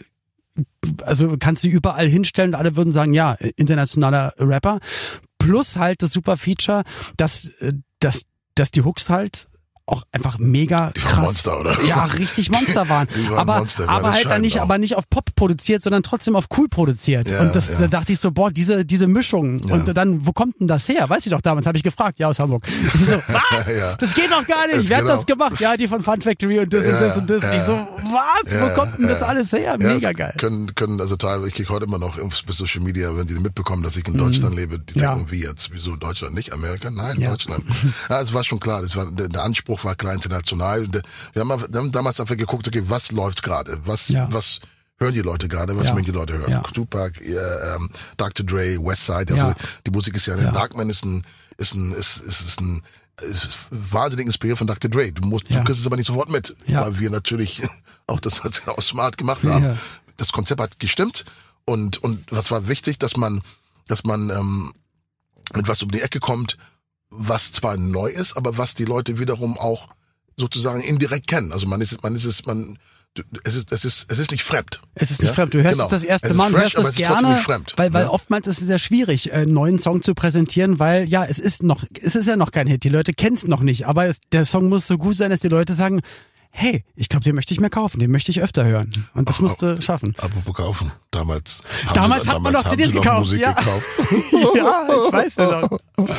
also 1.03 1.37
kannst 1.39 1.63
du 1.63 1.69
überall 1.69 2.07
hinstellen 2.07 2.51
und 2.51 2.55
alle 2.55 2.75
würden 2.75 2.91
sagen, 2.91 3.13
ja, 3.13 3.33
internationaler 3.55 4.33
Rapper. 4.37 4.79
Plus 5.37 5.77
halt 5.77 6.01
das 6.01 6.11
super 6.11 6.37
Feature, 6.37 6.83
dass, 7.17 7.47
äh, 7.59 7.73
dass, 7.99 8.25
dass 8.55 8.71
die 8.71 8.83
Hooks 8.83 9.09
halt 9.09 9.48
auch 9.89 10.03
einfach 10.11 10.37
mega 10.39 10.91
die 10.95 11.01
krass. 11.01 11.17
Monster, 11.17 11.59
oder? 11.59 11.81
Ja, 11.83 12.05
richtig 12.05 12.49
Monster 12.51 12.87
waren. 12.89 13.07
waren 13.29 13.39
aber 13.39 13.59
Monster, 13.59 13.89
aber 13.89 14.11
halt 14.11 14.25
dann 14.25 14.41
nicht, 14.41 14.61
aber 14.61 14.77
nicht 14.77 14.95
auf 14.95 15.09
Pop 15.09 15.35
produziert, 15.35 15.81
sondern 15.81 16.03
trotzdem 16.03 16.35
auf 16.35 16.45
cool 16.57 16.67
produziert. 16.67 17.27
Ja, 17.27 17.41
und 17.41 17.55
das, 17.55 17.69
ja. 17.69 17.79
da 17.79 17.87
dachte 17.87 18.13
ich 18.13 18.19
so, 18.19 18.31
boah, 18.31 18.51
diese, 18.51 18.85
diese 18.85 19.07
Mischung. 19.07 19.61
Ja. 19.67 19.75
Und 19.75 19.97
dann, 19.97 20.25
wo 20.25 20.31
kommt 20.31 20.59
denn 20.59 20.67
das 20.67 20.87
her? 20.87 21.09
Weiß 21.09 21.25
ich 21.25 21.31
doch 21.31 21.41
damals, 21.41 21.65
habe 21.65 21.77
ich 21.77 21.83
gefragt. 21.83 22.19
Ja, 22.19 22.27
aus 22.27 22.39
Hamburg. 22.39 22.63
Ich 22.67 23.05
so, 23.05 23.13
was? 23.27 23.97
Das 23.97 24.13
geht 24.13 24.31
doch 24.31 24.45
gar 24.45 24.67
nicht. 24.67 24.89
Wer 24.89 24.97
hat 24.97 25.05
das 25.05 25.25
gemacht? 25.25 25.59
Ja, 25.59 25.77
die 25.77 25.87
von 25.87 26.01
Fun 26.03 26.21
Factory 26.21 26.59
und 26.59 26.73
das 26.73 26.85
und 26.85 26.93
das 26.93 27.17
und 27.17 27.29
das. 27.29 27.43
Ich 27.55 27.63
so, 27.63 27.87
was? 28.11 28.61
wo 28.61 28.73
kommt 28.73 28.99
denn 28.99 29.07
das 29.07 29.21
alles 29.21 29.51
her? 29.51 29.77
Mega 29.79 30.11
geil. 30.11 30.33
Können, 30.37 30.73
können, 30.75 30.99
also 30.99 31.15
teilweise, 31.15 31.49
ich 31.49 31.53
kriege 31.55 31.69
heute 31.69 31.85
immer 31.85 31.97
noch 31.97 32.17
bei 32.17 32.53
Social 32.53 32.81
Media, 32.81 33.15
wenn 33.15 33.27
die 33.27 33.35
mitbekommen, 33.35 33.83
dass 33.83 33.97
ich 33.97 34.07
in 34.07 34.17
Deutschland 34.17 34.53
mhm. 34.53 34.59
lebe, 34.59 34.79
die 34.79 34.95
denken, 34.95 35.27
wie 35.29 35.41
jetzt, 35.41 35.71
wieso 35.71 35.95
Deutschland, 35.95 36.35
nicht 36.35 36.53
Amerika? 36.53 36.89
Nein, 36.89 37.19
Deutschland. 37.19 37.63
Ja, 38.09 38.21
es 38.21 38.33
war 38.33 38.43
schon 38.43 38.59
klar, 38.59 38.81
das 38.81 38.95
war, 38.95 39.05
der, 39.11 39.27
der 39.27 39.43
Anspruch 39.79 39.85
war 39.85 39.95
klar 39.95 40.13
international 40.13 40.83
international. 40.83 41.01
Wir 41.33 41.41
haben, 41.41 41.73
wir 41.73 41.79
haben 41.79 41.91
damals 41.91 42.19
einfach 42.19 42.37
geguckt, 42.37 42.67
okay, 42.67 42.83
was 42.85 43.11
läuft 43.11 43.43
gerade? 43.43 43.79
Was, 43.85 44.09
ja. 44.09 44.27
was 44.31 44.59
hören 44.97 45.13
die 45.13 45.21
Leute 45.21 45.47
gerade? 45.47 45.75
Was 45.77 45.87
ja. 45.87 45.93
mögen 45.93 46.05
die 46.05 46.11
Leute 46.11 46.37
hören? 46.37 46.51
Ja. 46.51 46.61
Tupac, 46.61 47.19
äh, 47.21 47.33
ähm, 47.75 47.89
Dr. 48.17 48.45
Dre, 48.45 48.77
Westside. 48.77 49.33
Also 49.33 49.53
die 49.85 49.91
Musik 49.91 50.15
ist 50.15 50.27
ja, 50.27 50.37
ja. 50.37 50.51
Darkman 50.51 50.89
ist 50.89 51.05
ein, 51.05 51.23
ist 51.57 51.73
ein, 51.73 51.93
ist, 51.93 52.17
ist, 52.21 52.41
ist 52.41 52.61
ein, 52.61 52.83
ist 53.21 53.67
wahnsinnig 53.69 54.27
inspiriert 54.27 54.57
von 54.57 54.67
Dr. 54.67 54.89
Dre. 54.89 55.11
Du 55.11 55.27
musst, 55.27 55.49
du 55.49 55.63
kriegst 55.63 55.81
es 55.81 55.87
aber 55.87 55.97
nicht 55.97 56.07
sofort 56.07 56.29
mit, 56.29 56.55
weil 56.67 56.99
wir 56.99 57.09
natürlich 57.09 57.61
auch 58.07 58.19
das 58.19 58.41
auch 58.67 58.81
smart 58.81 59.17
gemacht 59.17 59.43
haben. 59.43 59.77
Das 60.17 60.31
Konzept 60.31 60.61
hat 60.61 60.79
gestimmt 60.79 61.25
und 61.65 62.03
und 62.03 62.25
was 62.29 62.51
war 62.51 62.67
wichtig, 62.67 62.99
dass 62.99 63.15
man, 63.15 63.41
dass 63.87 64.03
man 64.03 64.29
ähm, 64.29 64.73
mit 65.55 65.67
was 65.67 65.81
um 65.81 65.91
die 65.91 66.01
Ecke 66.01 66.19
kommt, 66.19 66.57
was 67.19 67.51
zwar 67.51 67.77
neu 67.77 68.09
ist, 68.09 68.37
aber 68.37 68.57
was 68.57 68.75
die 68.75 68.85
Leute 68.85 69.19
wiederum 69.19 69.57
auch 69.57 69.89
sozusagen 70.37 70.81
indirekt 70.81 71.27
kennen. 71.27 71.51
Also 71.51 71.67
man 71.67 71.81
ist, 71.81 72.01
man 72.01 72.15
ist 72.15 72.25
es, 72.25 72.45
man, 72.45 72.79
es 73.43 73.55
ist, 73.55 73.73
es 73.73 73.83
ist, 73.83 74.11
es 74.11 74.19
ist 74.19 74.31
nicht 74.31 74.43
fremd. 74.43 74.81
Es 74.95 75.11
ist 75.11 75.21
nicht 75.21 75.29
ja? 75.29 75.33
fremd. 75.33 75.53
Du 75.53 75.61
hörst 75.61 75.73
genau. 75.73 75.85
es 75.85 75.89
das 75.91 76.03
erste 76.05 76.33
Mal, 76.33 76.51
du 76.51 76.57
hörst 76.57 76.77
es 76.77 76.95
gerne, 76.95 77.37
fremd, 77.37 77.73
weil, 77.75 77.91
weil 77.91 78.05
ja? 78.05 78.09
oftmals 78.09 78.47
ist 78.47 78.61
es 78.61 78.67
sehr 78.67 78.79
schwierig, 78.79 79.33
einen 79.33 79.53
neuen 79.53 79.79
Song 79.79 80.01
zu 80.01 80.15
präsentieren, 80.15 80.79
weil 80.79 81.09
ja, 81.09 81.25
es 81.25 81.39
ist 81.39 81.61
noch, 81.61 81.83
es 82.01 82.15
ist 82.15 82.27
ja 82.27 82.37
noch 82.37 82.51
kein 82.51 82.67
Hit. 82.67 82.85
Die 82.85 82.89
Leute 82.89 83.11
kennen 83.13 83.35
es 83.35 83.45
noch 83.45 83.61
nicht, 83.61 83.85
aber 83.85 84.05
es, 84.05 84.17
der 84.31 84.45
Song 84.45 84.69
muss 84.69 84.87
so 84.87 84.97
gut 84.97 85.15
sein, 85.15 85.29
dass 85.29 85.41
die 85.41 85.49
Leute 85.49 85.73
sagen, 85.73 86.01
hey, 86.51 86.83
ich 86.95 87.09
glaube, 87.09 87.23
den 87.23 87.35
möchte 87.35 87.53
ich 87.53 87.59
mir 87.59 87.69
kaufen, 87.69 87.99
den 87.99 88.11
möchte 88.11 88.31
ich 88.31 88.41
öfter 88.41 88.65
hören. 88.65 88.91
Und 89.13 89.29
das 89.29 89.37
Ach, 89.37 89.41
musste 89.41 89.81
schaffen. 89.81 90.15
Apropos 90.17 90.53
kaufen. 90.53 90.91
Damals. 91.11 91.61
Damals 91.93 92.23
sie- 92.25 92.29
hat 92.31 92.41
man 92.41 92.53
noch 92.53 92.67
CDs 92.67 92.91
gekauft, 92.91 93.19
Musik 93.19 93.41
ja. 93.41 93.53
gekauft. 93.53 93.85
ja, 94.55 94.87
ich 94.87 95.13
weiß 95.13 95.33
ja 95.37 95.61
noch. 95.61 95.79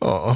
Oh, 0.00 0.34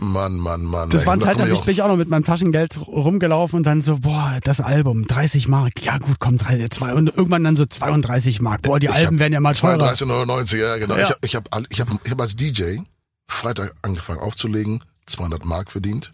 Mann, 0.00 0.36
Mann, 0.36 0.64
Mann. 0.64 0.90
Das 0.90 1.06
waren 1.06 1.20
Zeiten, 1.20 1.38
da 1.38 1.46
ich 1.46 1.60
bin 1.60 1.72
ich 1.72 1.82
auch 1.82 1.88
noch 1.88 1.96
mit 1.96 2.08
meinem 2.08 2.24
Taschengeld 2.24 2.78
rumgelaufen 2.86 3.58
und 3.58 3.64
dann 3.64 3.80
so, 3.80 3.98
boah, 4.00 4.38
das 4.44 4.60
Album, 4.60 5.06
30 5.06 5.48
Mark. 5.48 5.82
Ja 5.82 5.98
gut, 5.98 6.16
komm, 6.18 6.36
drei, 6.36 6.66
zwei, 6.68 6.92
und 6.94 7.08
irgendwann 7.16 7.42
dann 7.44 7.56
so 7.56 7.64
32 7.64 8.40
Mark. 8.40 8.62
Boah, 8.62 8.78
die 8.78 8.86
Ich 8.86 8.92
Alben 8.92 9.18
werden 9.18 9.32
ja 9.32 9.40
mal 9.40 9.54
teurer. 9.54 9.92
32,99, 9.92 10.56
ja, 10.56 10.76
genau. 10.76 10.96
Ja. 10.96 11.14
Ich 11.22 11.34
habe 11.34 11.48
ich 11.50 11.60
hab, 11.60 11.66
ich 11.70 11.80
hab, 11.80 11.88
ich 12.04 12.10
hab 12.10 12.20
als 12.20 12.36
DJ 12.36 12.78
Freitag 13.28 13.74
angefangen 13.82 14.20
aufzulegen, 14.20 14.84
200 15.06 15.44
Mark 15.44 15.70
verdient. 15.70 16.12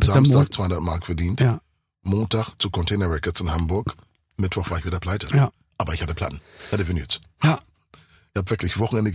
Samstag 0.00 0.34
Mon- 0.38 0.50
200 0.50 0.80
Mark 0.80 1.06
verdient. 1.06 1.40
Ja, 1.40 1.60
Montag 2.02 2.50
zu 2.58 2.70
Container 2.70 3.10
Records 3.10 3.40
in 3.40 3.52
Hamburg. 3.52 3.94
Mittwoch 4.36 4.70
war 4.70 4.78
ich 4.78 4.84
wieder 4.84 4.98
pleite. 5.00 5.28
Ja. 5.36 5.52
Aber 5.78 5.94
ich 5.94 6.02
hatte 6.02 6.14
Platten. 6.14 6.40
Hatte 6.70 6.86
Vinyls. 6.88 7.20
ja. 7.42 7.58
Ich 8.34 8.38
habe 8.38 8.48
wirklich 8.50 8.78
Wochenende 8.78 9.12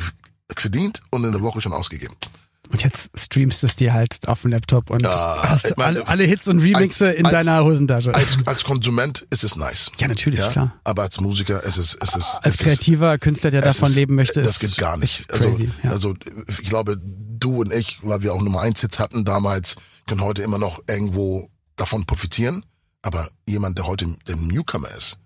verdient 0.56 1.02
und 1.10 1.24
in 1.24 1.32
der 1.32 1.42
Woche 1.42 1.60
schon 1.60 1.74
ausgegeben. 1.74 2.16
Und 2.70 2.84
jetzt 2.84 3.10
streamst 3.18 3.64
es 3.64 3.76
dir 3.78 3.94
halt 3.94 4.28
auf 4.28 4.42
dem 4.42 4.52
Laptop 4.52 4.90
und 4.92 5.02
Ja, 5.02 5.38
hast 5.44 5.76
meine, 5.78 6.00
alle, 6.02 6.08
alle 6.08 6.24
Hits 6.26 6.48
und 6.50 6.60
Remixe 6.60 7.08
als- 7.08 7.16
in 7.18 7.26
als- 7.26 7.34
deiner 7.34 7.64
Hosentasche. 7.64 8.14
Als, 8.14 8.38
als 8.46 8.64
Konsument 8.64 9.26
ist 9.32 9.44
es 9.44 9.56
nice. 9.56 9.90
ja, 10.00 10.08
natürlich, 10.08 10.40
Ja, 10.40 10.52
klar. 10.52 10.76
aber 10.84 11.04
als 11.04 11.20
Musiker 11.20 11.64
ist 11.64 11.78
es, 11.78 11.94
ist 11.96 12.16
es, 12.16 12.40
Als 12.44 12.56
es 12.56 12.58
kreativer 12.62 13.18
Künstler, 13.18 13.50
der 13.52 13.62
ist, 13.62 13.66
davon 13.68 13.90
ist, 13.90 13.96
leben 13.96 14.16
möchte, 14.16 14.42
das 14.44 14.52
ist, 14.52 14.60
geht 14.60 14.78
gar 14.78 14.98
nicht. 14.98 15.18
Ist 15.20 15.30
crazy, 15.30 15.46
also, 15.48 15.64
ja. 15.84 15.90
also 15.90 16.14
ich 16.48 16.70
glaube, 16.70 17.00
du 17.02 17.62
und 17.62 17.74
ich, 17.74 18.00
weil 18.04 18.22
wir 18.22 18.34
auch 18.34 18.42
Nummer 18.42 18.62
eins 18.62 18.82
Hits 18.82 19.00
hatten 19.00 19.24
damals, 19.26 19.78
können 20.08 20.22
heute 20.22 20.42
immer 20.42 20.58
noch 20.58 20.82
irgendwo 20.88 21.50
davon 21.76 22.06
profitieren. 22.06 22.66
Aber 23.04 23.30
jemand, 23.46 23.78
der 23.78 23.86
heute 23.88 24.08
der 24.28 24.36
Newcomer 24.36 24.90
ist, 24.98 25.20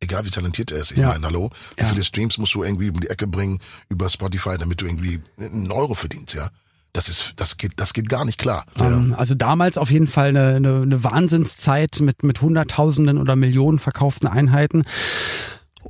egal 0.00 0.24
wie 0.26 0.30
talentiert 0.30 0.70
er 0.70 0.78
ist, 0.78 0.90
ich 0.92 0.98
Ja. 0.98 1.08
meine, 1.08 1.26
hallo, 1.26 1.50
wie 1.76 1.82
Ja. 1.82 1.88
viele 1.88 2.04
Streams 2.04 2.36
musst 2.38 2.54
du 2.54 2.62
irgendwie 2.62 2.90
um 2.90 3.00
die 3.00 3.08
Ecke 3.08 3.26
bringen 3.26 3.58
über 3.88 4.10
Spotify, 4.10 4.58
damit 4.58 4.80
du 4.82 4.86
irgendwie 4.86 5.20
einen 5.38 5.72
Euro 5.72 5.94
verdienst, 5.94 6.34
ja? 6.34 6.50
Das 6.92 7.08
ist, 7.08 7.32
das 7.36 7.56
geht, 7.56 7.72
das 7.76 7.92
geht 7.92 8.08
gar 8.08 8.24
nicht 8.24 8.38
klar. 8.38 8.66
Ähm, 8.78 9.14
Also 9.18 9.34
damals 9.34 9.78
auf 9.78 9.90
jeden 9.90 10.06
Fall 10.06 10.28
eine, 10.28 10.54
eine, 10.56 10.82
eine 10.82 11.02
Wahnsinnszeit 11.02 11.98
mit, 12.00 12.22
mit 12.22 12.40
Hunderttausenden 12.40 13.18
oder 13.18 13.34
Millionen 13.34 13.80
verkauften 13.80 14.28
Einheiten. 14.28 14.84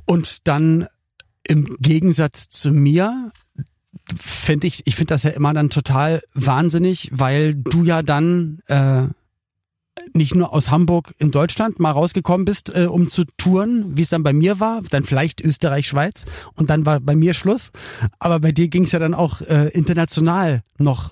Und 0.05 0.47
dann 0.47 0.87
im 1.47 1.77
Gegensatz 1.79 2.49
zu 2.49 2.71
mir 2.71 3.31
finde 4.19 4.67
ich, 4.67 4.85
ich 4.85 4.95
finde 4.95 5.13
das 5.13 5.23
ja 5.23 5.31
immer 5.31 5.53
dann 5.53 5.69
total 5.69 6.21
wahnsinnig, 6.33 7.09
weil 7.11 7.55
du 7.55 7.83
ja 7.83 8.03
dann 8.03 8.59
äh, 8.67 9.03
nicht 10.13 10.35
nur 10.35 10.53
aus 10.53 10.69
Hamburg 10.71 11.13
in 11.17 11.31
Deutschland 11.31 11.79
mal 11.79 11.91
rausgekommen 11.91 12.45
bist, 12.45 12.75
äh, 12.75 12.85
um 12.85 13.07
zu 13.07 13.23
touren, 13.37 13.97
wie 13.97 14.01
es 14.01 14.09
dann 14.09 14.23
bei 14.23 14.33
mir 14.33 14.59
war, 14.59 14.81
dann 14.89 15.03
vielleicht 15.03 15.41
Österreich, 15.41 15.87
Schweiz 15.87 16.25
und 16.53 16.69
dann 16.69 16.85
war 16.85 16.99
bei 16.99 17.15
mir 17.15 17.33
Schluss. 17.33 17.71
Aber 18.19 18.39
bei 18.39 18.51
dir 18.51 18.67
ging 18.67 18.83
es 18.83 18.91
ja 18.91 18.99
dann 18.99 19.13
auch 19.13 19.41
äh, 19.41 19.69
international 19.69 20.61
noch 20.77 21.11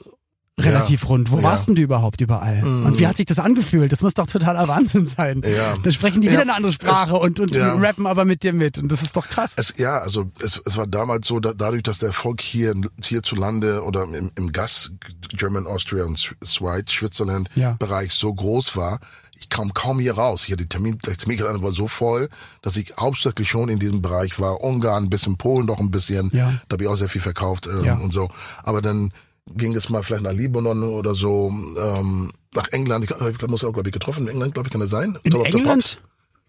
relativ 0.60 1.10
rund. 1.10 1.32
Wo 1.32 1.38
Ja. 1.38 1.44
warst 1.44 1.68
denn 1.68 1.76
du 1.76 1.82
überhaupt 1.82 2.22
überall? 2.22 2.64
Und 2.64 3.00
wie 3.00 3.08
hat 3.08 3.18
sich 3.18 3.26
das 3.26 3.40
angefühlt? 3.40 3.92
Das 3.92 4.02
muss 4.02 4.14
doch 4.14 4.28
totaler 4.28 4.68
Wahnsinn 4.68 5.08
sein. 5.08 5.42
Ja. 5.44 5.76
Da 5.82 5.92
sprechen 5.92 6.22
die 6.22 6.28
Ja. 6.28 6.34
wieder 6.34 6.42
eine 6.44 6.54
andere 6.56 6.72
Sprache 6.72 7.16
und, 7.16 7.40
und 7.40 7.52
Ja. 7.56 7.74
rappen 7.76 8.06
aber 8.06 8.24
mit 8.24 8.44
dir 8.44 8.54
mit. 8.54 8.78
Und 8.78 8.92
das 8.92 9.02
ist 9.02 9.16
doch 9.16 9.28
krass. 9.28 9.52
Es, 9.56 9.74
ja, 9.78 9.98
also 9.98 10.32
es, 10.40 10.62
es 10.64 10.78
war 10.78 10.86
damals 10.86 11.28
so, 11.28 11.40
da, 11.40 11.54
dadurch, 11.54 11.82
dass 11.84 11.98
der 12.00 12.08
Erfolg 12.10 12.40
hier 12.40 12.74
hierzulande 13.04 13.84
oder 13.84 14.04
im, 14.04 14.32
im 14.38 14.52
Gas, 14.52 14.92
German, 15.30 15.66
Austria 15.66 16.04
und 16.06 16.18
Sch- 16.20 16.36
Schweiz, 16.46 16.92
Switzerland 16.92 17.50
Ja. 17.56 17.72
Bereich 17.80 18.14
so 18.14 18.32
groß 18.34 18.76
war, 18.78 19.00
ich 19.40 19.50
kam 19.50 19.74
kaum 19.74 20.00
hier 20.00 20.14
raus. 20.14 20.44
Hier 20.44 20.56
die 20.56 20.68
Termin, 20.68 21.00
der 21.06 21.18
Terminkalender 21.18 21.64
war 21.64 21.72
so 21.74 21.88
voll, 21.88 22.30
dass 22.62 22.78
ich 22.78 22.94
hauptsächlich 22.98 23.50
schon 23.50 23.70
in 23.70 23.80
diesem 23.80 24.02
Bereich 24.02 24.40
war. 24.40 24.62
Ungarn, 24.62 25.06
ein 25.06 25.10
bisschen 25.10 25.36
Polen 25.38 25.68
doch 25.68 25.80
ein 25.80 25.92
bisschen. 25.92 26.30
Ja. 26.32 26.54
Da 26.70 26.76
habe 26.76 26.84
ich 26.84 26.90
auch 26.90 26.96
sehr 26.96 27.10
viel 27.10 27.22
verkauft 27.22 27.68
ähm, 27.68 27.84
Ja. 27.84 27.96
und 27.96 28.14
so. 28.14 28.30
Aber 28.64 28.82
dann 28.82 29.12
ging 29.48 29.76
es 29.76 29.90
mal 29.90 30.04
vielleicht 30.04 30.24
nach 30.24 30.34
Libanon 30.34 30.84
oder 30.84 31.16
so, 31.16 31.50
ähm, 31.50 32.32
nach 32.56 32.68
England. 32.70 33.06
Ich, 33.06 33.12
ich 33.12 33.48
muss 33.48 33.64
auch, 33.64 33.74
glaube 33.74 33.90
ich, 33.90 33.94
getroffen. 33.94 34.24
In 34.24 34.34
England, 34.34 34.54
glaube 34.54 34.68
ich, 34.68 34.72
kann 34.72 34.82
das 34.82 34.90
sein? 34.90 35.18
In 35.24 35.32
Top? 35.32 35.46
England? 35.46 36.02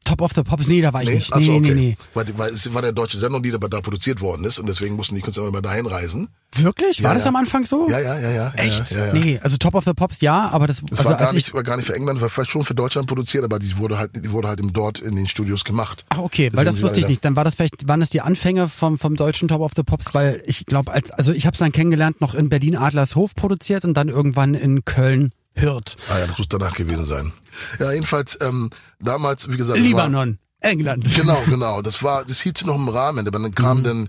Top 0.05 0.21
of 0.21 0.33
the 0.35 0.43
Pops? 0.43 0.69
Nee, 0.69 0.81
da 0.81 0.93
war 0.93 1.03
ich 1.03 1.11
nicht. 1.11 1.33
Ach 1.33 1.39
Nee, 1.39 1.47
so, 1.47 1.53
nee, 1.53 1.59
okay. 1.59 1.75
nee, 1.75 1.81
nee. 1.89 1.97
Weil, 2.15 2.27
weil 2.39 2.53
es 2.53 2.73
war 2.73 2.83
eine 2.83 2.93
deutsche 2.93 3.19
Sendung, 3.19 3.43
die 3.43 3.51
da 3.51 3.59
produziert 3.59 4.21
worden 4.21 4.45
ist 4.45 4.59
und 4.59 4.67
deswegen 4.67 4.97
mussten 4.97 5.15
die 5.15 5.21
Künstler 5.23 5.47
immer 5.49 5.63
dahin 5.63 5.87
reisen. 5.87 6.29
Wirklich? 6.57 7.03
War 7.03 7.11
Ja, 7.11 7.15
das 7.19 7.27
am 7.27 7.35
Anfang 7.37 7.65
so? 7.65 7.89
Ja, 7.89 7.99
ja, 7.99 8.19
ja, 8.19 8.31
ja. 8.31 8.53
Echt? 8.57 8.93
Ja. 8.93 9.13
Nee, 9.13 9.41
also 9.43 9.57
Top 9.57 9.75
of 9.75 9.85
the 9.85 9.93
Pops 9.93 10.21
ja, 10.21 10.49
aber 10.51 10.67
das, 10.67 10.83
Das 10.89 11.01
also 11.01 11.11
war, 11.11 11.17
gar 11.19 11.33
nicht, 11.33 11.53
war 11.53 11.63
gar 11.63 11.77
nicht 11.77 11.87
für 11.87 11.95
England, 11.95 12.21
war 12.21 12.29
vielleicht 12.31 12.51
schon 12.51 12.65
für 12.65 12.75
Deutschland 12.75 13.09
produziert, 13.09 13.45
aber 13.45 13.59
die 13.59 13.77
wurde 13.77 13.99
halt, 13.99 14.13
die 14.15 14.31
wurde 14.31 14.49
halt 14.49 14.61
eben 14.61 14.73
dort 14.73 15.01
in 15.01 15.17
den 15.17 15.27
Studios 15.27 15.65
gemacht. 15.65 16.05
Ach, 16.11 16.19
okay, 16.19 16.45
weil 16.53 16.65
Deswegen 16.65 16.65
das 16.67 16.77
sie 16.77 16.83
wusste 16.85 17.01
ich 17.01 17.09
nicht. 17.09 17.25
Dann 17.25 17.35
war 17.35 17.45
das 17.45 17.57
vielleicht, 17.57 17.89
waren 17.89 18.01
das 18.01 18.11
die 18.11 18.21
Anfänge 18.21 18.69
vom, 18.69 18.99
vom 18.99 19.17
deutschen 19.17 19.49
Top 19.49 19.61
of 19.61 19.73
the 19.75 19.83
Pops, 19.83 20.15
weil 20.15 20.43
ich 20.47 20.67
glaube, 20.67 20.93
als, 20.93 21.11
also 21.11 21.33
ich 21.33 21.47
habe 21.47 21.55
es 21.55 21.59
dann 21.59 21.73
kennengelernt, 21.73 22.21
noch 22.21 22.35
in 22.35 22.49
Berlin 22.49 22.77
Adlershof 22.77 23.35
produziert 23.35 23.85
und 23.85 23.95
dann 23.95 24.09
irgendwann 24.09 24.55
in 24.55 24.85
Köln 24.85 25.33
Hürth. 25.55 25.97
Ah 26.09 26.19
ja, 26.19 26.27
das 26.27 26.39
muss 26.39 26.49
danach 26.49 26.75
gewesen 26.75 27.05
sein. 27.07 27.33
Ja, 27.79 27.93
jedenfalls, 27.93 28.37
ähm, 28.41 28.71
damals, 29.01 29.51
wie 29.51 29.57
gesagt, 29.57 29.79
Libanon, 29.79 30.39
England. 30.61 31.07
War, 31.07 31.15
genau, 31.25 31.43
genau. 31.49 31.83
Das 31.83 32.03
war, 32.03 32.25
das 32.25 32.41
hielt 32.41 32.59
sich 32.59 32.67
noch 32.67 32.75
im 32.77 32.89
Rahmen, 32.89 33.27
aber 33.27 33.39
dann 33.39 33.55
kam 33.55 33.79
Mhm. 33.79 33.85
dann, 33.85 34.09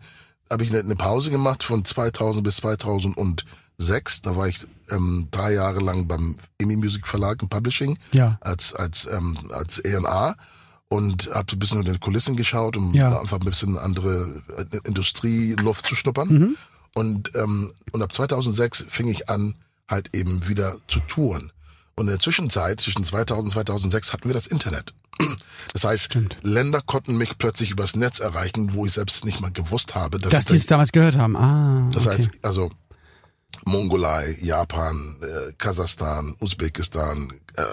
habe 0.52 0.64
ich 0.64 0.76
eine, 0.76 0.96
Pause 0.96 1.30
gemacht 1.32 1.64
von 1.64 1.84
2000 1.86 2.44
bis 2.44 2.58
2006. 2.58 4.22
Da 4.22 4.36
war 4.36 4.48
ich 4.48 4.66
ähm, 4.92 5.28
drei 5.32 5.54
Jahre 5.54 5.80
lang 5.80 6.08
beim 6.08 6.38
EMI 6.60 6.76
Music 6.78 7.08
Verlag 7.08 7.42
im 7.42 7.50
Publishing 7.50 7.98
Ja. 8.12 8.38
als 8.42 8.74
als 8.76 9.08
ähm, 9.12 9.38
als 9.52 9.80
E&A 9.84 10.36
und 10.88 11.30
habe 11.34 11.46
so 11.50 11.56
ein 11.56 11.60
bisschen 11.60 11.80
unter 11.80 11.92
den 11.92 12.00
Kulissen 12.00 12.36
geschaut, 12.36 12.78
um 12.78 12.94
Ja. 12.94 13.20
einfach 13.20 13.40
ein 13.40 13.46
bisschen 13.46 13.78
andere 13.78 14.44
äh, 14.58 14.78
Industrieluft 14.88 15.86
zu 15.88 15.96
schnuppern. 15.96 16.28
Mhm. 16.30 16.58
Und 16.94 17.32
ähm, 17.36 17.74
und 17.92 18.02
ab 18.02 18.14
2006 18.14 18.86
fing 18.90 19.08
ich 19.08 19.30
an, 19.30 19.56
halt 19.88 20.16
eben 20.16 20.48
wieder 20.48 20.78
zu 20.88 21.00
touren. 21.02 21.52
Und 21.96 22.06
in 22.06 22.12
der 22.12 22.20
Zwischenzeit, 22.20 22.82
zwischen 22.82 23.04
2000 23.04 23.46
und 23.46 23.52
2006, 23.52 24.14
hatten 24.14 24.28
wir 24.28 24.34
das 24.34 24.48
Internet. 24.48 24.94
Das 25.74 25.84
heißt, 25.84 26.18
Länder 26.42 26.82
konnten 26.82 27.18
mich 27.18 27.38
plötzlich 27.38 27.72
übers 27.72 27.98
Netz 27.98 28.20
erreichen, 28.20 28.76
wo 28.76 28.86
ich 28.86 28.94
selbst 28.94 29.26
nicht 29.26 29.42
mal 29.42 29.52
gewusst 29.52 29.94
habe, 29.94 30.20
dass, 30.20 30.30
Dass 30.30 30.46
die 30.46 30.56
es 30.56 30.68
damals 30.68 30.94
gehört 30.94 31.18
haben. 31.18 31.36
Ah, 31.36 31.90
das 31.92 32.08
okay. 32.08 32.18
heißt, 32.18 32.30
also 32.44 32.72
Mongolei, 33.66 34.38
Japan, 34.42 35.18
äh, 35.22 35.52
Kasachstan, 35.58 36.36
Usbekistan, 36.40 37.34
äh, 37.58 37.64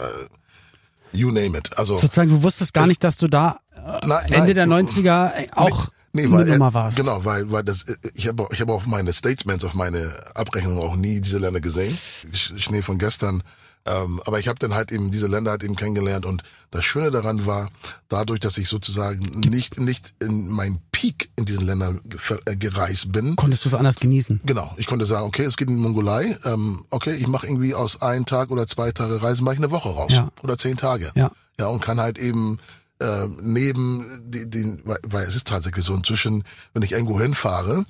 you 1.17 1.31
name 1.31 1.57
it. 1.57 1.79
Also 1.79 1.97
Sozusagen, 1.97 2.31
du 2.31 2.43
wusstest 2.43 2.75
gar 2.75 2.89
nicht, 2.89 3.05
dass 3.05 3.19
du 3.19 3.29
da 3.29 3.61
äh, 3.77 4.05
Nein, 4.05 4.33
Ende 4.33 4.55
nein. 4.55 4.55
der 4.55 4.67
90er 4.67 5.35
äh, 5.35 5.49
auch 5.55 5.87
Nee, 5.87 5.93
eine 6.15 6.31
weil, 6.31 6.45
Nummer 6.47 6.75
warst. 6.75 6.97
Genau, 6.97 7.25
weil, 7.25 7.51
weil 7.51 7.63
das, 7.65 7.87
ich 8.15 8.29
habe 8.29 8.47
ich 8.53 8.61
habe 8.61 8.73
auf 8.73 8.87
meine 8.87 9.13
Statements, 9.13 9.65
auf 9.65 9.75
meine 9.75 10.13
Abrechnung 10.35 10.79
auch 10.79 10.97
nie 10.97 11.21
diese 11.21 11.39
Länder 11.39 11.61
gesehen. 11.61 11.97
Sch- 12.33 12.59
Schnee 12.59 12.83
von 12.83 12.99
gestern. 12.99 13.43
Ähm, 13.85 14.21
aber 14.27 14.39
ich 14.39 14.47
habe 14.47 14.61
dann 14.61 14.75
halt 14.75 14.93
eben 14.93 15.11
diese 15.11 15.27
Länder 15.27 15.51
halt 15.51 15.65
eben 15.65 15.75
kennengelernt 15.75 16.25
und 16.25 16.45
das 16.71 16.85
Schöne 16.85 17.11
daran 17.11 17.47
war, 17.47 17.69
dadurch, 18.09 18.39
dass 18.39 18.57
ich 18.57 18.69
sozusagen 18.69 19.19
nicht 19.41 19.81
nicht 19.81 20.15
in 20.21 20.47
meinen 20.47 20.79
Peak 20.93 21.31
in 21.35 21.47
diesen 21.47 21.65
Ländern 21.67 22.01
äh, 22.47 22.55
gereist 22.55 23.11
bin, 23.11 23.35
Konntest 23.35 23.65
du 23.65 23.71
es 23.71 23.75
anders 23.75 23.97
genießen? 23.97 24.41
Genau, 24.47 24.73
ich 24.77 24.87
konnte 24.87 25.05
sagen, 25.05 25.25
okay, 25.27 25.43
es 25.43 25.57
geht 25.57 25.69
in 25.69 25.75
die 25.79 25.83
Mongolei, 25.83 26.39
ähm, 26.45 26.85
okay, 26.91 27.15
ich 27.15 27.27
mache 27.27 27.49
irgendwie 27.49 27.75
aus 27.75 28.01
ein 28.03 28.25
Tag 28.25 28.53
oder 28.53 28.69
zwei 28.69 28.93
Tage 28.93 29.21
Reisen, 29.21 29.43
mache 29.43 29.55
ich 29.57 29.61
eine 29.61 29.73
Woche 29.73 29.89
raus 29.89 30.13
Ja. 30.13 30.31
oder 30.45 30.57
zehn 30.57 30.77
Tage. 30.77 31.11
Ja. 31.17 31.33
Ja, 31.59 31.67
und 31.67 31.83
kann 31.83 31.99
halt 32.01 32.19
eben 32.19 32.59
äh, 33.01 33.27
neben 33.41 34.23
die, 34.27 34.49
die, 34.49 34.79
weil, 34.85 35.25
es 35.25 35.35
ist 35.35 35.49
tatsächlich 35.49 35.85
so 35.85 35.95
inzwischen, 35.95 36.45
wenn 36.73 36.83
ich 36.83 36.93
irgendwo 36.93 37.21
hinfahre. 37.21 37.85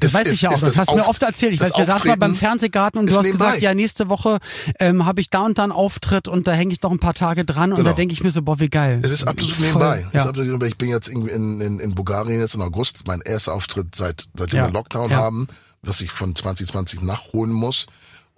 Das 0.00 0.10
ist- 0.10 0.14
weiß 0.14 0.26
ist- 0.26 0.32
ich 0.34 0.42
ja 0.42 0.50
auch. 0.50 0.54
ist 0.54 0.62
Das, 0.62 0.76
hast 0.76 0.90
du 0.90 0.96
mir 0.96 1.08
oft 1.08 1.22
erzählt. 1.22 1.54
Ich 1.54 1.58
das 1.60 1.70
weiß, 1.72 1.78
wir 1.78 1.86
saßen 1.86 2.08
mal 2.08 2.16
beim 2.16 2.34
Fernsehgarten 2.34 3.00
und 3.00 3.08
du 3.08 3.16
hast 3.16 3.22
nebenbei. 3.24 3.44
gesagt, 3.46 3.62
ja, 3.62 3.72
nächste 3.72 4.08
Woche 4.10 4.38
ähm, 4.78 5.06
habe 5.06 5.20
ich 5.22 5.30
da 5.30 5.40
und 5.46 5.56
da 5.56 5.62
einen 5.62 5.72
Auftritt 5.72 6.28
und 6.28 6.46
da 6.46 6.52
hänge 6.52 6.72
ich 6.72 6.82
noch 6.82 6.90
ein 6.90 6.98
paar 6.98 7.14
Tage 7.14 7.44
dran 7.46 7.70
und 7.72 7.78
Genau. 7.78 7.90
da 7.90 7.96
denke 7.96 8.12
ich 8.12 8.22
mir 8.22 8.30
so, 8.30 8.42
boah, 8.42 8.60
wie 8.60 8.68
geil. 8.68 8.98
Es 9.02 9.10
ist 9.10 9.26
absolut 9.26 9.54
Voll, 9.54 9.66
nebenbei. 9.66 10.06
Ja. 10.12 10.20
ist 10.20 10.26
absolut 10.26 10.46
nebenbei. 10.48 10.66
Ich 10.66 10.76
bin 10.76 10.90
jetzt 10.90 11.08
irgendwie 11.08 11.30
in, 11.30 11.60
in, 11.62 11.80
in 11.80 11.94
Bulgarien 11.94 12.40
jetzt 12.40 12.54
im 12.54 12.60
August, 12.60 13.06
mein 13.06 13.20
erster 13.22 13.54
Auftritt 13.54 13.94
seit 13.94 14.28
seitdem 14.36 14.58
Ja. 14.58 14.66
wir 14.66 14.72
Lockdown 14.74 15.10
Ja. 15.10 15.16
haben, 15.16 15.48
was 15.82 16.00
ich 16.02 16.10
von 16.10 16.34
2020 16.34 17.00
nachholen 17.02 17.52
muss. 17.52 17.86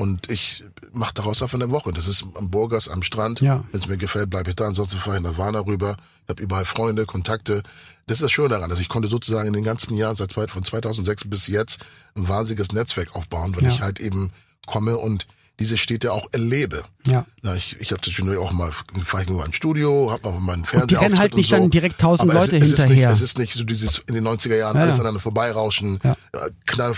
Und 0.01 0.31
ich 0.31 0.65
mache 0.93 1.13
daraus 1.13 1.43
einfach 1.43 1.61
eine 1.61 1.71
Woche. 1.71 1.93
Das 1.93 2.09
ist 2.09 2.25
am 2.35 2.51
Burgas 2.51 2.89
am 2.89 3.03
Strand. 3.03 3.43
Ja. 3.43 3.65
Wenn 3.71 3.81
es 3.81 3.87
mir 3.87 3.99
gefällt, 3.99 4.31
bleibe 4.31 4.49
ich 4.49 4.57
da. 4.57 4.67
Ansonsten 4.67 4.97
fahre 4.99 5.19
ich 5.19 5.23
nach 5.23 5.37
Warna 5.37 5.59
rüber. 5.61 5.97
Ich 6.25 6.29
habe 6.31 6.43
überall 6.43 6.65
Freunde, 6.65 7.05
Kontakte. 7.05 7.63
Das 8.07 8.17
ist 8.17 8.23
das 8.23 8.33
Schöne 8.33 8.49
daran. 8.49 8.71
Also 8.71 8.81
ich 8.81 8.89
konnte 8.89 9.09
sozusagen 9.09 9.47
in 9.49 9.53
den 9.53 9.63
ganzen 9.63 9.95
Jahren, 9.99 10.17
seit 10.17 10.33
von 10.33 10.65
2006 10.65 11.29
bis 11.29 11.49
jetzt, 11.49 11.81
ein 12.17 12.27
wahnsinniges 12.29 12.73
Netzwerk 12.73 13.15
aufbauen, 13.15 13.55
weil 13.55 13.65
Ja. 13.65 13.69
ich 13.69 13.83
halt 13.83 14.01
eben 14.01 14.33
komme 14.67 14.97
und 14.97 15.27
diese 15.61 15.77
Städte 15.77 16.13
auch 16.13 16.27
erlebe. 16.33 16.85
Ja. 17.07 17.27
Na, 17.43 17.55
ich 17.55 17.77
ich 17.81 17.93
habe 17.93 18.01
zwischendurch 18.01 18.39
auch 18.39 18.51
mal, 18.51 18.73
fahre 19.05 19.23
ich 19.25 19.29
nur 19.29 19.39
mal 19.39 19.47
ins 19.47 19.57
Studio, 19.57 20.11
habe 20.11 20.31
mal 20.31 20.41
meinen 20.41 20.63
die 20.63 20.69
Fernsehauftritt 20.69 21.03
rennen 21.03 21.19
halt 21.19 21.35
nicht 21.35 21.51
so. 21.51 21.57
dann 21.57 21.71
direkt 21.71 22.01
tausend 22.01 22.33
Leute 22.33 22.57
es, 22.57 22.65
es 22.73 22.79
hinterher. 22.79 23.11
Ist 23.11 23.21
nicht, 23.21 23.23
es 23.23 23.31
ist 23.31 23.39
nicht 23.39 23.53
so 23.53 23.65
dieses 23.65 23.99
in 24.07 24.15
den 24.15 24.27
90er 24.27 24.57
Jahren 24.57 24.77
Ja, 24.77 24.83
alles 24.83 24.97
ja. 24.97 25.01
aneinander 25.03 25.21
vorbeirauschen, 25.21 25.99
Ja. 26.03 26.17
äh, 26.33 26.51
knall 26.67 26.95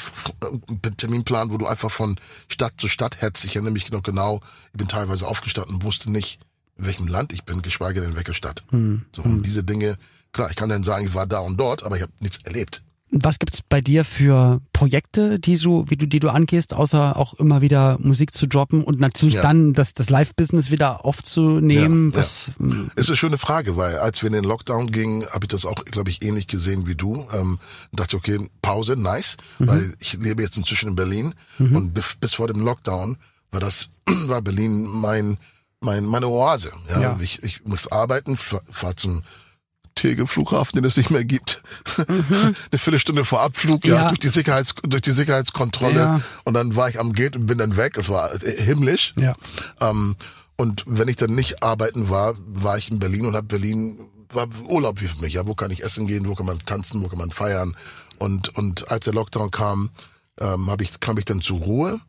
ein 0.68 0.96
Terminplan, 0.96 1.51
wo 1.51 1.59
du 1.59 1.66
einfach 1.66 1.90
von 1.90 2.16
Stadt 2.48 2.75
zu 2.79 2.87
Stadt 2.87 3.20
hetzt. 3.20 3.44
Ich 3.44 3.57
erinnere 3.57 3.72
mich 3.72 3.90
noch 3.90 4.05
genau, 4.05 4.40
ich 4.72 4.79
bin 4.79 4.87
teilweise 4.88 5.27
aufgestanden 5.27 5.75
und 5.77 5.83
wusste 5.83 6.11
nicht, 6.11 6.38
in 6.79 6.87
welchem 6.87 7.09
Land 7.09 7.33
ich 7.33 7.42
bin, 7.44 7.62
geschweige 7.62 8.01
denn 8.01 8.11
in 8.11 8.16
welcher 8.16 8.35
Stadt. 8.35 8.62
Hm. 8.70 9.03
So, 9.14 9.22
und 9.22 9.31
hm. 9.31 9.42
diese 9.42 9.64
Dinge, 9.64 9.96
klar, 10.33 10.51
ich 10.51 10.57
kann 10.57 10.68
dann 10.68 10.85
sagen, 10.85 11.07
ich 11.07 11.14
war 11.14 11.27
da 11.27 11.40
und 11.40 11.59
dort, 11.59 11.83
aber 11.83 11.96
ich 11.96 12.03
habe 12.03 12.12
nichts 12.20 12.38
erlebt. 12.44 12.83
Was 13.14 13.38
gibt's 13.38 13.61
bei 13.61 13.83
dir 13.83 14.07
für 14.07 14.62
Projekte, 14.72 15.38
die 15.38 15.59
du, 15.59 15.85
wie 15.88 15.96
du, 15.96 16.07
die 16.07 16.18
du 16.18 16.31
angehst, 16.31 16.72
außer 16.72 17.18
auch 17.18 17.35
immer 17.35 17.61
wieder 17.61 17.98
Musik 18.01 18.33
zu 18.33 18.46
droppen 18.46 18.83
und 18.83 19.01
natürlich 19.01 19.35
ja. 19.35 19.42
dann 19.42 19.75
das, 19.75 19.92
das 19.92 20.09
Live-Business 20.09 20.70
wieder 20.70 21.05
aufzunehmen? 21.05 22.11
Ja, 22.12 22.18
was, 22.18 22.53
ja. 22.59 22.75
Ist 22.96 23.09
eine 23.09 23.16
schöne 23.18 23.37
Frage, 23.37 23.77
weil 23.77 23.98
als 23.98 24.22
wir 24.22 24.29
in 24.29 24.33
den 24.33 24.44
Lockdown 24.44 24.90
gingen, 24.90 25.27
habe 25.27 25.44
ich 25.44 25.48
das 25.48 25.66
auch, 25.66 25.85
glaube 25.85 26.09
ich, 26.09 26.22
ähnlich 26.22 26.46
gesehen 26.46 26.87
wie 26.87 26.94
du. 26.94 27.27
Ähm, 27.35 27.59
dachte, 27.92 28.16
okay, 28.16 28.38
Pause, 28.62 28.96
nice, 28.96 29.37
mhm. 29.59 29.68
weil 29.68 29.94
ich 29.98 30.14
lebe 30.14 30.40
jetzt 30.40 30.57
inzwischen 30.57 30.88
in 30.88 30.96
Berlin 30.96 31.35
mhm. 31.59 31.77
und 31.77 31.94
bis, 32.18 32.33
vor 32.33 32.48
dem 32.48 32.64
Lockdown 32.64 33.18
war 33.51 33.61
das, 33.61 33.90
war 34.07 34.40
Berlin 34.40 34.85
mein, 34.85 35.37
mein, 35.81 36.07
meine 36.07 36.29
Oase. 36.29 36.72
Ja, 36.88 37.01
ja. 37.01 37.18
Ich, 37.20 37.42
ich 37.42 37.62
muss 37.66 37.92
arbeiten, 37.92 38.38
fahr 38.38 38.96
zum 38.96 39.22
Tegel 39.95 40.27
Flughafen, 40.27 40.77
den 40.77 40.85
es 40.85 40.97
nicht 40.97 41.11
mehr 41.11 41.25
gibt. 41.25 41.63
Mhm. 42.09 42.25
Eine 42.71 42.79
Viertelstunde 42.79 43.25
vor 43.25 43.41
Abflug, 43.41 43.85
ja, 43.85 43.95
ja 43.95 44.09
durch 44.09 44.21
die 44.21 44.29
Sicherheits, 44.29 44.75
durch 44.83 45.03
die 45.03 45.11
Sicherheitskontrolle. 45.11 46.01
Ja. 46.01 46.21
Und 46.45 46.55
dann 46.55 46.77
war 46.77 46.89
ich 46.89 46.99
am 46.99 47.13
Gate 47.13 47.37
und 47.37 47.47
bin 47.47 47.59
dann 47.59 47.77
weg. 47.77 47.97
Es 47.97 48.09
war 48.09 48.31
himmlisch. 48.39 49.13
Ja. 49.17 49.35
Ähm, 49.81 50.17
und 50.57 50.85
wenn 50.87 51.09
ich 51.09 51.17
dann 51.17 51.35
nicht 51.35 51.63
arbeiten 51.63 52.09
war, 52.09 52.35
war 52.47 52.79
ich 52.79 52.91
in 52.91 52.99
Berlin 52.99 53.27
und 53.27 53.35
habe 53.35 53.47
Berlin 53.47 53.99
war 54.31 54.49
Urlaub 54.67 55.01
wie 55.01 55.09
für 55.09 55.21
mich. 55.21 55.35
Ja, 55.35 55.47
wo 55.47 55.55
kann 55.55 55.71
ich 55.71 55.83
essen 55.83 56.07
gehen? 56.07 56.27
Wo 56.27 56.35
kann 56.35 56.47
man 56.47 56.59
tanzen? 56.61 57.03
Wo 57.03 57.09
kann 57.09 57.19
man 57.19 57.31
feiern? 57.31 57.77
Und 58.19 58.57
und 58.57 58.91
als 58.91 59.05
der 59.05 59.15
Lockdown 59.15 59.51
kam, 59.51 59.91
ähm, 60.41 60.71
ich 60.81 61.01
kam 61.01 61.19
ich 61.19 61.25
dann 61.25 61.41
zur 61.41 61.61
Ruhe. 61.61 62.01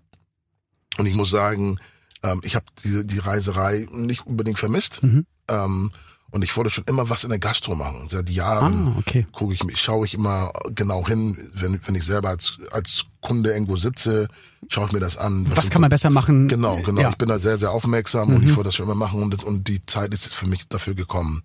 Und 0.98 1.06
ich 1.06 1.16
muss 1.16 1.32
sagen, 1.32 1.80
ähm, 2.24 2.42
ich 2.44 2.56
habe 2.56 2.66
die, 2.84 3.06
die 3.06 3.20
Reiserei 3.20 3.88
nicht 3.92 4.26
unbedingt 4.26 4.60
vermisst. 4.60 5.04
Mhm. 5.04 5.26
Ähm, 5.48 5.92
und 6.34 6.42
ich 6.42 6.58
wollte 6.58 6.72
schon 6.72 6.84
immer 6.88 7.12
was 7.12 7.24
in 7.24 7.30
der 7.30 7.38
Gastro 7.38 7.76
machen. 7.76 8.08
Seit 8.10 8.28
Jahren 8.32 8.88
ah, 8.88 8.96
okay. 8.98 9.28
gucke 9.32 9.54
ich, 9.54 9.62
schaue 9.80 10.08
ich 10.08 10.16
immer 10.16 10.52
genau 10.74 11.06
hin, 11.06 11.38
wenn, 11.54 11.80
wenn 11.86 11.94
ich 11.94 12.04
selber 12.04 12.30
als, 12.30 12.58
als 12.72 13.06
Kunde 13.22 13.52
irgendwo 13.52 13.78
sitze, 13.78 14.28
schaue 14.68 14.88
ich 14.88 14.94
mir 14.94 15.00
das 15.00 15.16
an. 15.16 15.46
Was, 15.52 15.60
was 15.60 15.70
kann 15.70 15.82
man 15.82 15.92
besser 15.92 16.10
machen? 16.10 16.48
Genau, 16.48 16.78
genau. 16.78 17.02
Ja. 17.02 17.10
Ich 17.12 17.18
bin 17.18 17.30
da 17.30 17.38
sehr, 17.38 17.60
sehr 17.60 17.70
aufmerksam 17.70 18.30
mhm. 18.30 18.36
und 18.38 18.44
ich 18.50 18.56
wollte 18.56 18.70
das 18.70 18.76
schon 18.76 18.88
immer 18.88 18.96
machen 18.96 19.22
und, 19.22 19.44
und 19.44 19.68
die 19.68 19.86
Zeit 19.86 20.12
ist 20.12 20.34
für 20.34 20.48
mich 20.48 20.68
dafür 20.68 20.96
gekommen. 20.96 21.44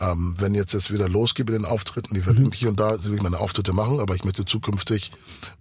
Ähm, 0.00 0.36
wenn 0.38 0.54
jetzt 0.54 0.72
es 0.72 0.90
wieder 0.90 1.10
losgeht 1.10 1.50
mit 1.50 1.54
den 1.54 1.66
Auftritten, 1.66 2.16
ich 2.16 2.24
werde 2.24 2.40
mhm. 2.40 2.52
hier 2.52 2.70
und 2.70 2.80
da 2.80 2.96
meine 3.20 3.38
Auftritte 3.38 3.74
machen, 3.74 4.00
aber 4.00 4.14
ich 4.14 4.24
möchte 4.24 4.46
zukünftig 4.46 5.12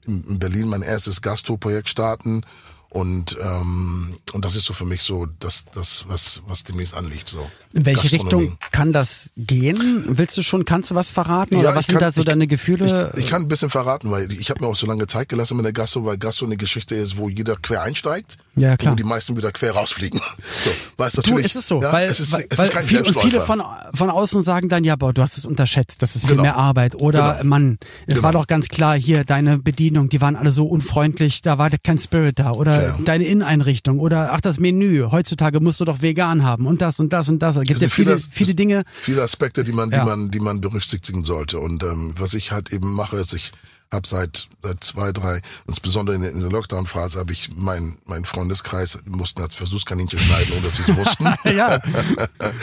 in 0.05 0.39
Berlin 0.39 0.69
mein 0.69 0.83
erstes 0.83 1.21
Gastro-Projekt 1.21 1.89
starten 1.89 2.43
und, 2.91 3.37
ähm, 3.39 4.15
und 4.33 4.45
das 4.45 4.55
ist 4.55 4.65
so 4.65 4.73
für 4.73 4.85
mich 4.85 5.03
so 5.03 5.27
das, 5.39 5.65
das 5.73 6.05
was, 6.07 6.41
was 6.47 6.63
demnächst 6.63 6.95
anliegt. 6.95 7.29
So. 7.29 7.47
In 7.73 7.85
welche 7.85 8.11
Richtung 8.11 8.57
kann 8.71 8.93
das 8.93 9.31
gehen? 9.37 10.05
Willst 10.07 10.35
du 10.37 10.41
schon, 10.41 10.65
kannst 10.65 10.89
du 10.89 10.95
was 10.95 11.11
verraten? 11.11 11.53
Ja, 11.55 11.61
oder 11.61 11.75
was 11.75 11.85
sind 11.85 12.01
da 12.01 12.11
so 12.11 12.21
ich, 12.21 12.25
deine 12.25 12.47
Gefühle? 12.47 13.13
Ich, 13.15 13.25
ich, 13.25 13.29
kann 13.29 13.43
ein 13.43 13.47
bisschen 13.47 13.69
verraten, 13.69 14.09
weil 14.09 14.31
ich 14.33 14.49
habe 14.49 14.63
mir 14.63 14.67
auch 14.67 14.75
so 14.75 14.87
lange 14.87 15.05
Zeit 15.05 15.29
gelassen 15.29 15.55
mit 15.55 15.65
der 15.65 15.73
Gastro, 15.73 16.03
weil 16.03 16.17
Gastro 16.17 16.47
eine 16.47 16.57
Geschichte 16.57 16.95
ist, 16.95 17.17
wo 17.17 17.29
jeder 17.29 17.57
quer 17.57 17.83
einsteigt 17.83 18.39
ja, 18.59 18.77
klar. 18.77 18.93
wo 18.93 18.95
die 18.95 19.03
meisten 19.03 19.37
wieder 19.37 19.51
quer 19.51 19.71
rausfliegen. 19.71 20.19
So, 20.63 20.71
weißt 20.97 21.25
du, 21.25 21.37
ist 21.37 21.55
es 21.55 21.67
so, 21.67 21.81
ja, 21.81 21.93
weil, 21.93 22.09
es 22.09 22.19
ist, 22.19 22.33
weil, 22.33 22.45
es 22.49 22.57
weil 22.57 22.67
ist 22.69 22.89
viel, 22.89 23.01
und 23.01 23.17
viele 23.17 23.39
von, 23.41 23.61
von 23.93 24.09
außen 24.09 24.41
sagen 24.41 24.67
dann, 24.67 24.83
ja, 24.83 24.95
boah, 24.97 25.13
du 25.13 25.21
hast 25.21 25.37
es 25.37 25.45
unterschätzt, 25.45 26.01
das 26.01 26.15
ist 26.15 26.23
viel 26.23 26.31
genau. 26.31 26.43
mehr 26.43 26.57
Arbeit. 26.57 26.95
Oder, 26.95 27.35
genau. 27.35 27.43
Mann, 27.45 27.79
es 28.05 28.15
genau. 28.15 28.23
war 28.23 28.31
doch 28.33 28.47
ganz 28.47 28.67
klar 28.67 28.97
hier, 28.97 29.23
deine 29.23 29.57
Bedienung, 29.57 30.09
die 30.09 30.19
waren 30.19 30.35
alle 30.35 30.51
so 30.51 30.65
unfreundlich, 30.65 31.41
da 31.41 31.57
war 31.57 31.69
kein 31.69 31.99
Spirit 31.99 32.39
da. 32.39 32.51
Oder 32.51 32.78
ja. 32.83 32.97
deine 33.03 33.25
Inneneinrichtung. 33.25 33.99
Oder, 33.99 34.33
ach, 34.33 34.41
das 34.41 34.59
Menü, 34.59 35.07
heutzutage 35.11 35.59
musst 35.59 35.79
du 35.79 35.85
doch 35.85 36.01
vegan 36.01 36.43
haben 36.43 36.65
und 36.65 36.81
das 36.81 36.99
und 36.99 37.13
das 37.13 37.29
und 37.29 37.39
das. 37.39 37.57
Es 37.57 37.63
gibt 37.63 37.81
ja 37.81 37.89
viele, 37.89 38.19
viele, 38.19 38.55
Dinge. 38.55 38.83
Viele 39.01 39.21
Aspekte, 39.21 39.63
die 39.63 39.73
man, 39.73 39.89
die 39.89 39.97
man, 39.97 40.31
die 40.31 40.39
man 40.39 40.61
berücksichtigen 40.61 41.23
sollte. 41.23 41.59
Und 41.59 41.83
ähm, 41.83 42.13
was 42.17 42.33
ich 42.33 42.51
halt 42.51 42.71
eben 42.71 42.93
mache, 42.93 43.17
ist, 43.17 43.33
ich 43.33 43.51
habe 43.91 44.07
seit, 44.07 44.47
seit 44.63 44.83
zwei, 44.83 45.11
drei, 45.11 45.41
insbesondere 45.67 46.15
in, 46.15 46.23
in 46.23 46.41
der 46.41 46.51
Lockdown-Phase, 46.51 47.19
habe 47.19 47.33
ich 47.33 47.49
mein, 47.55 47.97
mein 48.05 48.23
Freundeskreis 48.23 48.99
mussten 49.05 49.41
als 49.41 49.55
Versuchskaninchen 49.55 50.19
schneiden, 50.19 50.53
ohne 50.53 50.61
dass 50.61 50.75
sie 50.75 50.83
es 50.83 50.95
wussten. 50.95 51.25
ja, 51.45 51.79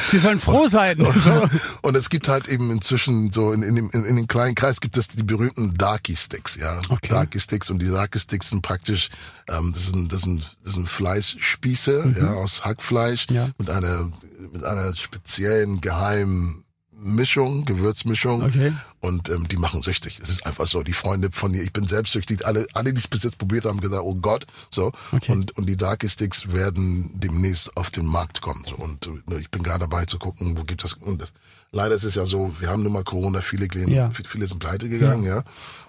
sie 0.09 0.19
sollen 0.19 0.39
froh 0.39 0.69
sein. 0.69 1.01
Und, 1.01 1.21
so. 1.23 1.49
und 1.83 1.97
es 1.97 2.11
gibt 2.11 2.29
halt 2.29 2.47
eben 2.47 2.71
inzwischen 2.71 3.33
so 3.33 3.53
in, 3.53 3.63
in, 3.63 3.77
in, 3.77 4.05
in 4.05 4.17
den 4.17 4.29
kleinen 4.29 4.55
Kreis 4.55 4.81
gibt 4.81 4.97
es 4.97 5.09
die 5.09 5.23
berühmten 5.25 5.75
Darky 5.75 6.15
Sticks, 6.15 6.57
ja. 6.57 6.81
Okay. 6.89 7.09
Darky 7.09 7.41
Sticks 7.41 7.71
und 7.71 7.81
die 7.81 7.89
Darky 7.89 8.21
Sticks 8.21 8.51
sind 8.51 8.63
praktisch, 8.63 9.11
ähm, 9.49 9.73
das 9.75 9.87
sind 9.87 10.13
das 10.13 10.23
sind 10.23 10.57
das 10.65 10.75
sind 10.75 10.89
Fleischspieße, 10.89 12.07
mhm. 12.07 12.17
ja, 12.19 12.33
aus 12.35 12.65
Hackfleisch 12.65 13.27
ja. 13.31 13.51
mit 13.59 13.69
einer 13.69 14.13
mit 14.53 14.65
einer 14.65 14.95
speziellen 14.95 15.81
geheimen 15.81 16.63
Mischung, 16.99 17.65
Gewürzmischung. 17.65 18.43
Okay. 18.43 18.73
Und 19.01 19.29
ähm, 19.29 19.47
die 19.49 19.57
machen 19.57 19.83
süchtig. 19.83 20.19
Es 20.23 20.31
ist 20.31 20.47
einfach 20.47 20.67
so. 20.67 20.83
Die 20.83 20.95
Freunde 20.95 21.31
von 21.31 21.53
mir, 21.53 21.63
ich 21.63 21.73
bin 21.73 21.87
selbstsüchtig. 21.87 22.47
Alle, 22.47 22.67
alle, 22.73 22.93
die 22.93 22.99
es 22.99 23.07
bis 23.07 23.23
jetzt 23.23 23.39
probiert 23.39 23.67
haben, 23.67 23.81
gesagt, 23.81 24.03
oh 24.03 24.15
Gott. 24.15 24.47
So. 24.71 24.93
Okay. 25.13 25.33
Und, 25.33 25.57
und 25.57 25.67
die 25.67 25.77
Darky 25.77 26.09
Sticks 26.09 26.53
werden 26.53 27.11
demnächst 27.15 27.77
auf 27.77 27.91
den 27.91 28.07
Markt 28.07 28.41
kommen. 28.41 28.65
So. 28.67 28.77
Und 28.77 29.09
äh, 29.31 29.39
ich 29.39 29.51
bin 29.51 29.63
gerade 29.63 29.81
dabei 29.81 30.07
zu 30.07 30.19
gucken, 30.19 30.57
wo 30.59 30.65
gibt 30.65 30.85
es. 30.85 30.95
Und 30.95 31.21
das, 31.23 31.33
leider 31.71 31.95
ist 31.95 32.05
es 32.05 32.15
ja 32.15 32.25
so, 32.25 32.55
wir 32.59 32.69
haben 32.69 32.83
nun 32.83 32.93
mal 32.93 33.05
Corona, 33.05 33.43
viele, 33.43 33.69
gehen, 33.69 33.89
ja. 33.89 34.11
viele 34.11 34.47
sind 34.47 34.59
pleite 34.59 34.89
gegangen, 34.89 35.25
ja. 35.25 35.37
ja. 35.37 35.45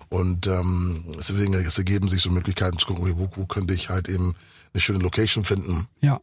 Und 0.10 0.48
ähm, 0.48 1.06
deswegen 1.17 1.54
es 1.54 1.78
ergeben 1.78 2.10
sich 2.10 2.22
so 2.22 2.30
Möglichkeiten 2.30 2.78
zu 2.78 2.88
gucken, 2.88 3.17
wo, 3.17 3.30
wo 3.34 3.46
könnte 3.46 3.74
ich 3.74 3.89
halt 3.89 4.08
eben 4.08 4.36
eine 4.74 4.82
schöne 4.82 5.00
Location 5.00 5.46
finden. 5.46 5.88
Ja. 6.02 6.20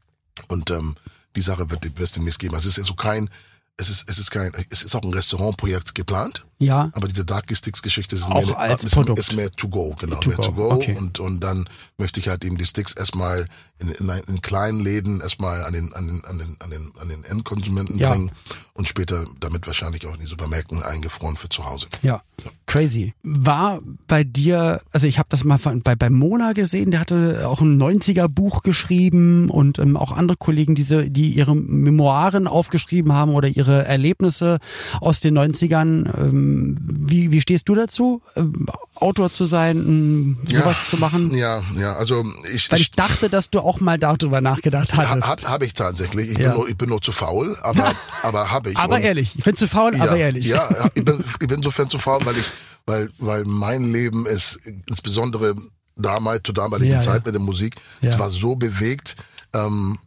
Und 0.49 0.71
ähm, 0.71 0.95
die 1.37 1.41
Sache 1.41 1.71
wird 1.71 1.85
es 1.99 2.13
demnächst 2.13 2.39
geben. 2.39 2.55
Also 2.55 2.69
es 2.69 2.79
ist 2.79 2.85
ja 2.85 2.89
so 2.89 2.95
kein 2.95 3.29
es 3.77 3.91
ist, 3.91 4.09
es 4.09 4.19
ist 4.19 4.31
kein, 4.31 4.53
es 4.71 4.83
ist 4.83 4.95
auch 4.95 5.03
ein 5.03 5.13
Restaurantprojekt 5.13 5.95
geplant. 5.95 6.45
Ja. 6.59 6.91
Aber 6.93 7.09
diese 7.09 7.25
Darky 7.25 7.55
Sticks 7.55 7.83
Geschichte 7.83 8.17
ist 8.17 8.29
mehr, 8.29 8.59
als 8.59 8.85
ist, 8.85 8.95
Produkt. 8.95 9.19
ist 9.19 9.35
mehr 9.35 9.51
to 9.51 9.69
go, 9.69 9.95
genau, 9.99 10.17
to 10.17 10.29
mehr 10.29 10.37
go. 10.37 10.43
to 10.43 10.53
go. 10.53 10.71
Okay. 10.71 10.97
Und, 10.97 11.21
und 11.21 11.41
dann 11.41 11.69
möchte 11.99 12.21
ich 12.21 12.29
halt 12.29 12.45
eben 12.45 12.59
die 12.59 12.67
Sticks 12.67 12.93
erstmal 12.93 13.47
in, 13.79 13.89
in, 13.89 14.09
in 14.29 14.43
kleinen 14.43 14.81
Läden 14.81 15.21
erstmal 15.21 15.65
an 15.65 15.73
den, 15.73 15.93
an 15.95 16.07
den, 16.07 16.25
an 16.25 16.39
den, 16.39 16.57
an 16.61 16.71
den, 16.71 16.93
an 17.01 17.09
den 17.09 17.25
Endkonsumenten 17.25 17.99
ja. 17.99 18.11
bringen 18.11 18.31
und 18.73 18.89
später 18.89 19.25
damit 19.41 19.67
wahrscheinlich 19.67 20.07
auch 20.07 20.15
in 20.15 20.21
die 20.21 20.27
Supermärkten 20.27 20.83
eingefroren 20.83 21.37
für 21.37 21.49
zu 21.49 21.65
Hause. 21.65 21.87
Ja. 22.03 22.23
ja. 22.45 22.51
Crazy. 22.67 23.15
War 23.23 23.81
bei 24.07 24.25
dir, 24.25 24.81
also 24.91 25.07
ich 25.07 25.19
habe 25.19 25.29
das 25.31 25.45
mal 25.45 25.59
bei, 25.59 25.95
bei 25.95 26.11
Mona 26.11 26.53
gesehen, 26.53 26.91
der 26.91 27.01
hatte 27.01 27.49
auch 27.49 27.61
ein 27.61 27.81
90er 27.81 28.29
Buch 28.29 28.63
geschrieben 28.63 29.49
und 29.49 29.79
ähm, 29.79 29.97
auch 29.97 30.13
andere 30.13 30.37
Kollegen, 30.37 30.75
diese, 30.75 31.11
die 31.11 31.31
ihre 31.31 31.55
Memoiren 31.55 32.47
aufgeschrieben 32.47 33.13
haben 33.13 33.33
oder 33.33 33.49
ihre 33.49 33.85
Erlebnisse 33.85 34.59
aus 35.01 35.21
den 35.21 35.39
90ern. 35.39 36.19
Ähm, 36.19 36.44
wie, 36.45 37.33
wie 37.33 37.41
stehst 37.41 37.69
du 37.69 37.75
dazu, 37.75 38.23
ähm, 38.37 38.67
Autor 38.95 39.31
zu 39.31 39.47
sein, 39.47 39.77
ähm, 39.77 40.37
sowas 40.47 40.77
ja, 40.83 40.89
zu 40.89 40.97
machen? 40.97 41.31
Ja, 41.33 41.63
ja, 41.77 41.95
also 41.95 42.25
ich. 42.53 42.71
Weil 42.71 42.81
ich, 42.81 42.89
ich 42.89 42.93
dachte, 42.93 43.29
dass 43.29 43.51
du 43.51 43.61
auch 43.61 43.81
mal 43.81 43.99
darüber 43.99 44.41
nachgedacht 44.41 44.95
hattest. 44.95 45.27
Hat, 45.27 45.49
habe 45.49 45.67
ich 45.67 45.75
tatsächlich. 45.75 46.31
Ich, 46.31 46.39
ja. 46.39 46.49
bin 46.49 46.57
nur, 46.59 46.69
ich 46.69 46.77
bin 46.77 46.89
nur 46.89 47.01
zu 47.01 47.13
faul, 47.13 47.57
aber, 47.63 47.93
aber 48.23 48.51
habe 48.51 48.71
ich. 48.71 48.77
Aber 48.77 48.97
und, 48.97 49.03
ehrlich, 49.03 49.37
ich 49.39 49.45
bin 49.45 49.57
zu 49.57 49.69
faul, 49.69 49.95
ja, 49.95 50.05
aber 50.05 50.17
ehrlich. 50.17 50.47
Ja, 50.47 50.69
ich 50.95 51.05
bin, 51.05 51.23
ich 51.41 51.49
bin 51.49 51.59
insofern 51.59 51.89
zu 51.89 51.99
faul, 51.99 52.21
weil 52.25 52.37
ich, 52.37 52.47
weil, 52.87 53.11
weil 53.19 53.45
mein 53.45 53.91
Leben 53.93 54.27
ist 54.27 54.61
insbesondere 54.87 55.57
damals, 55.97 56.43
zur 56.45 56.55
damaligen 56.55 57.01
Zeit 57.03 57.25
mit 57.25 57.35
der 57.35 57.43
Musik, 57.43 57.77
es 58.01 58.19
war 58.19 58.31
so 58.31 58.57
bewegt, 58.57 59.17
ähm, 59.55 59.99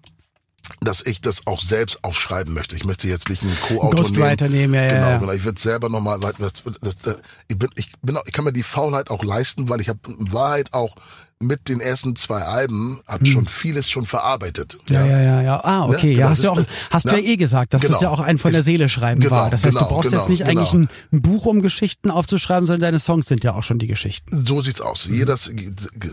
dass 0.82 1.06
ich 1.06 1.22
das 1.22 1.48
auch 1.48 1.60
selbst 1.60 2.04
aufschreiben 2.04 2.54
möchte. 2.54 2.76
Ich 2.76 2.86
möchte 2.86 3.08
jetzt 3.08 3.30
nicht 3.30 3.44
einen 3.44 3.58
Co-Autor 3.68 4.10
nehmen. 4.12 4.72
nehmen. 4.72 4.74
Ja, 4.74 4.88
genau, 4.88 5.08
ja. 5.08 5.18
genau. 5.18 5.32
Ich 5.32 5.44
würde 5.44 5.60
selber 5.60 5.90
nochmal, 5.90 6.20
das, 6.20 6.54
ich 7.48 7.58
bin, 7.58 7.70
ich 7.76 7.92
bin, 8.02 8.18
ich 8.26 8.34
kann 8.34 8.46
mir 8.46 8.54
die 8.54 8.64
Faulheit 8.64 9.10
auch 9.10 9.24
leisten, 9.24 9.70
weil 9.70 9.82
ich 9.82 9.90
habe 9.90 10.00
in 10.08 10.32
Wahrheit 10.32 10.74
auch 10.74 10.96
mit 11.40 11.70
den 11.70 11.80
ersten 11.80 12.16
zwei 12.16 12.42
Alben 12.42 13.00
habe 13.08 13.26
hm. 13.26 13.32
schon 13.32 13.48
vieles 13.48 13.90
schon 13.90 14.06
verarbeitet. 14.06 14.80
Ja, 14.90 15.06
ja, 15.06 15.22
ja, 15.22 15.42
ja. 15.42 15.64
Ah, 15.64 15.88
ne? 15.88 15.96
okay. 15.96 16.14
Ne? 16.14 16.20
Ja, 16.20 16.30
hast 16.30 16.44
du 16.44 16.50
auch, 16.50 16.62
hast 16.90 17.06
du 17.06 17.16
ja 17.16 17.18
eh 17.20 17.38
gesagt, 17.38 17.74
dass 17.74 17.82
genau. 17.82 17.94
das 17.94 18.02
ja 18.02 18.10
auch 18.10 18.20
ein 18.20 18.40
von 18.40 18.52
der 18.52 18.64
Seele 18.64 18.90
schreiben 18.90 19.22
genau, 19.22 19.36
war. 19.36 19.50
Das 19.52 19.64
heißt, 19.64 19.78
genau, 19.78 19.88
du 19.88 19.96
brauchst 19.96 20.12
jetzt 20.12 20.22
genau, 20.22 20.30
nicht 20.30 20.46
genau. 20.46 20.62
eigentlich 20.62 20.74
ein, 20.74 20.90
ein, 21.12 21.22
Buch, 21.22 21.46
um 21.46 21.62
Geschichten 21.62 22.10
aufzuschreiben, 22.10 22.66
sondern 22.66 22.82
deine 22.82 23.00
Songs 23.00 23.28
sind 23.28 23.44
ja 23.44 23.54
auch 23.54 23.62
schon 23.62 23.78
die 23.78 23.86
Geschichten. 23.86 24.46
So 24.46 24.62
sieht's 24.62 24.82
aus. 24.82 25.08
Jedes, 25.12 25.52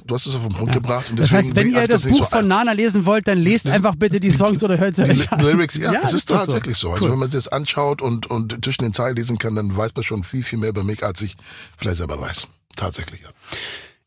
du 0.05 0.15
hast 0.15 0.27
es 0.27 0.35
auf 0.35 0.43
den 0.43 0.53
Punkt 0.53 0.75
ja. 0.75 0.81
gebracht. 0.81 1.09
Und 1.09 1.19
das 1.19 1.33
heißt, 1.33 1.57
wenn 1.57 1.71
ihr 1.71 1.89
das, 1.89 2.03
das 2.03 2.11
Buch 2.11 2.19
so 2.19 2.37
von 2.37 2.47
Nana 2.47 2.73
lesen 2.73 3.07
wollt, 3.07 3.27
dann 3.27 3.39
lest 3.39 3.69
einfach 3.69 3.95
bitte 3.95 4.21
die 4.21 4.31
Songs 4.31 4.63
oder 4.63 4.77
hört 4.77 4.97
sie 4.97 5.05
euch 5.05 5.33
an. 5.33 5.41
Lyrics, 5.41 5.77
ja, 5.77 5.93
ja 5.93 6.03
das 6.03 6.13
ist, 6.13 6.29
tatsächlich 6.29 6.77
so. 6.77 6.89
so. 6.89 6.95
Also 6.95 7.07
cool. 7.07 7.13
wenn 7.13 7.19
man 7.19 7.31
das 7.31 7.49
anschaut 7.49 8.03
und, 8.03 8.27
und 8.27 8.63
zwischen 8.63 8.83
den 8.83 8.93
Zeilen 8.93 9.17
lesen 9.17 9.39
kann, 9.39 9.55
dann 9.55 9.75
weiß 9.75 9.93
man 9.95 10.03
schon 10.03 10.23
viel, 10.23 10.45
viel 10.45 10.59
mehr 10.59 10.69
über 10.69 10.85
mich, 10.85 11.03
als 11.03 11.23
ich 11.23 11.37
vielleicht 11.79 11.97
selber 11.97 12.21
weiß. 12.21 12.47
Tatsächlich, 12.77 13.23
ja. 13.23 13.29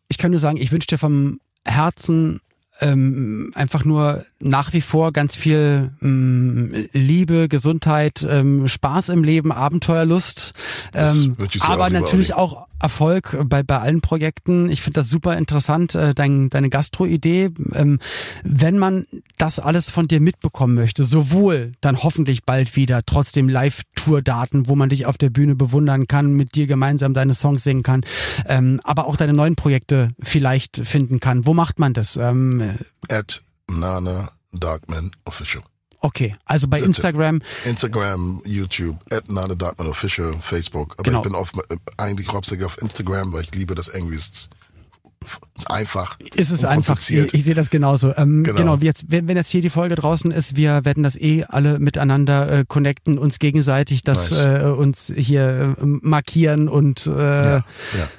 Ich 0.10 0.18
kann 0.18 0.32
nur 0.32 0.40
sagen, 0.40 0.58
ich 0.58 0.72
wünsche 0.72 0.88
dir 0.88 0.98
vom 0.98 1.40
Herzen 1.66 2.40
ähm, 2.80 3.52
einfach 3.56 3.86
nur 3.86 4.26
nach 4.40 4.74
wie 4.74 4.82
vor 4.82 5.12
ganz 5.12 5.36
viel 5.36 5.92
ähm, 6.02 6.88
Liebe, 6.94 7.48
Gesundheit, 7.50 8.26
ähm, 8.30 8.68
Spaß 8.68 9.10
im 9.10 9.24
Leben, 9.24 9.52
Abenteuerlust, 9.52 10.54
ähm, 10.94 11.36
aber 11.60 11.90
natürlich 11.90 12.34
auch 12.34 12.67
Erfolg 12.80 13.38
bei, 13.46 13.64
bei 13.64 13.80
allen 13.80 14.02
Projekten. 14.02 14.70
Ich 14.70 14.82
finde 14.82 15.00
das 15.00 15.10
super 15.10 15.38
interessant, 15.38 15.96
äh, 15.96 16.14
dein, 16.14 16.50
deine 16.50 16.70
Gastro-Idee. 16.70 17.52
Ähm, 17.74 18.00
wenn 18.44 18.78
man 18.78 19.06
das 19.38 19.60
alles 19.60 19.90
von 19.90 20.08
dir 20.08 20.20
mitbekommen 20.20 20.76
möchte, 20.76 21.04
sowohl 21.04 21.74
dann 21.82 22.04
hoffentlich 22.04 22.44
bald 22.44 22.76
wieder 22.76 23.02
trotzdem 23.06 23.50
Live-Tour-Daten, 23.50 24.68
wo 24.68 24.76
man 24.76 24.90
dich 24.90 25.06
auf 25.06 25.18
der 25.18 25.30
Bühne 25.30 25.56
bewundern 25.56 26.08
kann, 26.08 26.34
mit 26.34 26.56
dir 26.56 26.68
gemeinsam 26.68 27.14
deine 27.14 27.34
Songs 27.34 27.64
singen 27.64 27.84
kann, 27.84 28.04
ähm, 28.46 28.80
aber 28.84 29.08
auch 29.08 29.16
deine 29.16 29.34
neuen 29.34 29.56
Projekte 29.56 30.10
vielleicht 30.20 30.78
finden 30.78 31.20
kann. 31.20 31.46
Wo 31.46 31.54
macht 31.54 31.80
man 31.80 31.94
das? 31.94 32.18
Ähm, 32.18 32.78
At 33.10 33.42
Nana 33.68 34.30
Darkman 34.52 35.12
Official. 35.26 35.64
Okay, 36.00 36.36
also 36.46 36.68
bei 36.68 36.80
Instagram. 36.80 37.42
Instagram, 37.66 38.42
YouTube, 38.46 38.98
at 39.12 39.24
Darkman 39.28 39.88
Official, 39.88 40.36
Facebook. 40.40 40.94
Aber 40.94 41.04
genau. 41.04 41.20
ich 41.20 41.24
bin 41.24 41.36
auf, 41.36 41.52
eigentlich 41.98 42.28
hauptsächlich 42.30 42.66
auf 42.66 42.80
Instagram, 42.82 43.34
weil 43.34 43.44
ich 43.44 43.56
liebe 43.56 43.74
das 43.74 43.88
irgendwie. 43.88 44.16
Ist, 44.16 44.50
ist 45.56 45.72
einfach. 45.72 46.20
Ist 46.36 46.52
es 46.52 46.66
einfach. 46.66 47.00
Ich, 47.10 47.34
ich 47.34 47.44
sehe 47.44 47.56
das 47.56 47.72
genauso. 47.72 48.16
Ähm, 48.16 48.44
genau. 48.44 48.58
genau. 48.58 48.78
Jetzt, 48.78 49.06
wenn, 49.08 49.28
wenn 49.28 49.38
jetzt 49.38 49.50
hier 49.50 49.62
die 49.62 49.72
Folge 49.72 49.96
draußen 49.96 50.30
ist, 50.30 50.56
wir 50.56 50.86
werden 50.86 51.02
das 51.02 51.16
eh 51.16 51.46
alle 51.46 51.80
miteinander 51.80 52.60
äh, 52.60 52.66
connecten, 52.68 53.18
uns 53.18 53.40
gegenseitig, 53.40 54.04
das 54.04 54.32
nice. 54.32 54.62
äh, 54.62 54.66
uns 54.66 55.14
hier 55.16 55.76
äh, 55.80 55.84
markieren 55.84 56.70
und 56.70 57.08
äh, 57.08 57.12
ja, 57.12 57.56
ja. 57.58 58.10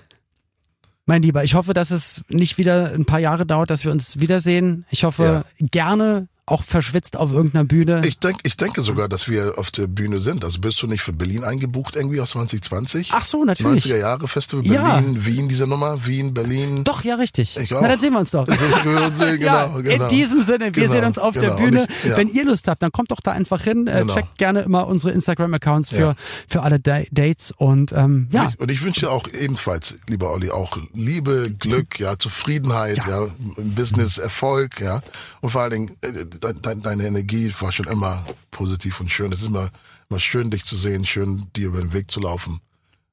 Mein 1.06 1.22
Lieber, 1.22 1.42
ich 1.42 1.54
hoffe, 1.54 1.72
dass 1.72 1.90
es 1.90 2.22
nicht 2.28 2.58
wieder 2.58 2.92
ein 2.92 3.06
paar 3.06 3.20
Jahre 3.20 3.46
dauert, 3.46 3.70
dass 3.70 3.82
wir 3.84 3.92
uns 3.92 4.20
wiedersehen. 4.20 4.84
Ich 4.90 5.04
hoffe 5.04 5.44
ja. 5.58 5.66
gerne 5.70 6.28
auch 6.50 6.62
verschwitzt 6.62 7.16
auf 7.16 7.32
irgendeiner 7.32 7.64
Bühne? 7.64 8.00
Ich 8.04 8.18
denke, 8.18 8.40
ich 8.44 8.56
denke 8.56 8.82
sogar, 8.82 9.08
dass 9.08 9.28
wir 9.28 9.58
auf 9.58 9.70
der 9.70 9.86
Bühne 9.86 10.18
sind. 10.18 10.44
Also 10.44 10.60
bist 10.60 10.80
du 10.82 10.86
nicht 10.86 11.02
für 11.02 11.12
Berlin 11.12 11.44
eingebucht 11.44 11.96
irgendwie 11.96 12.20
aus 12.20 12.30
2020? 12.30 13.10
Ach 13.12 13.24
so, 13.24 13.44
natürlich. 13.44 13.86
90er 13.86 13.98
Jahre 13.98 14.28
Festival 14.28 14.62
Berlin, 14.62 15.14
ja. 15.14 15.26
Wien, 15.26 15.48
diese 15.48 15.66
Nummer, 15.66 16.06
Wien, 16.06 16.34
Berlin. 16.34 16.84
Doch, 16.84 17.04
ja, 17.04 17.16
richtig. 17.16 17.56
Ich 17.56 17.74
auch. 17.74 17.80
Na, 17.82 17.88
dann 17.88 18.00
sehen 18.00 18.12
wir 18.12 18.20
uns 18.20 18.30
doch. 18.30 18.46
wir 18.48 19.02
uns 19.02 19.18
sehen, 19.18 19.38
genau, 19.38 19.52
ja, 19.52 19.80
genau. 19.80 20.04
In 20.04 20.10
diesem 20.10 20.42
Sinne, 20.42 20.66
wir 20.66 20.70
genau, 20.70 20.92
sehen 20.92 21.04
uns 21.04 21.18
auf 21.18 21.34
genau. 21.34 21.54
der 21.54 21.62
Bühne. 21.62 21.86
Ich, 22.02 22.10
ja. 22.10 22.16
Wenn 22.16 22.28
ihr 22.28 22.44
Lust 22.44 22.68
habt, 22.68 22.82
dann 22.82 22.92
kommt 22.92 23.10
doch 23.10 23.20
da 23.20 23.32
einfach 23.32 23.62
hin. 23.62 23.86
Äh, 23.86 24.00
genau. 24.00 24.14
Checkt 24.14 24.38
gerne 24.38 24.60
immer 24.60 24.86
unsere 24.86 25.12
Instagram-Accounts 25.12 25.90
für, 25.90 26.16
für 26.48 26.62
alle 26.62 26.80
Dates 26.80 27.52
und 27.56 27.92
ähm, 27.92 28.28
ja. 28.30 28.50
Und 28.58 28.70
ich, 28.70 28.78
ich 28.78 28.84
wünsche 28.84 29.10
auch 29.10 29.26
ebenfalls, 29.28 29.98
lieber 30.06 30.32
Olli, 30.32 30.50
auch 30.50 30.78
Liebe, 30.94 31.52
Glück, 31.58 31.98
ja, 31.98 32.18
Zufriedenheit, 32.18 33.06
ja, 33.08 33.26
Business, 33.56 34.18
Erfolg, 34.18 34.80
ja. 34.80 35.02
Und 35.40 35.50
vor 35.50 35.62
allen 35.62 35.72
Dingen 35.72 35.96
äh, 36.44 36.54
deine, 36.54 36.80
deine 36.80 37.06
Energie 37.06 37.52
war 37.60 37.72
schon 37.72 37.86
immer 37.86 38.24
positiv 38.50 39.00
und 39.00 39.10
schön. 39.10 39.32
Es 39.32 39.40
ist 39.40 39.46
immer, 39.46 39.70
immer 40.10 40.20
schön, 40.20 40.50
dich 40.50 40.64
zu 40.64 40.76
sehen, 40.76 41.04
schön, 41.04 41.46
dir 41.56 41.68
über 41.68 41.80
den 41.80 41.92
Weg 41.92 42.10
zu 42.10 42.20
laufen. 42.20 42.60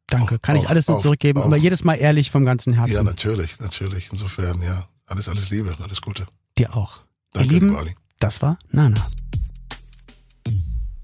Danke, 0.08 0.38
kann 0.40 0.58
auch, 0.58 0.64
ich 0.64 0.70
alles 0.70 0.88
nur 0.88 1.00
zurückgeben, 1.00 1.42
auch, 1.42 1.46
aber 1.46 1.58
jedes 1.58 1.84
Mal 1.84 1.96
ehrlich 1.96 2.30
vom 2.30 2.46
ganzen 2.46 2.74
Herzen. 2.74 2.94
Ja, 2.94 3.04
natürlich, 3.04 3.60
natürlich. 3.60 4.10
Insofern, 4.12 4.62
ja, 4.62 4.88
alles, 5.08 5.28
alles 5.28 5.50
Liebe, 5.50 5.76
alles 5.82 6.02
Gute. 6.02 6.28
Dir 6.58 6.76
auch. 6.76 7.02
Danke, 7.34 7.54
Ihr 7.54 7.60
Lieben, 7.60 7.96
das 8.20 8.42
war 8.42 8.58
Nana. 8.72 8.96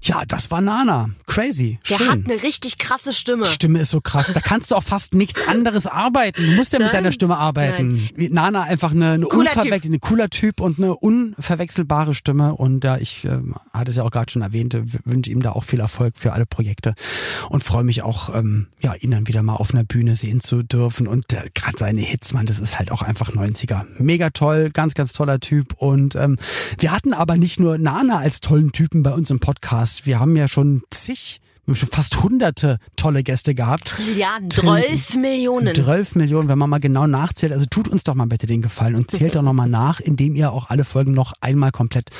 Ja, 0.04 0.24
das 0.26 0.50
war 0.50 0.60
Nana. 0.60 1.10
Crazy. 1.26 1.78
Schön. 1.84 1.98
Der 1.98 2.08
hat 2.08 2.18
eine 2.24 2.42
richtig 2.42 2.78
krasse 2.78 3.12
Stimme. 3.12 3.44
Die 3.44 3.52
Stimme 3.52 3.78
ist 3.78 3.90
so 3.90 4.00
krass. 4.00 4.32
Da 4.32 4.40
kannst 4.40 4.72
du 4.72 4.74
auch 4.74 4.82
fast 4.82 5.14
nichts 5.14 5.46
anderes 5.46 5.86
arbeiten. 5.86 6.44
Du 6.44 6.52
musst 6.52 6.72
ja 6.72 6.80
Nein. 6.80 6.88
mit 6.88 6.94
deiner 6.94 7.12
Stimme 7.12 7.36
arbeiten. 7.36 8.10
Nein. 8.16 8.28
Nana 8.32 8.62
einfach 8.62 8.90
eine, 8.90 9.12
eine 9.12 9.26
cooler 9.26 9.50
unverwechselbare, 9.52 10.00
cooler 10.00 10.28
Typ 10.28 10.60
und 10.60 10.78
eine 10.78 10.96
unverwechselbare 10.96 12.14
Stimme. 12.14 12.56
Und 12.56 12.82
ja, 12.82 12.96
ich 12.96 13.24
äh, 13.24 13.38
hatte 13.72 13.92
es 13.92 13.96
ja 13.96 14.02
auch 14.02 14.10
gerade 14.10 14.32
schon 14.32 14.42
erwähnt, 14.42 14.76
wünsche 15.04 15.30
ihm 15.30 15.40
da 15.40 15.52
auch 15.52 15.62
viel 15.62 15.78
Erfolg 15.78 16.14
für 16.16 16.32
alle 16.32 16.46
Projekte 16.46 16.94
und 17.48 17.62
freue 17.62 17.84
mich 17.84 18.02
auch, 18.02 18.34
ähm, 18.34 18.66
ja, 18.82 18.94
ihn 18.94 19.12
dann 19.12 19.28
wieder 19.28 19.44
mal 19.44 19.54
auf 19.54 19.72
einer 19.72 19.84
Bühne 19.84 20.16
sehen 20.16 20.40
zu 20.40 20.64
dürfen. 20.64 21.06
Und 21.06 21.32
äh, 21.32 21.44
gerade 21.54 21.78
seine 21.78 22.00
Hits, 22.00 22.32
man, 22.32 22.46
das 22.46 22.58
ist 22.58 22.76
halt 22.76 22.90
auch 22.90 23.02
einfach 23.02 23.30
90er. 23.30 23.84
Mega 23.98 24.30
toll, 24.30 24.70
ganz, 24.70 24.94
ganz 24.94 25.12
toller 25.12 25.38
Typ. 25.38 25.74
Und 25.74 26.16
ähm, 26.16 26.38
wir 26.78 26.90
hatten 26.90 27.12
aber 27.12 27.36
nicht 27.36 27.60
nur 27.60 27.78
Nana 27.78 28.18
als 28.18 28.40
tollen 28.40 28.72
Typen 28.72 29.04
bei 29.04 29.12
uns 29.12 29.30
im 29.30 29.38
Podcast 29.38 29.91
Podcast. 29.92 30.06
Wir 30.06 30.20
haben 30.20 30.36
ja 30.36 30.48
schon 30.48 30.82
zig 30.90 31.40
wir 31.64 31.74
haben 31.74 31.78
schon 31.78 31.90
fast 31.90 32.20
hunderte 32.24 32.78
tolle 32.96 33.22
Gäste 33.22 33.54
gehabt. 33.54 33.86
Trilliarden, 33.86 34.50
zwölf 34.50 35.14
Millionen. 35.14 35.72
Zwölf 35.76 36.16
Millionen, 36.16 36.48
wenn 36.48 36.58
man 36.58 36.68
mal 36.68 36.80
genau 36.80 37.06
nachzählt. 37.06 37.52
Also 37.52 37.66
tut 37.66 37.86
uns 37.86 38.02
doch 38.02 38.16
mal 38.16 38.26
bitte 38.26 38.48
den 38.48 38.62
Gefallen 38.62 38.96
und 38.96 39.12
zählt 39.12 39.36
doch 39.36 39.42
nochmal 39.42 39.68
nach, 39.68 40.00
indem 40.00 40.34
ihr 40.34 40.52
auch 40.52 40.70
alle 40.70 40.84
Folgen 40.84 41.12
noch 41.12 41.34
einmal 41.40 41.70
komplett 41.70 42.10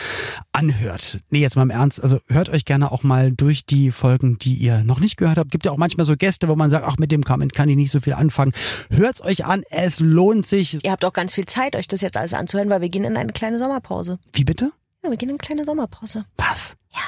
anhört. 0.52 1.18
Nee, 1.30 1.40
jetzt 1.40 1.56
mal 1.56 1.62
im 1.62 1.70
Ernst. 1.70 2.00
Also 2.00 2.20
hört 2.28 2.50
euch 2.50 2.64
gerne 2.64 2.92
auch 2.92 3.02
mal 3.02 3.32
durch 3.32 3.66
die 3.66 3.90
Folgen, 3.90 4.38
die 4.38 4.54
ihr 4.54 4.84
noch 4.84 5.00
nicht 5.00 5.16
gehört 5.16 5.38
habt. 5.38 5.50
Gibt 5.50 5.66
ja 5.66 5.72
auch 5.72 5.76
manchmal 5.76 6.06
so 6.06 6.16
Gäste, 6.16 6.46
wo 6.46 6.54
man 6.54 6.70
sagt, 6.70 6.86
ach, 6.86 6.98
mit 6.98 7.10
dem 7.10 7.24
kann, 7.24 7.48
kann 7.48 7.68
ich 7.68 7.74
nicht 7.74 7.90
so 7.90 7.98
viel 7.98 8.12
anfangen. 8.12 8.52
Hört's 8.90 9.20
euch 9.20 9.44
an, 9.44 9.64
es 9.70 9.98
lohnt 9.98 10.46
sich. 10.46 10.84
Ihr 10.84 10.92
habt 10.92 11.04
auch 11.04 11.12
ganz 11.12 11.34
viel 11.34 11.46
Zeit, 11.46 11.74
euch 11.74 11.88
das 11.88 12.00
jetzt 12.00 12.16
alles 12.16 12.32
anzuhören, 12.32 12.70
weil 12.70 12.80
wir 12.80 12.90
gehen 12.90 13.02
in 13.02 13.16
eine 13.16 13.32
kleine 13.32 13.58
Sommerpause. 13.58 14.20
Wie 14.32 14.44
bitte? 14.44 14.70
Ja, 15.02 15.10
wir 15.10 15.16
gehen 15.16 15.30
in 15.30 15.34
eine 15.34 15.38
kleine 15.38 15.64
Sommerpause. 15.64 16.26
Was? 16.36 16.76
Ja. 16.94 17.00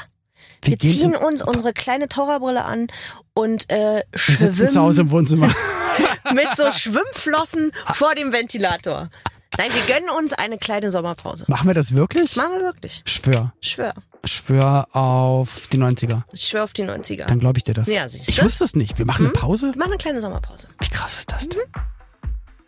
Wir, 0.65 0.73
wir 0.73 0.79
ziehen 0.79 1.17
uns 1.17 1.43
unsere 1.43 1.73
kleine 1.73 2.09
Taucherbrille 2.09 2.65
an 2.65 2.89
und 3.35 3.71
äh, 3.71 4.03
schwimmen. 4.15 4.41
Wir 4.41 4.53
sitzen 4.53 4.69
zu 4.69 4.81
Hause 4.81 5.03
im 5.03 5.11
Wohnzimmer. 5.11 5.55
mit 6.35 6.49
so 6.57 6.71
Schwimmflossen 6.73 7.73
vor 7.95 8.15
dem 8.15 8.33
Ventilator. 8.33 9.11
Nein, 9.57 9.71
wir 9.73 9.95
gönnen 9.95 10.11
uns 10.19 10.33
eine 10.33 10.59
kleine 10.59 10.91
Sommerpause. 10.91 11.45
Machen 11.47 11.69
wir 11.69 11.75
das 11.75 11.95
wirklich? 11.95 12.35
Machen 12.35 12.55
wir 12.55 12.63
wirklich. 12.63 13.03
Schwör. 13.07 13.53
Schwör. 13.61 13.95
Schwör 14.25 14.89
auf 14.97 15.69
die 15.69 15.79
90er. 15.79 16.23
Ich 16.33 16.49
schwör 16.49 16.65
auf 16.65 16.73
die 16.73 16.83
90er. 16.83 17.27
Dann 17.27 17.39
glaube 17.39 17.59
ich 17.59 17.65
dir 17.65 17.75
das. 17.75 17.87
Ja, 17.87 18.09
siehst 18.09 18.27
du? 18.27 18.33
Ich 18.33 18.43
wusste 18.43 18.65
es 18.65 18.75
nicht. 18.75 18.99
Wir 18.99 19.05
machen 19.05 19.27
hm? 19.27 19.33
eine 19.33 19.35
Pause? 19.35 19.73
Wir 19.73 19.79
machen 19.79 19.93
eine 19.93 19.99
kleine 19.99 20.21
Sommerpause. 20.21 20.69
Wie 20.81 20.89
krass 20.89 21.19
ist 21.21 21.33
das 21.33 21.49
denn? 21.49 21.61
Mhm. 21.61 21.81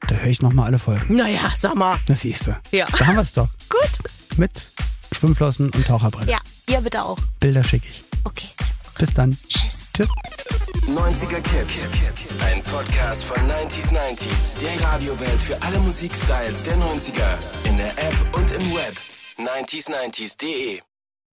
Da 0.08 0.14
höre 0.14 0.30
ich 0.30 0.42
nochmal 0.42 0.66
alle 0.66 0.78
Folgen. 0.78 1.16
Naja, 1.16 1.52
sag 1.56 1.74
mal. 1.74 1.98
Das 2.06 2.20
siehst 2.20 2.46
du. 2.46 2.56
Ja. 2.70 2.86
Da 2.96 3.06
haben 3.06 3.16
wir 3.16 3.22
es 3.22 3.32
doch. 3.32 3.48
Gut. 3.68 4.38
Mit 4.38 4.70
Schwimmflossen 5.16 5.70
und 5.70 5.86
Taucherbrille. 5.86 6.30
Ja, 6.30 6.38
ihr 6.68 6.80
bitte 6.80 7.02
auch. 7.02 7.18
Bilder 7.40 7.64
schicke 7.64 7.86
ich. 7.88 8.04
Okay. 8.24 8.48
Bis 8.98 9.12
dann. 9.14 9.36
Tschüss. 9.48 9.88
Tschüss. 9.94 10.08
90er 10.86 11.40
Kids. 11.40 11.86
Ein 12.44 12.62
Podcast 12.62 13.24
von 13.24 13.38
90s 13.38 13.92
90s. 13.92 14.60
Der 14.60 14.84
Radiowelt 14.84 15.40
für 15.40 15.60
alle 15.62 15.78
Musikstyles 15.80 16.64
der 16.64 16.76
90er. 16.76 17.68
In 17.68 17.76
der 17.76 17.92
App 17.98 18.14
und 18.32 18.50
im 18.52 18.74
Web. 18.74 18.96
90s90s.de 19.38 20.80